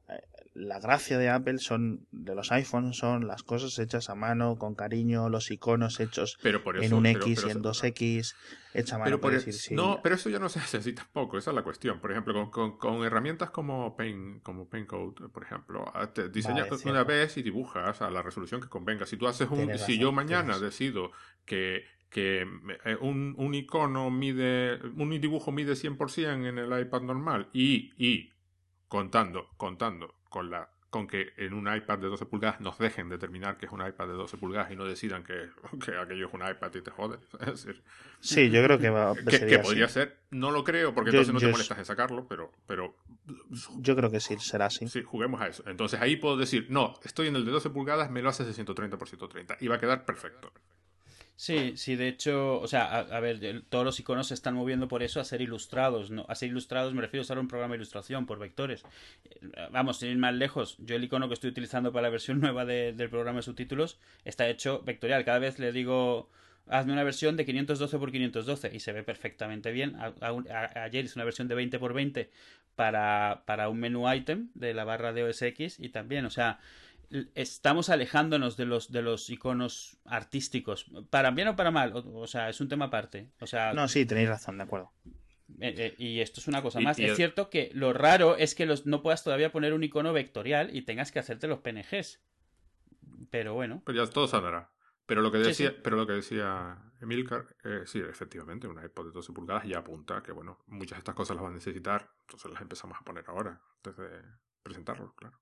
[0.09, 0.21] eh,
[0.55, 4.73] la gracia de Apple son, de los iPhones, son las cosas hechas a mano, con
[4.75, 8.35] cariño, los iconos hechos Pero por eso, en un X pero y en eso- 2X,
[8.73, 9.05] hecha a mano.
[9.05, 9.75] Pero por e- decir, sí.
[9.75, 11.99] No, pero eso ya no se hace así tampoco, esa es la cuestión.
[11.99, 16.29] Por ejemplo, con, con- con herramientas como Paint, como Paint Code, por ejemplo, ah, te
[16.29, 19.05] diseñas Vale, una vez y dibujas a la resolución que convenga.
[19.05, 21.11] Si tú haces un, Tienes si razón, yo mañana decido
[21.45, 21.83] que,
[22.15, 22.47] que
[22.85, 28.31] eh, un, un icono mide, un dibujo mide 100% en el iPad normal y, y
[28.87, 33.57] contando, contando con la con que en un iPad de 12 pulgadas nos dejen determinar
[33.57, 35.49] que es un iPad de 12 pulgadas y no decidan que,
[35.85, 37.17] que aquello es un iPad y te jode.
[37.41, 37.83] Es decir,
[38.21, 39.63] Sí, yo creo que va, que, sería que así.
[39.63, 42.53] podría ser, no lo creo, porque Yo- entonces no te es- molestas en sacarlo, pero,
[42.65, 42.95] pero
[43.79, 44.87] Yo creo que sí, será así.
[44.87, 45.63] sí, juguemos a eso.
[45.67, 48.53] Entonces ahí puedo decir, no, estoy en el de 12 pulgadas, me lo haces de
[48.53, 50.53] 130 por 130 y va a quedar perfecto.
[51.37, 54.87] Sí, sí, de hecho, o sea, a, a ver, todos los iconos se están moviendo
[54.87, 56.25] por eso a ser ilustrados, ¿no?
[56.29, 58.83] A ser ilustrados me refiero a usar un programa de ilustración por vectores.
[59.25, 62.39] Eh, Vamos, sin ir más lejos, yo el icono que estoy utilizando para la versión
[62.41, 65.25] nueva de- del programa de subtítulos está hecho vectorial.
[65.25, 66.29] Cada vez le digo,
[66.67, 69.97] hazme una versión de 512 por 512 y se ve perfectamente bien.
[69.97, 70.13] A-
[70.85, 72.29] ayer hice una versión de 20 por 20
[72.77, 76.59] para, para un menú item de la barra de OS X y también, o sea,
[77.35, 82.27] estamos alejándonos de los de los iconos artísticos para bien o para mal o, o
[82.27, 84.91] sea es un tema aparte o sea No, sí, tenéis razón, de acuerdo.
[85.59, 88.55] eh, eh, y esto es una cosa más y es cierto que lo raro es
[88.55, 92.21] que los, no puedas todavía poner un icono vectorial y tengas que hacerte los PNGs
[93.29, 94.71] pero bueno Pero ya todo saldrá.
[95.05, 95.75] Pero lo que Sí, decía, sí.
[95.83, 100.23] pero lo que decía Emilcar, eh, sí, efectivamente, una iPod de 12 pulgadas ya apunta
[100.23, 103.23] que bueno, muchas de estas cosas las van a necesitar, entonces las empezamos a poner
[103.27, 104.09] ahora, antes de
[104.63, 105.39] presentarlo, claro.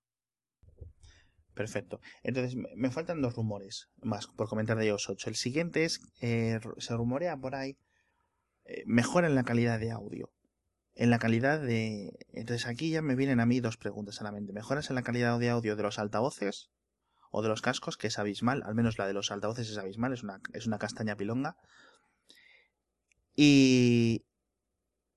[1.54, 2.00] Perfecto.
[2.22, 5.30] Entonces, me- faltan dos rumores más por comentar de iOS 8.
[5.30, 7.78] El siguiente es, eh, se rumorea por ahí,
[8.64, 10.32] eh, mejora en la calidad de audio.
[10.96, 12.12] En la calidad de...
[12.32, 14.52] Entonces aquí ya me vienen a mí dos preguntas a la mente.
[14.52, 16.70] ¿Mejoras en la calidad de audio de los altavoces
[17.30, 18.62] o de los cascos, que es abismal?
[18.64, 21.56] Al menos la de los altavoces es abismal, es una, es una castaña pilonga.
[23.36, 24.24] Y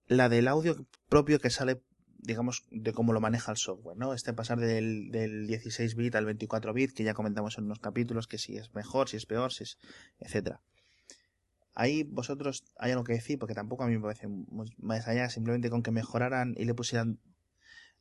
[0.08, 0.76] la del audio
[1.10, 1.82] propio que sale
[2.28, 4.14] digamos, de cómo lo maneja el software, ¿no?
[4.14, 8.28] Este pasar del, del 16 bit al 24 bit, que ya comentamos en unos capítulos,
[8.28, 9.78] que si es mejor, si es peor, si es,
[10.20, 10.60] etcétera.
[11.74, 14.28] Ahí vosotros hay algo que decir, porque tampoco a mí me parece
[14.78, 17.20] más allá, simplemente con que mejoraran y le pusieran,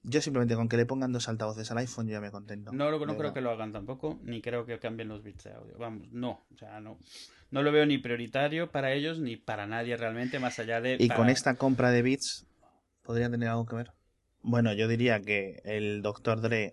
[0.02, 2.72] yo simplemente con que le pongan dos altavoces al iPhone yo ya me contento.
[2.72, 5.52] no, De no creo que lo hagan tampoco ni creo que cambien los bits de
[5.52, 6.98] audio vamos no o sea no
[7.50, 11.08] no lo veo ni prioritario para ellos ni para nadie realmente más allá de Y
[11.08, 12.46] para- con esta compra de bits,
[13.02, 13.92] ¿podrían tener algo que ver?
[14.48, 16.40] Bueno, yo diría que el Dr.
[16.40, 16.72] Dre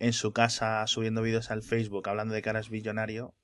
[0.00, 3.34] en su casa subiendo vídeos al Facebook hablando de que ahora es billonario.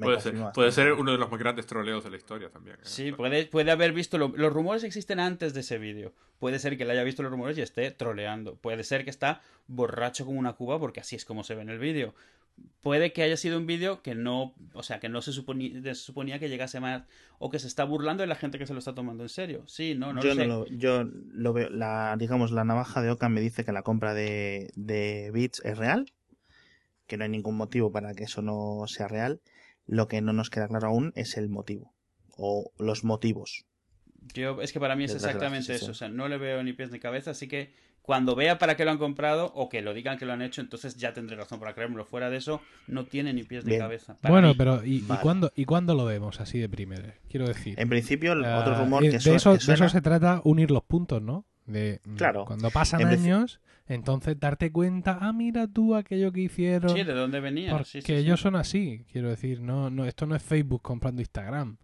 [0.00, 2.76] Puede ser, puede ser uno de los más grandes troleos de la historia también.
[2.76, 2.80] ¿eh?
[2.82, 4.18] Sí, puede, puede haber visto.
[4.18, 6.12] lo- los rumores existen antes de ese vídeo.
[6.40, 8.56] Puede ser que le haya visto los rumores y esté troleando.
[8.56, 11.70] Puede ser que está borracho como una cuba, porque así es como se ve en
[11.70, 12.14] el vídeo.
[12.80, 14.54] Puede que haya sido un vídeo que no.
[14.74, 17.04] O sea, que no se suponía, se suponía que llegase más.
[17.38, 19.64] O que se está burlando de la gente que se lo está tomando en serio.
[19.66, 20.46] Sí, no, no yo, lo sé.
[20.46, 23.82] no lo, yo lo veo, la, digamos, la navaja de Ocan me dice que la
[23.82, 26.12] compra de, de bits es real,
[27.06, 29.40] que no hay ningún motivo para que eso no sea real.
[29.86, 31.94] Lo que no nos queda claro aún es el motivo,
[32.36, 33.66] o los motivos.
[34.34, 35.90] Yo, es que para mí es exactamente eso.
[35.90, 38.84] O sea, no le veo ni pies ni cabeza, así que cuando vea para qué
[38.84, 41.60] lo han comprado o que lo digan que lo han hecho, entonces ya tendré razón
[41.60, 42.04] para creérmelo.
[42.04, 44.16] Fuera de eso, no tiene ni pies ni cabeza.
[44.20, 44.54] Para Bueno, mí.
[44.58, 45.20] pero ¿y, y Vale.
[45.22, 47.04] cuándo, ¿y cuándo lo vemos así de primero?
[47.30, 47.78] Quiero decir.
[47.78, 50.70] En principio, el otro rumor eh, que, de, eso, que de eso se trata unir
[50.72, 51.44] los puntos, ¿no?
[51.66, 52.44] De, mm, Claro.
[52.44, 56.90] Cuando pasan En años, entonces darte cuenta, ah, mira tú aquello que hicieron.
[56.90, 57.70] Sí, ¿de dónde venía?
[57.70, 58.14] Porque Sí, sí, sí.
[58.14, 61.76] ellos son así, quiero decir, no, no, esto no es Facebook comprando Instagram.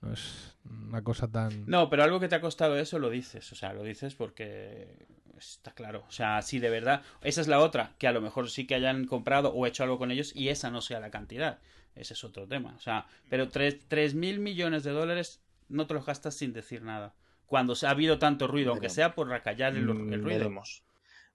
[0.00, 0.56] No es
[0.88, 1.64] una cosa tan...
[1.66, 3.52] No, pero algo que te ha costado eso lo dices.
[3.52, 5.06] O sea, lo dices porque
[5.50, 6.04] está claro.
[6.08, 7.02] O sea, si de verdad.
[7.22, 9.98] Esa es la otra, que a lo mejor sí que hayan comprado o hecho algo
[9.98, 11.58] con ellos y esa no sea la cantidad.
[11.94, 12.74] Ese es otro tema.
[12.76, 17.14] O sea, pero 3 mil millones de dólares no te los gastas sin decir nada.
[17.46, 20.38] Cuando ha habido tanto ruido, aunque sea por acallar el, Mm, el ruido.
[20.38, 20.84] Veremos.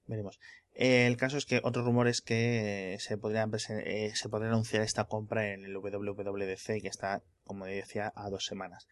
[0.07, 0.39] Veremos.
[0.73, 4.83] Eh, el caso es que otro rumor es que se podría, eh, se podría anunciar
[4.83, 8.87] esta compra en el WWDC que está, como decía, a dos semanas.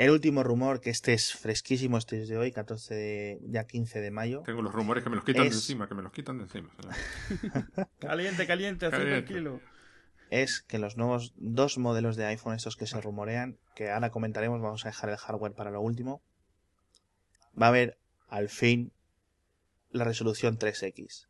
[0.00, 4.00] El último rumor, que este es fresquísimo, este es de hoy, 14 de, ya 15
[4.00, 4.42] de mayo.
[4.46, 6.44] Tengo los rumores que me los quitan Es- de encima, que me los quitan de
[6.44, 6.70] encima.
[7.98, 9.60] Caliente, caliente, así tranquilo.
[10.30, 14.62] es que los nuevos dos modelos de iPhone, estos que se rumorean, que ahora comentaremos,
[14.62, 16.22] vamos a dejar el hardware para lo último,
[17.60, 17.98] va a haber
[18.28, 18.92] al fin
[19.90, 21.26] la resolución 3X.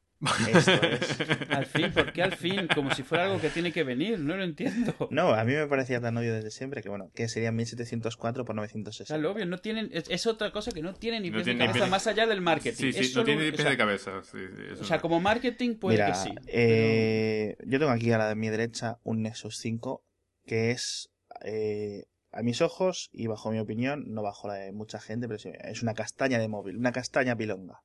[0.53, 1.21] Esto es.
[1.51, 2.69] Al fin, ¿por qué al fin?
[2.75, 4.95] Como si fuera algo que tiene que venir, no lo entiendo.
[5.11, 8.53] No, a mí me parecía tan obvio desde siempre que bueno, que sería 1704 por
[8.55, 9.17] O sea, 960.
[9.19, 11.59] lo obvio, no tienen, es, es otra cosa que no tiene ni No pies tiene
[11.61, 12.77] ni ni cabeza pies- más allá del marketing.
[12.77, 14.23] Sí, sí, Es no tiene ni o pies sea, de cabeza.
[14.23, 16.31] sí, sí, eso O sea, como marketing puede Mira, que sí.
[16.49, 20.05] eh, yo tengo aquí a la de mi derecha un Nexus 5
[20.47, 21.11] que es
[21.45, 25.39] eh, a mis ojos y bajo mi opinión, no bajo la de mucha gente, pero
[25.39, 27.83] sí, es una castaña de móvil, una castaña pilonga.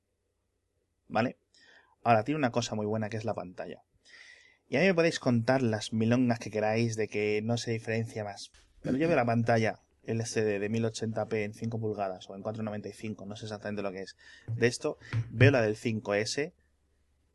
[1.08, 1.38] ¿Vale?
[2.06, 3.82] Ahora, tiene una cosa muy buena que es la pantalla.
[4.70, 8.24] Y a mí me podéis contar las milongas que queráis de que no se diferencia
[8.24, 8.52] más.
[8.84, 13.36] Pero yo veo la pantalla LCD de 1080p en 5 pulgadas o en 495, no
[13.36, 14.16] sé exactamente lo que es.
[14.56, 15.00] De esto,
[15.32, 16.54] veo la del 5S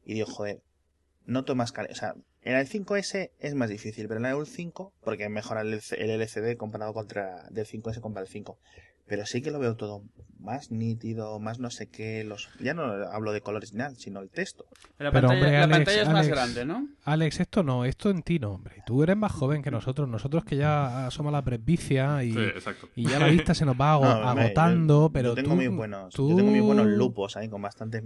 [0.04, 0.62] y digo, joder,
[1.24, 1.92] noto más calidad.
[1.92, 5.80] O sea, en el 5S es más difícil, pero en el 5, porque mejora el
[5.80, 8.56] LCD comparado contra del 5S contra el 5.
[9.10, 10.04] Pero sí que lo veo todo
[10.38, 12.22] más nítido, más no sé qué.
[12.24, 14.64] Los, ya no hablo de colores ni nada, sino el texto.
[14.98, 16.28] La Pero, pantalla, hombre, la Alex, pantalla es más Alex.
[16.28, 16.88] grande, ¿no?
[17.04, 18.82] Alex, esto no, esto en ti no, hombre.
[18.86, 22.88] Tú eres más joven que nosotros, nosotros que ya somos la presbicia y, Sí, exacto.
[22.94, 25.66] y ya la vista se nos va No, agotando, yo- pero yo tengo tú, muy
[25.68, 28.02] buenos, tú- yo tengo muy buenos lupos ahí con bastantes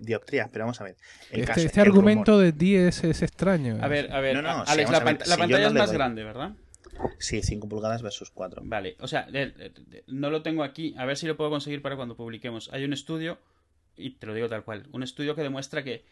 [0.00, 0.96] dioptrías, pero vamos a ver.
[1.30, 2.44] El Este, caso, este el argumento rumor.
[2.46, 3.76] de ti es, es extraño.
[3.82, 5.62] A ver, a ver, No, no, Alex, la, a ver, pant- si la yo pantalla
[5.64, 6.52] no es más doy- grande, ¿verdad?
[7.18, 8.62] Sí, 5 pulgadas versus 4.
[8.64, 9.28] Vale, o sea,
[10.06, 12.70] no lo tengo aquí, a ver si lo puedo conseguir para cuando publiquemos.
[12.72, 13.38] Hay un estudio,
[13.96, 16.04] y te lo digo tal cual, un estudio que demuestra que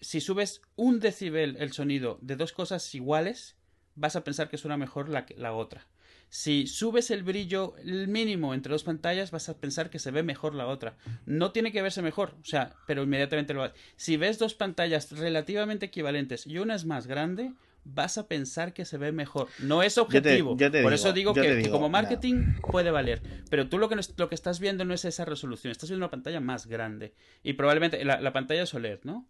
[0.00, 3.56] si subes un decibel el sonido de dos cosas iguales,
[3.94, 5.86] vas a pensar que suena mejor la, la otra.
[6.30, 10.22] Si subes el brillo el mínimo entre dos pantallas, vas a pensar que se ve
[10.22, 10.96] mejor la otra.
[11.26, 13.72] No tiene que verse mejor, o sea, pero inmediatamente lo vas.
[13.96, 17.52] Si ves dos pantallas relativamente equivalentes y una es más grande,
[17.84, 19.48] vas a pensar que se ve mejor.
[19.60, 20.56] No es objetivo.
[20.56, 23.22] yo te Por digo, eso digo que, como marketing puede valer.
[23.50, 26.10] Pero tú lo que, lo que estás viendo no es esa resolución, estás viendo una
[26.10, 27.14] pantalla más grande.
[27.42, 29.26] Y probablemente la, la pantalla es OLED, ¿no?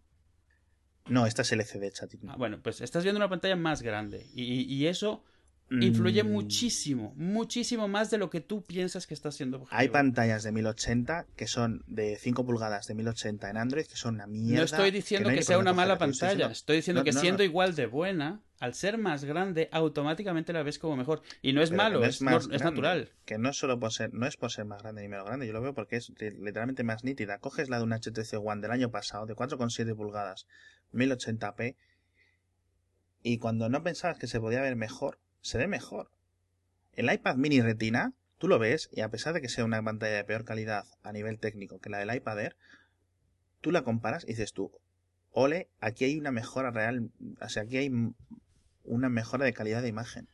[1.07, 2.21] No, esta es LCD, chatín.
[2.27, 4.27] Ah, bueno, pues estás viendo una pantalla más grande.
[4.33, 5.23] Y, y- y eso
[5.79, 9.79] influye Mm, muchísimo, muchísimo más de lo que tú piensas que está siendo objetivo.
[9.79, 14.15] Hay pantallas de 1080 que son de 5 pulgadas de 1080 en Android que son
[14.15, 14.57] una mierda.
[14.59, 16.47] No estoy diciendo no que, sea una mala pantalla.
[16.47, 20.51] estoy Estoy diciendo No, que no, siendo igual de buena, al ser más grande, automáticamente
[20.51, 21.21] la ves como mejor.
[21.41, 23.09] Y no es Pero malo, es, natural.
[23.25, 25.47] Que no es solo por ser, no es por ser más grande ni menos grande,
[25.47, 27.37] yo lo veo porque es li- literalmente más nítida.
[27.39, 30.47] Coges la de un HTC One del año pasado, de 4,7 pulgadas,
[30.91, 31.75] 1080p,
[33.23, 36.09] y cuando no pensabas que se podía ver mejor, se ve mejor.
[36.93, 40.15] El iPad mini Retina, tú lo ves, y a pesar de que sea una pantalla
[40.15, 42.55] de peor calidad a nivel técnico que la del iPad Air,
[43.61, 44.71] tú la comparas y dices tú,
[45.31, 47.09] ole, aquí hay una mejora real,
[47.39, 47.91] o sea, aquí hay
[48.83, 50.27] una mejora de calidad de imagen.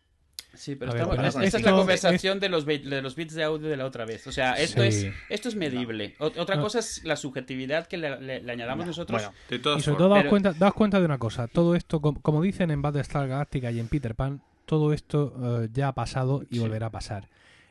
[0.53, 3.15] Sí, pero A ver, estamos- pero es- esta es la conversación de, los, de los
[3.15, 4.25] bits de audio de la otra vez.
[4.25, 4.87] O sea, esto, Sí.
[4.87, 6.15] es, esto es medible.
[6.17, 6.63] Otra No.
[6.63, 9.21] cosa es la subjetividad que le, le- le añadamos No, nosotros.
[9.21, 9.35] bueno,
[9.77, 12.41] Y sobre todo daos Pero- cuenta, daos cuenta de una cosa, todo esto, com- como
[12.41, 16.55] dicen en Battlestar Galactica y en Peter Pan, todo esto eh, ya ha pasado y
[16.57, 16.59] Sí.
[16.59, 17.29] volverá a pasar.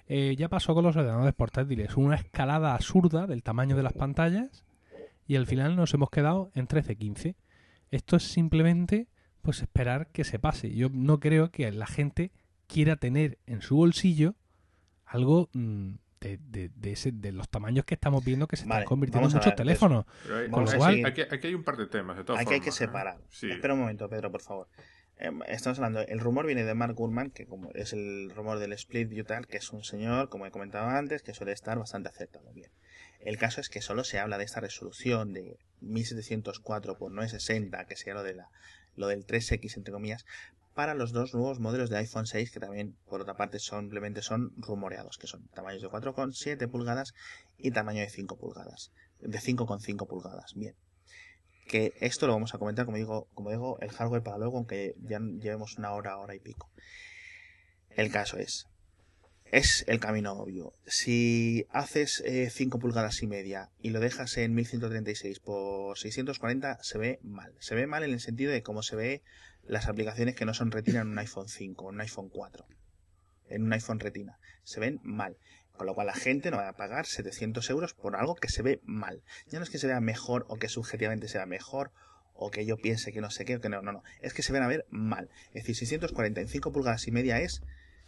[0.08, 4.64] Eh, ya pasó con los ordenadores portátiles, una escalada absurda del tamaño de las pantallas
[5.28, 7.34] y al final nos hemos quedado en 13-15.
[7.90, 9.06] Esto es simplemente
[9.42, 10.74] pues esperar que se pase.
[10.74, 12.32] Yo no creo que la gente
[12.66, 14.34] quiera tener en su bolsillo
[15.04, 15.90] algo mm,
[16.20, 19.28] de, de- de ese- de los tamaños que estamos viendo que se Vale, están convirtiendo
[19.28, 20.04] en muchos teléfonos.
[20.24, 22.54] hay- Con lo hay- cual- aquí, aquí hay un par de temas, de todas Aquí
[22.54, 22.72] hay que ¿eh?
[22.72, 23.18] separar.
[23.28, 23.50] Sí.
[23.50, 24.68] Espera un momento, Pedro, por favor.
[25.18, 28.74] Em, estamos hablando, el rumor viene de Mark Gurman, que como es el rumor del
[28.74, 32.52] Split Utah, que es un señor, como he comentado antes, que suele estar bastante acertado.
[32.52, 32.70] Bien.
[33.20, 37.96] El caso es que solo se habla de esta resolución de 1704 por 960, que
[37.96, 38.50] sea lo, de la,
[38.94, 40.26] lo del 3X, entre comillas,
[40.74, 44.52] para los dos nuevos modelos de iPhone 6, que también, por otra parte, simplemente son
[44.58, 47.14] rumoreados, que son tamaños de 4,7 pulgadas
[47.56, 48.92] y tamaño de 5 pulgadas.
[49.20, 50.52] De 5,5 pulgadas.
[50.54, 50.74] Bien
[51.66, 54.94] que esto lo vamos a comentar, como digo, como digo, el hardware para luego, aunque
[55.02, 56.70] ya llevemos una hora, hora y pico.
[57.90, 58.68] El caso es,
[59.50, 60.74] es el camino obvio.
[60.86, 66.98] Si haces 5 eh, pulgadas y media y lo dejas en 1136 por 640, se
[66.98, 67.54] ve mal.
[67.58, 69.22] Se ve mal en el sentido de cómo se ve
[69.64, 72.66] las aplicaciones que no son retina en un iPhone 5, en un iPhone 4,
[73.48, 74.38] en un iPhone retina.
[74.62, 75.36] Se ven mal.
[75.76, 78.62] Con lo cual la gente no va a pagar 700 euros por algo que se
[78.62, 79.22] ve mal.
[79.48, 81.90] Ya no es que se vea mejor o que subjetivamente sea mejor
[82.34, 84.02] o que yo piense que no sé qué o que no, no, no.
[84.20, 85.28] Es que se ven a ver mal.
[85.48, 87.62] Es decir, 645 pulgadas y media es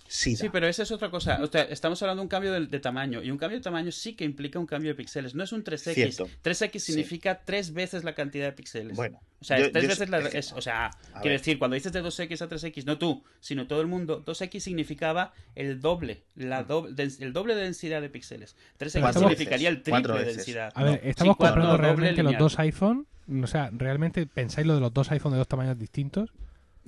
[0.09, 1.39] Sí, pero esa es otra cosa.
[1.69, 3.23] estamos hablando de un cambio de, tamaño.
[3.23, 5.35] Y un cambio de tamaño sí que implica un cambio de píxeles.
[5.35, 6.27] No es un 3X.
[6.43, 8.97] 3X significa tres veces la cantidad de píxeles.
[8.97, 9.21] Bueno.
[9.41, 10.19] O sea, tres veces la.
[10.57, 10.91] o sea,
[11.21, 14.61] quiero decir, cuando dices de 2X a 3X, no tú, sino todo el mundo, 2X
[14.61, 16.23] significaba el doble.
[16.35, 18.57] La el doble de densidad de píxeles.
[18.81, 20.73] 3X significaría el triple de densidad.
[20.75, 23.07] A ver, estamos comprando realmente los dos iPhone.
[23.43, 26.31] O sea, ¿realmente pensáis lo de los dos iPhone de dos tamaños distintos?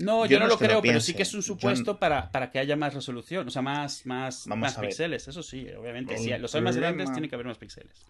[0.01, 2.75] No, yo, no, lo creo, pero sí que es un supuesto para, para que haya
[2.75, 5.29] más resolución, o sea, más, más, más píxeles.
[5.29, 6.17] Eso sí, obviamente.
[6.19, 8.07] Si los hay más grandes, tiene que haber más píxeles.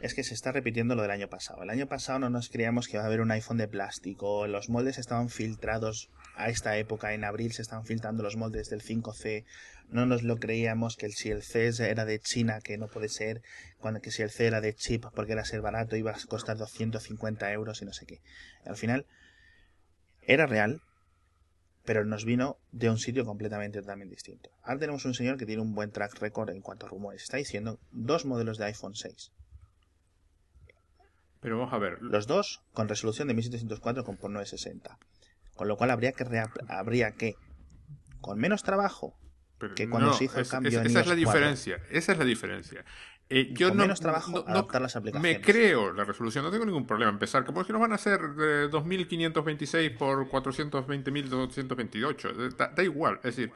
[0.00, 1.62] Es que se está repitiendo lo del año pasado.
[1.62, 4.46] El año pasado no nos creíamos que iba a haber un iPhone de plástico.
[4.46, 7.14] Los moldes estaban filtrados a esta época.
[7.14, 9.44] En abril se estaban filtrando los moldes del 5C.
[9.88, 13.08] No nos lo creíamos que el, si el C era de China, que no puede
[13.08, 13.40] ser.
[13.78, 16.58] Cuando que si el C era de chip, porque era ser barato, iba a costar
[16.58, 18.20] 250 euros y no sé qué.
[18.66, 19.06] Al final,
[20.26, 20.82] era real,
[21.86, 24.50] pero nos vino de un sitio completamente totalmente distinto.
[24.62, 27.22] Ahora tenemos un señor que tiene un buen track record en cuanto a rumores.
[27.22, 29.32] Está diciendo dos modelos de iPhone 6.
[31.40, 32.02] Pero vamos a ver.
[32.02, 34.98] Los dos con resolución de 1704 con por 960.
[35.54, 36.24] Con lo cual habría que,
[36.68, 37.36] habría que
[38.20, 39.16] con menos trabajo
[39.74, 41.80] que cuando se hizo el cambio Esa es la diferencia.
[41.90, 42.84] Esa es la diferencia.
[43.28, 45.38] Eh, yo no, menos trabajo adaptar las aplicaciones.
[45.38, 47.44] Me creo la resolución, no tengo ningún problema empezar.
[47.44, 52.54] Como es que nos van a hacer de 2526 por 420.228.
[52.56, 53.16] Da, da igual.
[53.16, 53.50] Es decir,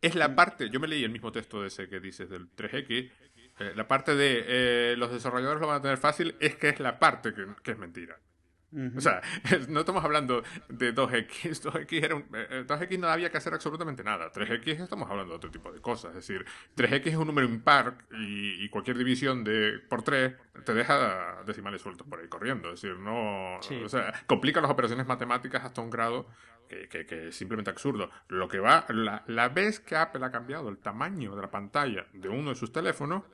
[0.00, 0.70] es la parte.
[0.70, 3.10] Yo me leí el mismo texto de ese que dices del 3X.
[3.58, 6.80] Eh, la parte de eh, los desarrolladores lo van a tener fácil es que es
[6.80, 8.18] la parte que es mentira.
[8.96, 9.20] O sea,
[9.68, 11.62] no estamos hablando de 2X.
[11.62, 14.32] 2X, era 2X eh, no había que hacer absolutamente nada.
[14.32, 16.10] 3X estamos hablando de otro tipo de cosas.
[16.10, 16.44] Es decir,
[16.76, 20.34] 3X es un número impar y, cualquier división de por 3
[20.64, 22.72] te deja decimales sueltos por ahí corriendo.
[22.72, 23.58] Es decir, no.
[23.58, 26.26] O sea, complica las operaciones matemáticas hasta un grado
[26.68, 28.10] que, es simplemente absurdo.
[28.28, 28.86] Lo que va.
[28.88, 32.56] La, la vez que Apple ha cambiado el tamaño de la pantalla de uno de
[32.56, 33.24] sus teléfonos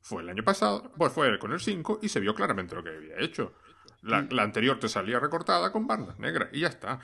[0.00, 2.90] fue el año pasado, pues fue con el 5 y se vio claramente lo que
[2.90, 3.54] había hecho.
[4.02, 7.00] La, anterior te salía recortada con bandas negras y ya está.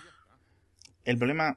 [1.05, 1.57] El problema,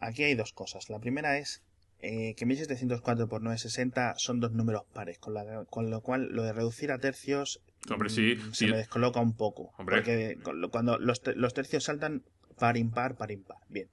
[0.00, 0.90] aquí hay dos cosas.
[0.90, 1.62] La primera es
[2.00, 5.34] eh, que 1704 por 960 son dos números pares, con,
[5.66, 9.34] con, lo cual lo de reducir a tercios Hombre, sí, mm, se me descoloca un
[9.34, 9.72] poco.
[9.76, 10.38] Porque
[10.70, 12.22] cuando los, los, tercios saltan
[12.58, 13.58] par impar, par impar.
[13.68, 13.88] Bien.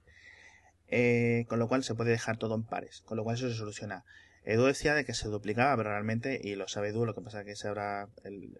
[0.88, 3.56] Eh, con lo cual se puede dejar todo en pares, con lo cual eso se
[3.56, 4.04] soluciona.
[4.50, 7.44] Edu decía de que se duplicaba, pero realmente, y lo sabe Edu, lo que pasa
[7.44, 8.58] que se habrá, el,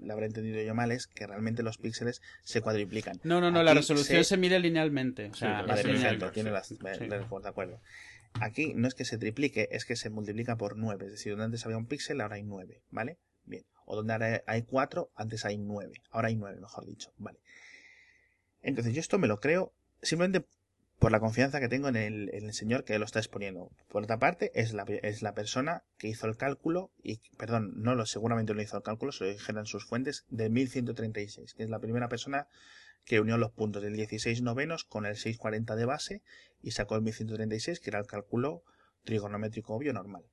[0.00, 3.20] le habrá entendido yo mal, es que realmente los píxeles se cuadriplican.
[3.22, 4.36] No, no, no, la resolución se...
[4.36, 5.26] mide linealmente.
[5.26, 5.64] O sea,
[6.32, 7.80] tiene las, de acuerdo.
[8.40, 11.06] Aquí no es que se triplique, es que se multiplica por 9.
[11.06, 13.18] Es decir, donde antes había un píxel, ahora hay 9, ¿vale?
[13.44, 13.64] Bien.
[13.86, 16.02] O donde ahora hay 4, antes hay 9.
[16.10, 17.38] Ahora hay 9, mejor dicho, ¿vale?
[18.62, 19.72] Entonces yo esto me lo creo
[20.02, 20.46] simplemente
[20.98, 23.70] por la confianza que tengo en el, señor que lo está exponiendo.
[23.88, 27.94] Por otra parte, es la, es la persona que hizo el cálculo, y perdón, no
[27.94, 31.70] lo, seguramente no hizo el cálculo, se lo dijeron sus fuentes, de 1136, que es
[31.70, 32.48] la primera persona
[33.04, 36.22] que unió los puntos del 16 novenos con el 640 de base
[36.62, 38.62] y sacó el 1136, que era el cálculo
[39.04, 40.24] trigonométrico obvio normal.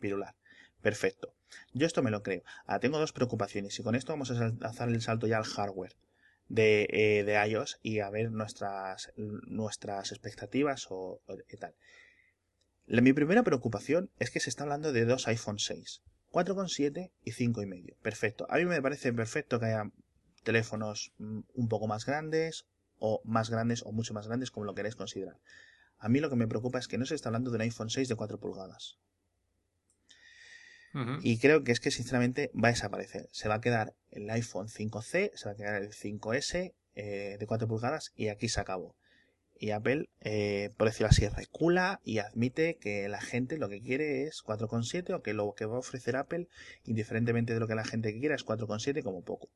[0.00, 0.34] Pirular.
[0.82, 1.34] Perfecto.
[1.72, 2.42] Yo esto me lo creo.
[2.66, 5.94] Ahora tengo dos preocupaciones y con esto vamos a hacer el salto ya al hardware
[6.48, 11.20] de, eh, iOS y a ver nuestras, nuestras expectativas o,
[11.58, 11.74] tal.
[12.86, 17.96] mi primera preocupación es que se está hablando de dos iPhone 6, 4,7 y 5,5.
[18.02, 18.46] Perfecto.
[18.50, 19.90] A mí me parece perfecto que haya
[20.42, 22.66] teléfonos mm, un poco más grandes
[22.98, 25.38] o más grandes o mucho más grandes como lo queréis considerar.
[25.98, 27.90] A mí lo que me preocupa es que no se está hablando de un iPhone
[27.90, 28.98] 6 de 4 pulgadas.
[31.22, 33.28] Y creo que es que sinceramente va a desaparecer.
[33.32, 37.46] Se va a quedar el iPhone 5C, se va a quedar el 5S eh, de
[37.46, 38.94] 4 pulgadas y aquí se acabó.
[39.56, 44.24] Y Apple, eh, por decirlo así, recula y admite que la gente lo que quiere
[44.24, 46.48] es 4,7 o que lo que va a ofrecer Apple,
[46.84, 49.48] indiferentemente de lo que la gente quiera, es 4,7 como poco.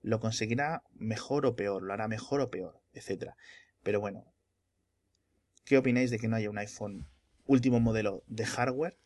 [0.00, 3.36] Lo conseguirá mejor o peor, lo hará mejor o peor, etcétera.
[3.82, 4.24] Pero bueno,
[5.64, 7.08] ¿qué opináis de que no haya un iPhone
[7.46, 8.96] último modelo de hardware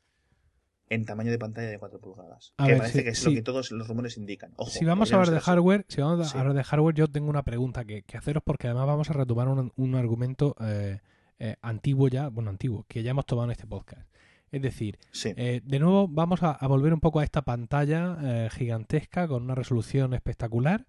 [0.92, 2.52] en tamaño de pantalla de 4 pulgadas.
[2.58, 4.52] que parece que es lo que todos los rumores indican.
[4.66, 7.42] si vamos a hablar de hardware, si vamos a hablar de hardware, yo tengo una
[7.42, 11.00] pregunta que, haceros porque además vamos a retomar un, argumento eh,
[11.38, 14.06] eh, antiguo ya, bueno, antiguo, que ya hemos tomado en este podcast.
[14.50, 19.44] Es decir, eh, de nuevo vamos a, volver un poco a esta pantalla gigantesca con
[19.44, 20.86] una resolución espectacular.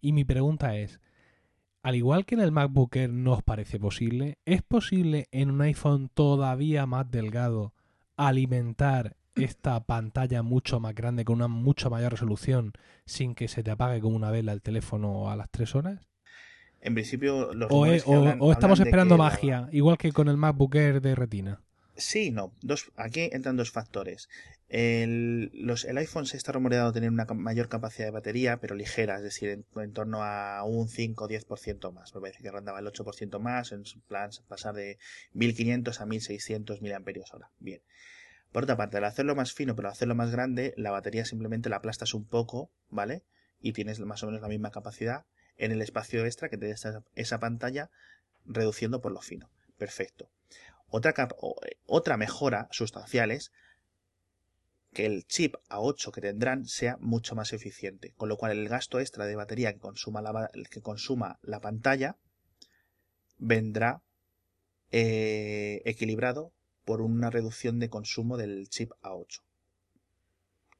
[0.00, 0.98] Y mi pregunta es,
[1.82, 5.60] al igual que en el MacBook Air no os parece posible, ¿es posible en un
[5.60, 7.74] iPhone todavía más delgado
[8.16, 12.72] alimentar esta pantalla mucho más grande con una mucho mayor resolución
[13.06, 16.00] sin que se te apague como una vela el teléfono a las 3 horas?
[16.80, 21.14] En principio, los o, o, estamos esperando magia, igual que con el MacBook Air de
[21.14, 21.60] retina.
[21.96, 22.52] Sí, no.
[22.62, 24.28] Dos, aquí entran dos factores.
[24.68, 29.16] El, los, el iPhone se está rumoreado tener una mayor capacidad de batería, pero ligera,
[29.16, 32.14] es decir, en, torno a un 5 o 10% más.
[32.14, 34.98] Me parece que rondaba el 8% más, en plan pasar de
[35.34, 37.50] 1500 a 1600 mAh.
[37.60, 37.82] Bien.
[38.52, 41.70] Por otra parte, al hacerlo más fino pero al hacerlo más grande, la batería simplemente
[41.70, 43.24] la aplastas un poco, ¿vale?
[43.60, 45.24] Y tienes más o menos la misma capacidad
[45.56, 47.90] en el espacio extra que te da esa, pantalla
[48.44, 49.50] reduciendo por lo fino.
[49.78, 50.30] Perfecto.
[50.88, 53.52] Otra, eh, otra mejora sustancial es
[54.92, 59.00] que el chip A8 que tendrán sea mucho más eficiente, con lo cual el gasto
[59.00, 62.18] extra de batería que consuma la, que consuma la pantalla
[63.38, 64.02] vendrá
[64.90, 66.52] eh, equilibrado
[66.84, 69.40] por una reducción de consumo del chip A8.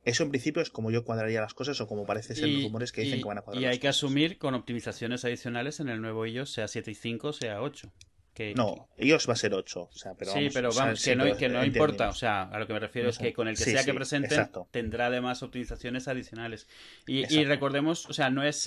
[0.05, 2.91] Eso en principio es como yo cuadraría las cosas o como parece ser los rumores
[2.91, 3.63] que dicen que van a cuadrar.
[3.63, 7.63] Y hay que asumir con optimizaciones adicionales en el nuevo iOS, sea 7.5 o sea
[7.63, 7.93] 8.
[8.35, 9.81] Que, no, iOS va a ser 8.
[9.81, 12.09] O sea, pero sí, pero vamos, que, no, que no importa.
[12.09, 14.51] O sea, a lo que me refiero es que con el que sea que presenten
[14.71, 16.67] tendrá además optimizaciones adicionales.
[17.07, 18.67] Y, y, recordemos, o sea, no es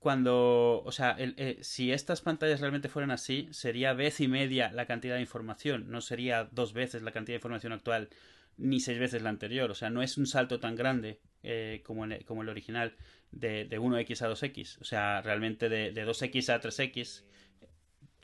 [0.00, 4.86] cuando, o sea, eh, si estas pantallas realmente fueran así, sería vez y media la
[4.86, 8.08] cantidad de información, no sería dos veces la cantidad de información actual,
[8.56, 9.70] ni seis veces la anterior.
[9.70, 12.96] O sea, no es un salto tan grande eh, como, el, el original
[13.30, 14.78] de, de 1X a 2X.
[14.80, 17.24] O sea, realmente de, de 2X a 3X,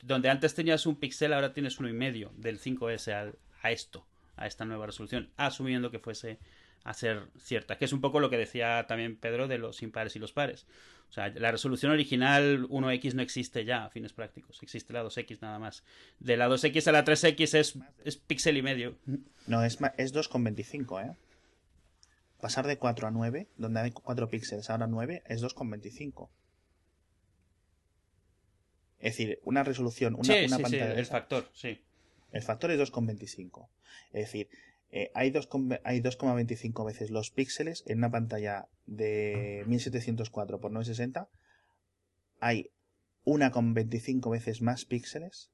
[0.01, 3.31] donde antes tenías un píxel, ahora tienes uno y medio del 5S a,
[3.61, 6.39] a esto, a esta nueva resolución, asumiendo que fuese
[6.83, 10.15] a ser cierta, que es un poco lo que decía también Pedro de los impares
[10.15, 10.65] y los pares.
[11.09, 15.39] O sea, la resolución original 1X no existe ya a fines prácticos, existe la 2X
[15.41, 15.83] nada más.
[16.19, 18.97] De la 2X a la 3X es, es píxel y medio.
[19.47, 21.15] No, es, es 2,25, ¿eh?
[22.41, 26.29] Pasar de 4 a 9, donde hay 4 píxeles, ahora 9, es 2,25.
[28.99, 30.93] Es decir, una resolución, una, sí, una sí, pantalla.
[30.93, 31.81] Sí, el factor, sí.
[32.31, 33.67] El factor es 2,25.
[34.07, 34.49] Es decir,
[34.91, 41.29] eh, hay 2,25 veces los píxeles en una pantalla de 1704 x 960.
[42.39, 42.71] Hay
[43.25, 45.51] 1,25 veces más píxeles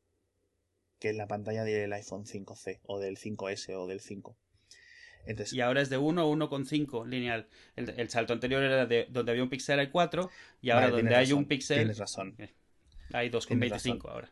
[0.99, 4.37] que en la pantalla del iPhone 5C o del 5S o del 5.
[5.51, 7.49] y ahora es de 1 a 1,5 lineal.
[7.75, 10.29] El, salto anterior era de donde había un píxel hay 4
[10.61, 11.79] y ahora donde hay un píxel...
[11.79, 12.35] Tienes razón.
[12.37, 12.53] Eh,
[13.11, 14.31] hay 2,25 ahora.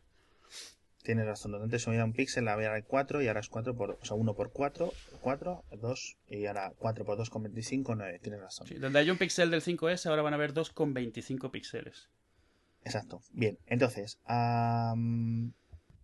[1.04, 4.06] Tienes razón, antes subía un píxel, ahora hay 4 y ahora es 4 por, o
[4.06, 8.68] sea, 1 por 4, 4, 2 y ahora 4 por 2,25, 9, tienes razón.
[8.68, 12.10] Sí, donde hay un píxel del 5S ahora van a haber 2,25 píxeles.
[12.84, 14.20] Exacto, bien, entonces,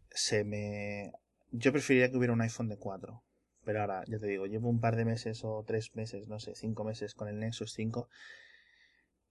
[0.10, 1.12] se me...
[1.52, 3.24] Yo preferiría que hubiera un iPhone de 4,
[3.64, 6.56] pero ahora, ya te digo, llevo un par de meses o 3 meses, no sé,
[6.56, 8.10] 5 meses con el Nexus 5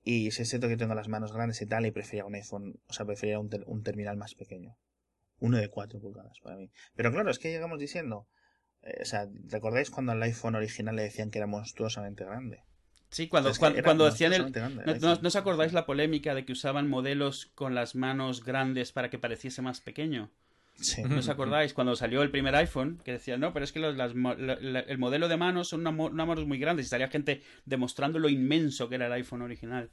[0.05, 2.93] y si siento que tengo las manos grandes y tal y prefería un iPhone, o
[2.93, 4.76] sea, prefería un, un terminal más pequeño.
[5.40, 6.70] Uno de 4 pulgadas para mí.
[6.94, 8.26] Pero claro, es que llegamos diciendo.
[8.82, 12.62] Eh, o sea, ¿recordáis cuando al iPhone original le decían que era monstruosamente grande?
[13.10, 14.52] Sí, cuando, cuando, decían el.
[15.00, 19.18] no, os acordáis la polémica de que usaban modelos con las manos grandes para que
[19.18, 20.30] pareciese más pequeño?
[20.74, 21.02] Sí.
[21.02, 21.72] ¿No os acordáis?
[21.72, 25.68] Cuando salió el primer iPhone, que decían, no, pero es que el modelo de manos
[25.68, 29.42] son unas manos muy grandes y salía gente demostrando lo inmenso que era el iPhone
[29.42, 29.90] original.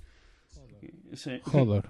[1.14, 1.40] Sí.
[1.44, 1.90] Joder.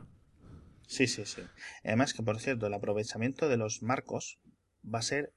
[0.94, 1.42] Sí, sí, sí.
[1.84, 4.38] Además que, por cierto, el aprovechamiento de los marcos
[4.86, 5.34] va a ser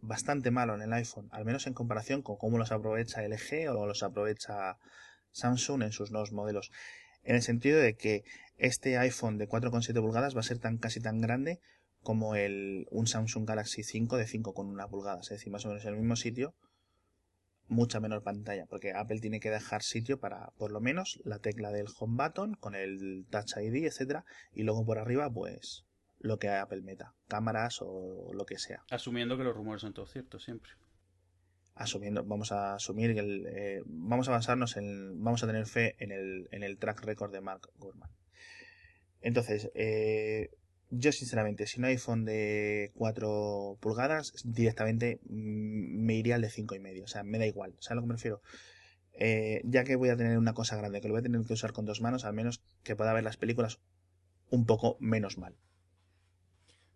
[0.00, 3.86] bastante malo en el iPhone, al menos en comparación con cómo los aprovecha LG o
[3.86, 4.78] los aprovecha
[5.30, 6.70] Samsung en sus nuevos modelos.
[7.22, 8.24] En el sentido de que
[8.56, 11.60] este iPhone de 4,7 pulgadas va a ser tan casi tan grande
[12.00, 15.90] como el un Samsung Galaxy 5 de 5,1 pulgadas, es decir, más o menos en
[15.90, 16.54] el mismo sitio,
[17.72, 21.70] mucha menor pantalla, porque Apple tiene que dejar sitio para por lo menos la tecla
[21.72, 25.84] del home button con el Touch ID, etcétera, y luego por arriba pues
[26.20, 28.84] lo que Apple meta, cámaras o lo que sea.
[28.90, 30.72] Asumiendo que los rumores son todos ciertos siempre.
[31.74, 35.96] Asumiendo, vamos a asumir que el, eh, vamos a basarnos en, vamos a tener fe
[35.98, 38.10] en el, en el track record de Mark Gurman.
[39.22, 40.50] Entonces, eh,
[40.94, 46.50] yo sinceramente, si no hay iPhone de 4 pulgadas, directamente mm, me iría al de
[46.50, 47.04] 5 y medio.
[47.04, 47.72] O sea, me da igual.
[47.80, 48.42] ¿Sabes a lo que me refiero?
[49.14, 51.52] Eh, ya que voy a tener una cosa grande que lo voy a tener que
[51.52, 53.78] usar con dos manos, al menos que pueda ver las películas
[54.50, 55.54] un poco menos mal.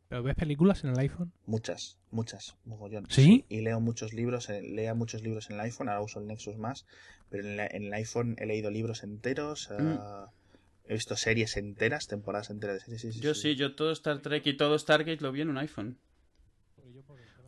[0.09, 1.33] ¿Pero ves películas en el iPhone?
[1.47, 3.07] Muchas, muchas, mogollón.
[3.11, 3.45] ¿Sí?
[3.49, 6.57] Y leo muchos libros, eh, leo muchos libros en el iPhone, ahora uso el Nexus
[6.59, 6.87] más,
[7.29, 10.31] pero en, la- en el iPhone he leído libros enteros, ah,
[10.89, 13.01] he visto series enteras, temporadas enteras de series.
[13.01, 15.59] Sí, sí, Yo sí, yo todo Star Trek y todo Stargate lo vi en un
[15.59, 15.99] iPhone.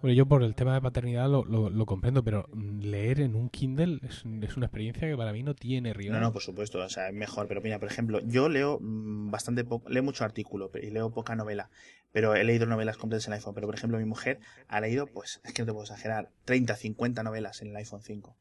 [0.01, 3.49] Bueno, yo por el tema de paternidad lo, lo- lo comprendo, pero leer en un
[3.51, 6.21] Kindle es, es una experiencia que para mí no tiene rival.
[6.21, 7.49] No, no, por supuesto, o sea, es mejor.
[7.49, 11.35] Pero mira, por ejemplo, yo leo mm, bastante poco, leo mucho artículo y leo poca
[11.35, 11.69] novela,
[12.13, 13.55] pero he leído novelas completas en el iPhone.
[13.55, 14.39] Pero por ejemplo, mi mujer
[14.69, 18.03] ha leído, pues, es que no te puedo exagerar, 30, 50 novelas en el iPhone
[18.03, 18.37] 5.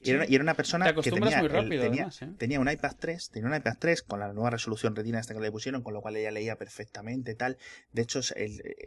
[0.00, 2.22] Y, era, y era una persona Te que acostumbras tenía, muy el- rápido, tenía, además,
[2.22, 2.28] ¿eh?
[2.38, 5.40] tenía un iPad 3, tenía un iPad 3 con la nueva resolución retina esta que
[5.40, 7.58] le pusieron, con lo cual ella leía perfectamente, tal.
[7.92, 8.20] De hecho,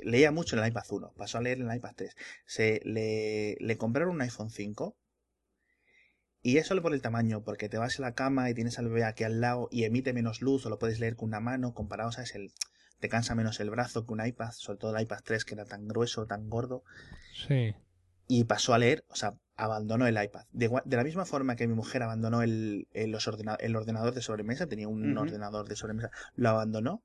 [0.04, 2.16] leía mucho en el iPad 1, pasó a leer en el iPad 3.
[2.46, 4.96] Se le, le compraron un iPhone 5
[6.44, 8.88] y es solo por el tamaño, porque te vas a la cama y tienes al
[8.88, 11.74] bebé aquí al lado y emite menos luz o lo puedes leer con una mano,
[11.74, 12.34] comparado, ¿sabes?
[12.36, 12.52] El,
[13.00, 15.66] te cansa menos el brazo que un iPad, sobre todo el iPad 3 que era
[15.66, 16.84] tan grueso, tan gordo
[17.48, 17.76] Sí.
[18.28, 20.46] y pasó a leer, o sea, abandonó el iPad.
[20.52, 24.22] De, la misma forma que mi mujer abandonó el, el, los ordena- el ordenador de
[24.24, 27.04] sobremesa, tenía un ordenador de sobremesa, lo abandonó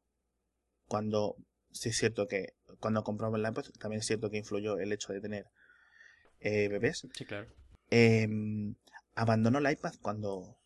[0.89, 1.37] cuando,
[1.71, 5.13] sí es cierto que cuando compró el iPad, también es cierto que influyó el hecho
[5.13, 5.47] de tener
[6.41, 7.07] eh, bebés.
[7.13, 7.47] Sí, claro.
[7.91, 8.27] Eh,
[9.15, 10.57] abandonó el iPad cuando,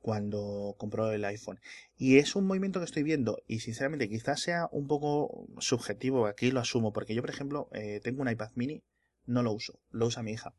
[0.00, 1.58] cuando compró el iPhone.
[1.96, 6.50] Y es un movimiento que estoy viendo y sinceramente quizás sea un poco subjetivo, aquí
[6.50, 8.82] lo asumo, porque yo por ejemplo eh, tengo un iPad mini,
[9.24, 10.52] no lo uso, lo usa mi hija.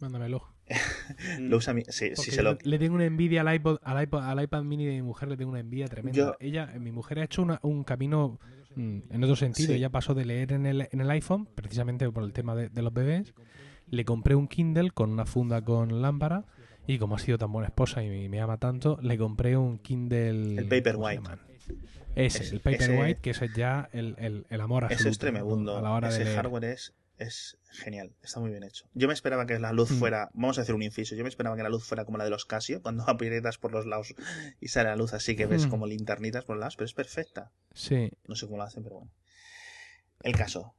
[0.00, 0.54] Mándamelo.
[1.40, 1.82] Lo usa mi...
[1.88, 2.58] Sí, Porque sí se yo lo...
[2.62, 5.36] le- tengo una envidia al iPod, al iPod, al iPad mini de mi mujer, le
[5.36, 6.16] tengo una envidia tremenda.
[6.16, 8.38] Yo- Ella, mi mujer ha hecho una- un camino
[8.76, 9.68] mm, en otro sentido.
[9.68, 9.74] Sí.
[9.74, 12.82] Ella pasó de leer en el, en el iPhone, precisamente por el tema de, de
[12.82, 13.34] los bebés.
[13.88, 16.44] Le compré un Kindle con una funda con lámpara.
[16.86, 20.56] Y como ha sido tan buena esposa y me ama tanto, le compré un Kindle.
[20.58, 21.22] El Paperwhite.
[22.14, 25.00] Ese, Ese- el Paperwhite, ese- que ese es ya el, el, el amor absoluto.
[25.02, 25.76] Ese es tremendo.
[25.76, 26.36] A la hora de Ese leer.
[26.36, 28.12] hardware es, es genial.
[28.22, 28.88] Está muy bien hecho.
[28.94, 29.98] Yo me esperaba que la luz Mm.
[29.98, 30.30] fuera...
[30.34, 31.14] Vamos a hacer un inciso.
[31.14, 33.72] Yo me esperaba que la luz fuera como la de los Casio, cuando aprietas por
[33.72, 34.14] los lados
[34.60, 35.70] y sale la luz así que ves Mm.
[35.70, 37.52] como linternitas por los lados, pero es perfecta.
[37.72, 38.10] Sí.
[38.26, 39.12] No sé cómo lo hacen, pero bueno.
[40.22, 40.74] El caso.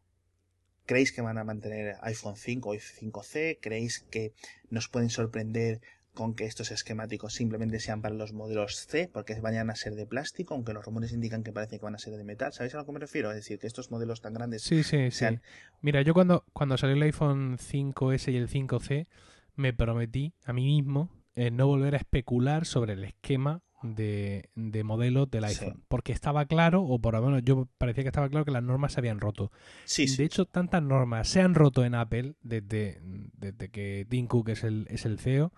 [0.86, 3.58] ¿Creéis que van a mantener iPhone 5 o 5C?
[3.62, 4.34] ¿Creéis que
[4.70, 5.82] nos pueden sorprender
[6.16, 10.08] con que estos esquemáticos simplemente sean para los modelos C porque vayan a ser de
[10.08, 12.52] plástico, aunque los rumores indican que parece que van a ser de metal?
[12.54, 13.30] ¿Sabéis a lo que me refiero?
[13.30, 15.12] Es decir, que estos modelos tan grandes Sí, sí, sí.
[15.12, 15.42] sean-
[15.82, 19.06] Mira, yo cuando, cuando salió el iPhone 5S y el 5C,
[19.56, 24.84] me prometí a mí mismo eh, no volver a especular sobre el esquema de, de
[24.84, 25.64] modelos del Sí.
[25.64, 25.84] iPhone.
[25.90, 28.94] Porque estaba claro, o por lo menos yo parecía que estaba claro que las normas
[28.94, 29.52] se habían roto.
[29.84, 30.18] Sí, sí.
[30.18, 34.64] De hecho, tantas normas se han roto en Apple desde, desde que Tim Cook es
[34.64, 35.52] el, es el CEO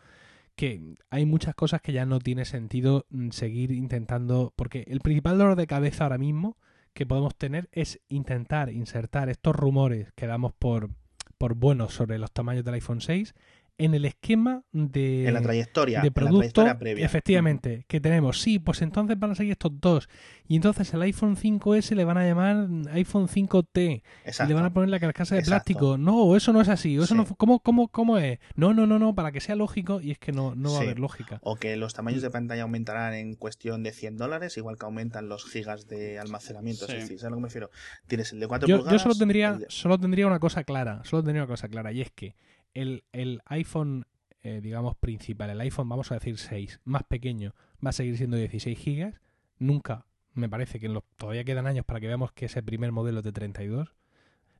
[0.57, 5.37] que hay muchas cosas que ya no tiene sentido mm, seguir intentando, porque el principal
[5.37, 6.57] dolor de cabeza ahora mismo
[6.93, 10.89] que podemos tener es intentar insertar estos rumores que damos por,
[11.37, 13.35] por buenos sobre los tamaños del iPhone 6
[13.79, 17.05] en el esquema de, en la trayectoria, de en la producto, trayectoria previa.
[17.05, 18.41] efectivamente, que tenemos.
[18.41, 20.09] Sí, pues entonces van a seguir estos dos.
[20.47, 24.01] Y entonces el iPhone 5S le van a llamar iPhone 5T.
[24.25, 24.45] Exacto.
[24.45, 25.73] Y le van a poner la carcasa de Exacto.
[25.73, 25.97] plástico.
[25.97, 26.95] No, eso no es así.
[26.95, 27.13] Eso Sí.
[27.15, 28.39] no, ¿cómo, cómo, ¿Cómo es?
[28.55, 30.01] No, no, no, no, para que sea lógico.
[30.01, 30.83] Y es que no, no va Sí.
[30.83, 31.39] a haber lógica.
[31.43, 35.29] O que los tamaños de pantalla aumentarán en cuestión de 100 dólares, igual que aumentan
[35.29, 36.85] los gigas de almacenamiento.
[36.87, 36.93] Sí.
[36.93, 37.69] Es decir, ¿sabes a lo que me refiero?
[38.07, 39.01] Tienes el de 4 Yo, yo pulgadas.
[39.01, 41.01] solo tendría, de- solo tendría una cosa clara.
[41.03, 41.91] Solo tendría una cosa clara.
[41.91, 42.35] Y es que
[42.81, 44.05] el, el iPhone,
[44.43, 48.37] eh, digamos, principal, el iPhone, vamos a decir 6, más pequeño, va a seguir siendo
[48.37, 49.15] 16 gigas.
[49.59, 53.31] Nunca, me parece que todavía quedan años para que veamos que ese primer modelo de
[53.31, 53.93] 32.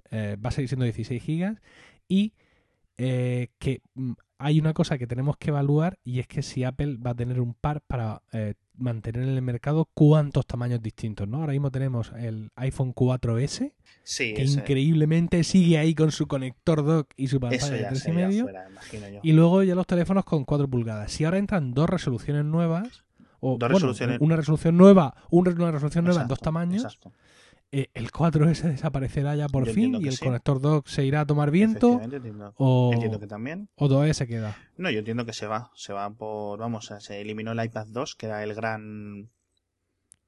[0.10, 1.62] Eh, va a seguir siendo 16 gigas.
[2.08, 2.34] Y
[2.98, 6.98] eh, que mm, hay una cosa que tenemos que evaluar y es que si Apple
[6.98, 11.38] va a tener un par para eh, mantener en el mercado cuántos tamaños distintos, ¿no?
[11.38, 13.74] Ahora mismo tenemos el iPhone 4S,
[14.04, 17.96] Sí, que increíblemente sigue ahí con su conector dock y su pantalla de ya 3,5.
[18.30, 19.20] sería fuera, imagino yo.
[19.24, 21.12] Y luego ya los teléfonos con 4 pulgadas.
[21.12, 23.04] Si ahora entran dos resoluciones nuevas,
[23.40, 24.18] o Dos bueno, resoluciones.
[24.22, 27.12] una resolución nueva, un- una resolución nueva en dos tamaños, exacto.
[27.72, 30.24] Eh, el 4S desaparecerá ya por Yo fin y el sí.
[30.26, 33.70] conector dock se irá a tomar viento entiendo, o, entiendo que también.
[33.76, 34.56] o todavía se queda.
[34.78, 35.72] No, yo entiendo que se va.
[35.76, 36.60] Se va por.
[36.60, 39.30] Vamos, se eliminó el iPad 2, que era el gran.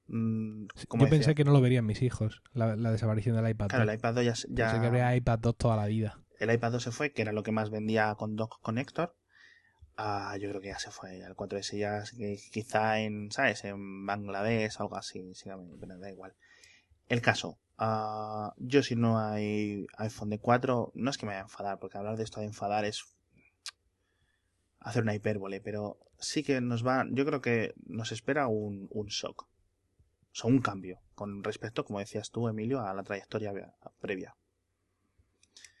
[0.08, 3.68] mm, Yo pensé decía, que no lo verían mis hijos, la, la desaparición del iPad.
[3.68, 3.92] Claro, 2.
[3.92, 6.18] el iPad 2 ya, se- ya- Pensé que habría iPad 2 toda la vida.
[6.38, 9.14] el iPad 2 se fue, que era lo que más vendía con Dock Connector.
[9.96, 11.18] Ah, yo creo que ya se fue.
[11.20, 12.02] El 4S ya
[12.52, 13.64] quizá en, ¿sabes?
[13.64, 15.34] En Bangladesh o algo así.
[15.34, 15.50] sí,
[15.80, 16.32] pero da igual.
[17.10, 17.58] El caso.
[17.76, 21.78] ah, yo si no hay iPhone de 4, no es que me vaya a enfadar,
[21.78, 23.04] porque hablar de esto de enfadar es
[24.78, 29.08] hacer una hipérbole, pero sí que nos va, yo creo que nos espera un, un
[29.08, 29.42] shock.
[29.42, 29.48] O
[30.32, 33.52] sea, un cambio con respecto, como decías tú, Emilio, a la trayectoria
[34.00, 34.36] previa.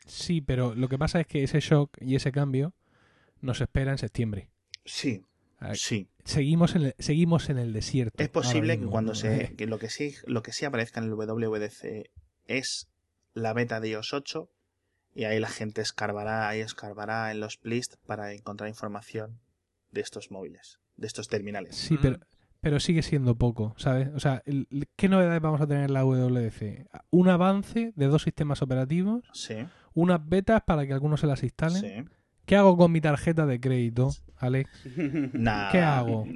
[0.04, 2.74] Sí, pero lo que pasa es que ese shock y ese cambio
[3.40, 4.50] nos espera en septiembre.
[4.84, 5.24] Sí,
[5.74, 6.09] sí.
[6.24, 8.22] Seguimos en el, seguimos en el desierto.
[8.22, 9.16] Es posible que cuando ¿no?
[9.16, 12.10] se que lo que sí lo que sí aparezca en el WWDC
[12.46, 12.88] es
[13.34, 14.50] la beta de iOS 8
[15.14, 19.40] y ahí la gente escarbará y escarbará en los playlists para encontrar información
[19.90, 21.74] de estos móviles, de estos terminales.
[21.76, 22.20] Sí, pero,
[22.60, 24.08] pero sigue siendo poco, ¿sabes?
[24.14, 24.42] O sea,
[24.96, 26.86] ¿qué novedades vamos a tener en la WWDC?
[27.10, 29.56] Un avance de dos sistemas operativos, Sí,
[29.94, 31.80] unas betas para que algunos se las instalen.
[31.80, 32.10] sí.
[32.50, 34.68] ¿Qué hago con mi tarjeta de crédito, Alex?
[35.70, 36.26] ¿Qué hago?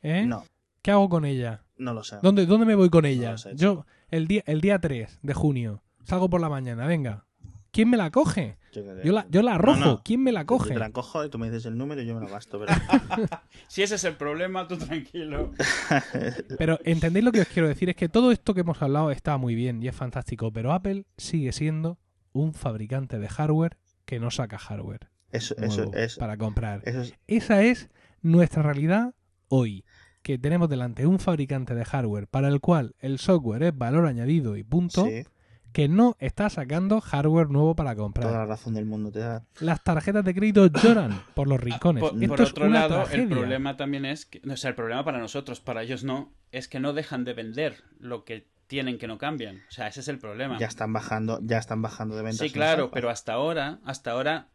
[0.00, 0.24] ¿Eh?
[0.24, 0.46] No,
[0.80, 1.62] ¿Qué hago con ella?
[1.76, 2.16] no lo sé.
[2.22, 3.32] ¿Dónde, dónde me voy con No ella?
[3.32, 7.26] lo sé, Yo, el día, el día 3 de junio, salgo por la mañana, venga.
[7.70, 8.56] ¿Quién me la coge?
[8.72, 8.80] Yo.
[9.04, 9.78] Yo la, yo la arrojo.
[9.78, 10.02] No, no.
[10.02, 10.72] ¿Quién me la Yo coge?
[10.72, 12.58] te la cojo y tú me dices el número y yo me lo gasto.
[12.58, 12.72] Pero...
[13.68, 15.52] Si ese es el problema, tú tranquilo.
[16.58, 19.36] Pero entendéis lo que os quiero decir, es que todo esto que hemos hablado está
[19.36, 21.98] muy bien y es fantástico, pero Apple sigue siendo
[22.32, 23.76] un fabricante de hardware
[24.06, 26.80] que no saca hardware Eso, eso, eso, para comprar.
[26.84, 27.14] eso es...
[27.26, 27.88] Esa es
[28.22, 29.14] nuestra realidad
[29.48, 29.84] hoy,
[30.22, 34.56] que tenemos delante un fabricante de hardware para el cual el software es valor añadido
[34.56, 35.24] y punto, Sí,
[35.72, 38.26] que no está sacando hardware nuevo para comprar.
[38.26, 39.44] toda la razón del mundo te da.
[39.60, 42.02] Las tarjetas de crédito lloran por los rincones.
[42.02, 43.22] Por, Esto por es otro una lado, tragedia.
[43.24, 46.68] el problema también es, que, o sea, el problema para nosotros, para ellos no, es
[46.68, 49.56] que no dejan de vender lo que tienen que no cambian.
[49.68, 50.58] O sea, ese es el problema.
[50.58, 52.46] Ya están bajando, ya están bajando de ventas.
[52.46, 54.48] Sí, claro, pero hasta ahora, hasta ahora,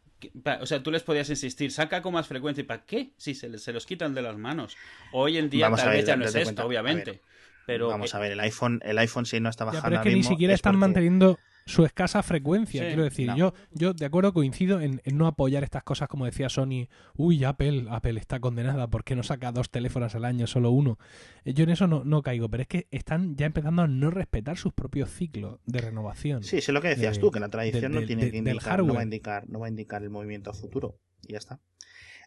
[0.62, 3.12] o sea, tú les podías insistir, saca con más frecuencia, ¿y para qué?
[3.18, 4.76] Si se, les- se los quitan de las manos.
[5.12, 7.12] Hoy en día Vamos tal ver, vez ya no es esto, cuenta, obviamente.
[7.12, 7.22] ver,
[7.66, 9.96] pero Vamos eh, a ver, el iPhone, el iPhone si no está Ya, bajando pero
[9.96, 12.82] es ahora que ni siquiera es están porque- manteniendo su escasa frecuencia.
[12.82, 13.38] Sí, quiero decir, no.
[13.38, 16.88] yo, yo de acuerdo coincido en, en no apoyar estas cosas como decía Sony.
[17.16, 21.00] Uy, Apple, Apple está condenada porque no saca dos teléfonos al año, solo uno.
[21.46, 24.12] Eh, Yo en eso no, no caigo, pero es que están ya empezando a no
[24.12, 26.44] respetar sus propios ciclos de renovación.
[26.44, 28.84] Sí, sé lo que decías de- tú, que la tradición de- no tiene que indicar,
[28.84, 30.98] no va a indicar, no va a indicar el movimiento futuro.
[31.28, 31.60] Y ya está.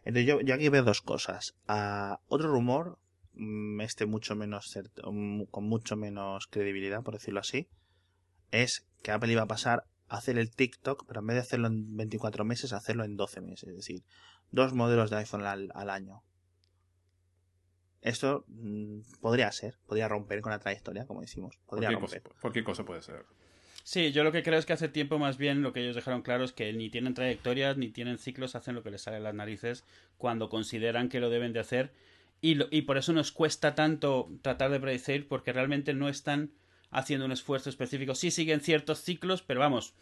[0.05, 1.55] Entonces yo, yo aquí veo dos cosas.
[2.27, 2.97] Otro rumor,
[3.33, 7.67] mm, este mucho menos mm, con mucho menos credibilidad, por decirlo así,
[8.51, 11.67] es que Apple iba a pasar a hacer el TikTok, pero en vez de hacerlo
[11.67, 13.69] en 24 meses, hacerlo en 12 meses.
[13.69, 14.03] Es decir,
[14.51, 16.23] dos modelos de iPhone al, al año.
[18.01, 21.57] Esto mm, podría ser, podría romper con la trayectoria, como decimos.
[21.65, 22.41] Podría Cualquier cosa, romper.
[22.41, 23.25] cualquier cosa puede ser.
[23.83, 26.21] sí, yo lo que creo es que hace tiempo más bien lo que ellos dejaron
[26.21, 29.21] claro es que ni tienen trayectorias ni tienen ciclos, hacen lo que les sale a
[29.21, 29.83] las narices
[30.17, 31.91] cuando consideran que lo deben de hacer
[32.39, 36.51] y, lo- y por eso nos cuesta tanto tratar de predecir porque realmente no están
[36.91, 38.15] haciendo un esfuerzo específico.
[38.15, 39.93] Sí siguen ciertos ciclos, pero vamos,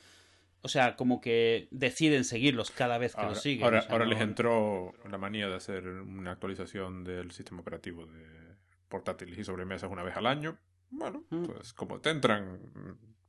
[0.61, 3.63] o sea, como que deciden seguirlos cada vez que Ahora, los siguen.
[3.65, 7.61] ahora, o sea, ahora no- les entró la manía de hacer una actualización del sistema
[7.61, 8.55] operativo de
[8.89, 10.57] portátiles y sobremesas una vez al año.
[10.91, 11.45] Bueno, Mm.
[11.45, 12.59] pues como te entran,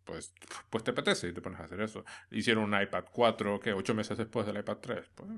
[0.04, 0.32] pues,
[0.70, 2.04] pues te apetece y te pones a hacer eso.
[2.30, 5.10] Hicieron un iPad 4, que ocho meses después del iPad 3.
[5.14, 5.30] Pues,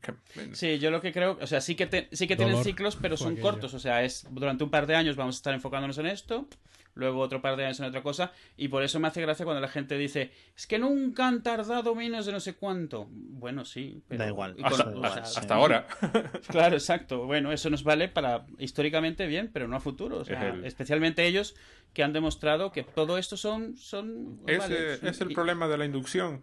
[0.00, 2.96] que- Sí, yo lo que creo, o sea, sí que, te- sí que tienen ciclos,
[2.96, 3.42] pero son aquello.
[3.42, 3.74] cortos.
[3.74, 6.46] O sea, es durante un par de años vamos a estar enfocándonos en esto,
[6.94, 9.60] luego otro par de años en otra cosa, y por eso me hace gracia cuando
[9.60, 13.06] la gente dice, es que nunca han tardado menos de no sé cuánto.
[13.10, 14.22] Bueno, sí, pero...
[14.24, 14.54] Da igual.
[14.56, 15.40] con- hasta, o igual, sea, sí.
[15.40, 15.86] hasta ahora.
[16.48, 17.26] Claro, exacto.
[17.26, 20.18] Bueno, eso nos vale para históricamente bien, pero no a futuro.
[20.18, 21.54] O sea, Es el- Especialmente ellos
[21.92, 23.76] que han demostrado que todo esto son...
[23.76, 26.42] son Ese vale, es el y- problema de la inducción.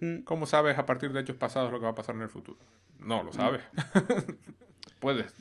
[0.00, 0.18] Mm.
[0.24, 2.58] ¿Cómo sabes a partir de hechos pasados lo que va a pasar en el futuro?
[2.98, 3.62] No lo sabes.
[5.00, 5.32] Puedes.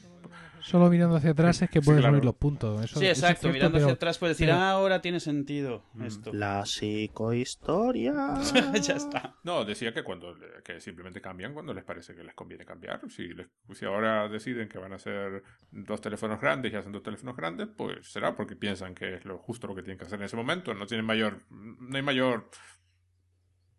[0.64, 2.16] Solo mirando hacia atrás es que Sí, puedes claro.
[2.16, 2.84] subir los puntos.
[2.84, 3.42] Eso- Sí, eso es exacto.
[3.42, 6.04] cierto, Mirando pero- hacia atrás puedes decir, pero- "Ah, ahora tiene sentido Mm.
[6.04, 6.34] esto.
[6.34, 8.14] La psicohistoria.
[8.82, 9.36] ya está.
[9.44, 13.02] No, decía que cuando le- que simplemente cambian cuando les parece que les conviene cambiar.
[13.10, 17.04] Si, les- si ahora deciden que van a hacer dos teléfonos grandes y hacen dos
[17.04, 20.20] teléfonos grandes, pues será porque piensan que es lo justo lo que tienen que hacer
[20.20, 20.74] en ese momento.
[20.74, 22.50] No tienen mayor, no hay mayor.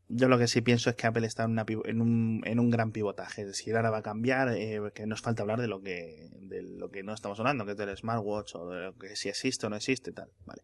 [0.09, 2.71] Yo lo que sí pienso es que Apple está en, una en, un, en un
[2.71, 3.43] gran pivotaje.
[3.43, 6.63] Es decir, ahora va a cambiar, eh, que nos falta hablar de lo que de
[6.63, 9.67] lo que no estamos hablando, que es del smartwatch o de lo que si existe
[9.67, 10.31] o no existe, tal.
[10.45, 10.63] Vale.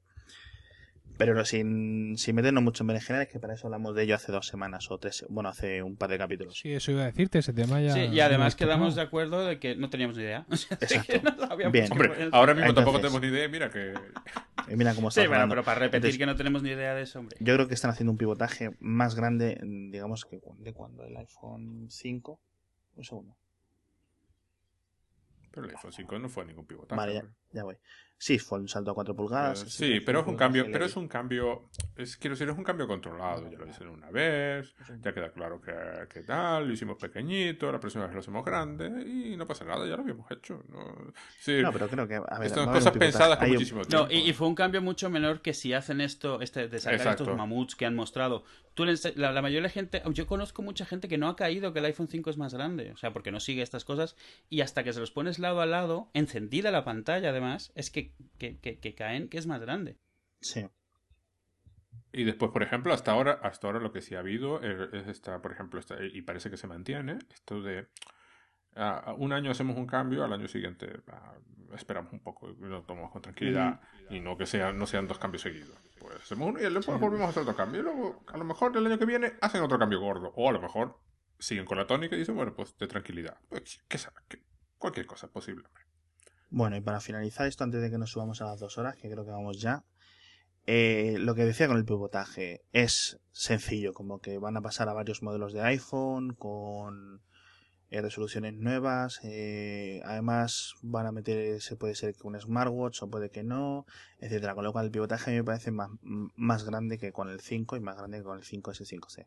[1.20, 4.46] Pero sin, sin meternos mucho en berenjenales, que para eso hablamos de ello hace dos
[4.46, 6.58] semanas o tres, bueno, hace un par de capítulos.
[6.58, 7.92] Sí, eso iba a decirte, ese tema ya...
[7.92, 10.46] Sí, y además quedamos de acuerdo de que no teníamos ni idea.
[10.50, 11.46] O sea, Exacto.
[11.46, 11.92] no Bien.
[11.92, 13.46] Hombre, ahora mismo tampoco tenemos ni idea.
[13.50, 13.92] Mira que.
[14.66, 16.94] Y mira cómo está Sí, bueno, pero para repetir Entonces, que no tenemos ni idea
[16.94, 17.36] de eso, hombre.
[17.38, 21.88] Yo creo que están haciendo un pivotaje más grande, digamos que de cuando el iPhone
[21.90, 22.40] 5.
[22.96, 23.36] Un segundo.
[25.50, 26.96] Pero el iPhone 5 no fue ningún pivotaje.
[26.96, 27.76] Vale, ya voy.
[28.22, 29.62] Sí, fue un salto a 4 pulgadas.
[29.62, 32.62] Eh, sí, pero es un cambio, pero es un cambio, es, quiero decir, es un
[32.64, 33.50] cambio controlado.
[33.50, 35.72] Ya lo hicieron una vez, ya queda claro que,
[36.12, 39.86] que tal, lo hicimos pequeñito, la próxima vez lo hacemos grande y no pasa nada,
[39.88, 40.62] ya lo habíamos hecho.
[40.68, 42.16] No, sí, No, pero creo que.
[42.16, 44.26] A ver, estas haber cosas pensadas con un- muchísimo No, tiempo.
[44.26, 47.22] y, y fue un cambio mucho menor que si hacen esto, este, de sacar Exacto.
[47.22, 48.44] estos mamuts que han mostrado.
[48.74, 51.36] Tú le la, la mayoría de la gente, yo conozco mucha gente que no ha
[51.36, 54.14] caído que el iPhone 5 es más grande, o sea, porque no sigue estas cosas,
[54.50, 58.09] y hasta que se los pones lado a lado, encendida la pantalla además, es que,
[58.38, 59.98] que, que- que caen que es más grande.
[60.40, 60.66] Sí.
[62.12, 65.06] Y después, por ejemplo, hasta ahora, hasta ahora lo que sí ha habido es, es
[65.08, 67.88] esta, por ejemplo, esta, y parece que se mantiene, esto de
[68.74, 71.34] ah, un año hacemos un cambio, al año siguiente ah,
[71.74, 75.18] esperamos un poco y lo tomamos con tranquilidad y no que sean, no sean dos
[75.20, 75.78] cambios seguidos.
[76.00, 77.80] Pues hacemos uno y después volvemos a hacer otro cambio.
[77.80, 80.32] Y luego, a lo mejor el año que viene hacen otro cambio gordo.
[80.34, 80.98] O a lo mejor
[81.38, 83.38] siguen con la tónica y dicen, bueno, pues de tranquilidad.
[83.48, 84.16] Pues, ¿qué sabe?
[84.28, 84.42] ¿Qué-
[84.78, 85.64] Cualquier cosa es posible.
[86.50, 89.08] Bueno, y para finalizar esto, antes de que nos subamos a las dos horas, que
[89.08, 89.84] creo que vamos ya,
[90.66, 94.92] eh, lo que decía con el pivotaje es sencillo, como que van a pasar a
[94.92, 97.22] varios modelos de iPhone con
[97.90, 103.10] eh, resoluciones nuevas, eh, además van a meter, se puede ser que un smartwatch o
[103.10, 103.86] puede que no,
[104.18, 107.76] etcétera, con lo cual el pivotaje me parece más, más grande que con el 5
[107.76, 109.26] y más grande que con el 5S5C.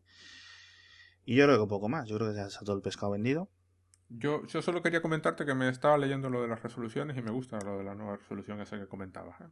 [1.26, 3.50] Y yo creo que poco más, yo creo que ya está todo el pescado vendido.
[4.15, 7.31] Yo, yo solo quería comentarte que me estaba leyendo lo de las resoluciones y me
[7.31, 9.40] gusta lo de la nueva resolución esa que comentabas.
[9.41, 9.45] ¿eh?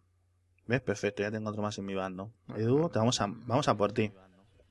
[0.67, 0.81] ¿Ves?
[0.81, 2.31] Perfecto, ya tengo otro más en mi bando.
[2.47, 4.11] Ah, Edu, te vamos a, vamos a por ti.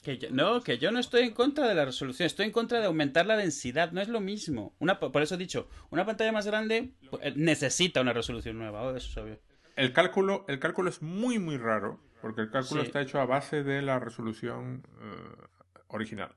[0.03, 2.79] Que yo- no, que yo no estoy en contra de la resolución, estoy en contra
[2.81, 4.75] de aumentar la densidad, no es lo mismo.
[4.79, 8.97] Una, por eso he dicho, una pantalla más grande pues, necesita una resolución nueva, oh,
[8.97, 9.41] eso es obvio.
[9.77, 12.87] El cálculo, el cálculo es muy, muy raro, porque el cálculo Sí.
[12.87, 15.47] está hecho a base de la resolución eh,
[15.89, 16.35] original.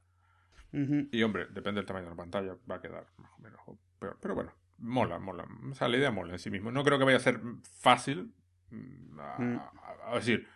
[1.11, 3.59] Y hombre, depende del tamaño de la pantalla, va a quedar más o menos
[3.99, 4.17] peor.
[4.19, 5.45] Pero bueno, mola, mola.
[5.71, 6.71] O sea, la idea mola en sí mismo.
[6.71, 7.39] No creo que vaya a ser
[7.79, 8.33] fácil.
[8.71, 9.57] mm, A, Mm.
[9.57, 10.47] a- a decir,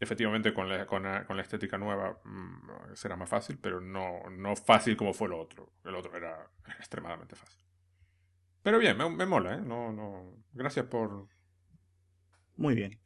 [0.00, 4.28] efectivamente con la, con la, con la estética nueva mm, será más fácil, pero no,
[4.30, 5.72] no fácil como fue lo otro.
[5.84, 7.62] El otro era extremadamente fácil.
[8.62, 9.60] Pero bien, me, me mola, ¿eh?
[9.64, 10.34] No, no.
[10.52, 11.28] Gracias por,
[12.56, 12.98] Muy bien.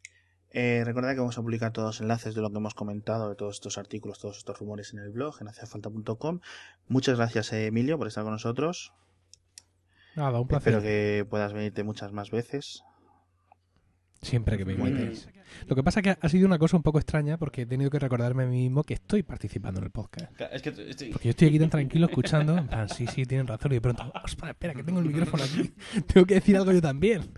[0.57, 3.35] Eh, recordad que vamos a publicar todos los enlaces de lo que hemos comentado, de
[3.35, 6.39] todos estos artículos, todos estos rumores en el blog, en haciafalta.com.
[6.87, 8.93] Muchas gracias, eh, Emilio, por estar con nosotros.
[10.15, 10.75] Nada, un placer.
[10.75, 12.85] Espero que puedas venirte muchas más veces.
[14.23, 15.29] Siempre que me invites.
[15.67, 17.91] Lo que pasa es que ha sido una cosa un poco extraña porque he tenido
[17.91, 20.33] que recordarme a mí mismo que estoy participando en el podcast.
[20.53, 23.47] Es que estoy- Porque yo estoy aquí tan tranquilo escuchando, en plan, sí, sí, tienen
[23.47, 25.75] razón, y de pronto, espera, espera, que tengo el micrófono aquí,
[26.07, 27.33] tengo que decir algo yo también.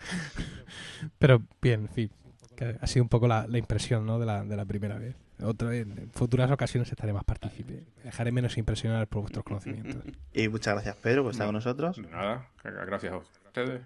[1.18, 2.10] Pero bien, en fin,
[2.56, 4.18] que ha sido un poco la, la impresión ¿no?
[4.18, 5.16] de, la, de la primera vez.
[5.42, 7.84] Otra vez, en futuras ocasiones estaré más partícipe.
[8.02, 10.02] Dejaré menos impresionar por vuestros conocimientos.
[10.32, 11.96] Y muchas gracias, Pedro, por estar con nosotros.
[11.96, 13.82] De nada, gracias a ustedes.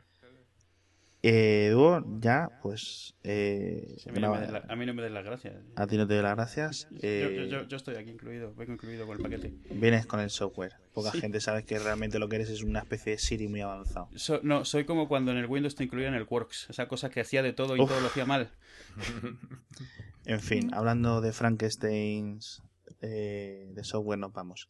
[1.22, 3.14] Eh, Edu, ya, pues.
[3.24, 5.55] Eh, a, mí no me la- a mí no me des las gracias.
[5.76, 6.88] a ti no te doy las gracias.
[6.90, 9.52] Yo, Eh, yo- yo- yo estoy aquí incluido, vengo incluido con el paquete.
[9.70, 10.72] Vienes con el software.
[10.94, 11.20] Poca Sí.
[11.20, 14.09] gente sabe que realmente lo que eres es una especie de Siri muy avanzado.
[14.16, 17.20] So- no, soy como cuando en el Windows te incluían el Quarks, esa cosa que
[17.20, 17.90] hacía de todo y Uf.
[17.90, 18.51] todo lo hacía mal.
[20.26, 22.62] En fin, hablando de Frankensteins
[23.02, 24.68] eh, de software, nos vamos.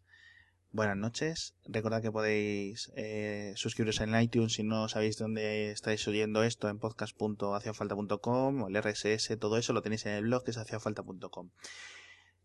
[0.72, 1.56] Buenas noches.
[1.64, 6.78] Recordad que podéis eh, suscribiros en iTunes si no sabéis dónde estáis oyendo esto en
[6.78, 11.50] podcast.haciafalta.com o el RSS, todo eso lo tenéis en el blog que es haciafalta.com.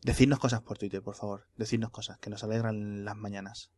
[0.02, 1.45] Decidnos cosas por Twitter, por favor.
[1.56, 3.69] Decidnos cosas que nos alegran las mañanas.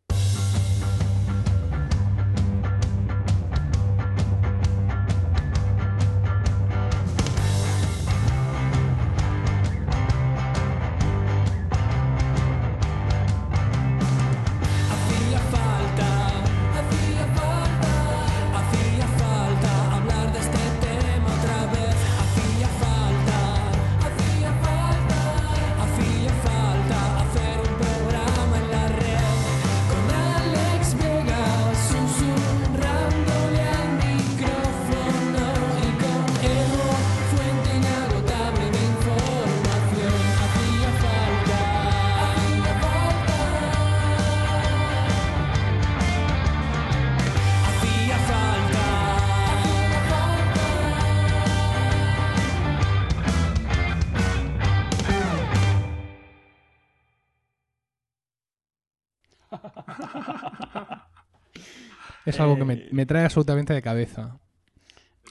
[62.38, 64.40] Es algo que me, Eh, me trae absolutamente de cabeza.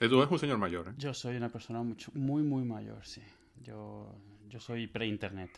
[0.00, 0.92] Edu es un señor mayor, ¿eh?
[0.98, 3.22] Yo soy una persona mucho, muy, muy mayor, sí.
[3.62, 4.14] Yo,
[4.48, 5.50] yo soy pre-internet.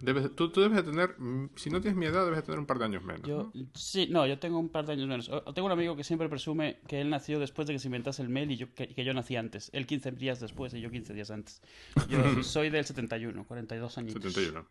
[0.00, 2.58] Debes- tú, tú debes de tener, mm, si no tienes mi edad, debes de tener
[2.58, 3.22] un par de años menos.
[3.22, 3.66] Yo, ¿no?
[3.74, 5.28] sí, no, yo tengo un par de años menos.
[5.28, 8.20] O- Tengo un amigo que siempre presume que él nació después de que se inventase
[8.22, 9.70] el mail y yo, que, que yo nací antes.
[9.72, 11.62] Él 15 días después y yo 15 días antes.
[12.08, 14.12] Yo soy del 71, 42 años.
[14.14, 14.66] 71.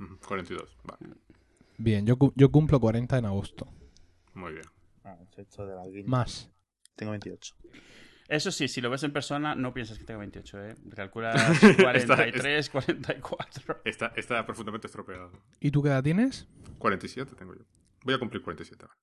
[0.00, 0.76] Ujú, 42.
[0.84, 1.14] Vale.
[1.78, 3.66] Bien, yo, yo cumplo 40 en agosto.
[4.34, 4.64] Muy bien.
[5.06, 6.10] Ah, esto de la guinda.
[6.10, 6.50] Más.
[6.96, 7.54] Tengo 28.
[8.28, 10.74] Eso sí, si lo ves en persona, no piensas que tenga 28, ¿eh?
[10.96, 13.82] Calculas 43, 44.
[13.84, 15.30] Está, está profundamente estropeado.
[15.60, 16.48] ¿Y tú qué edad tienes?
[16.78, 17.64] 47 tengo yo.
[18.02, 18.96] Voy a cumplir 47 ahora.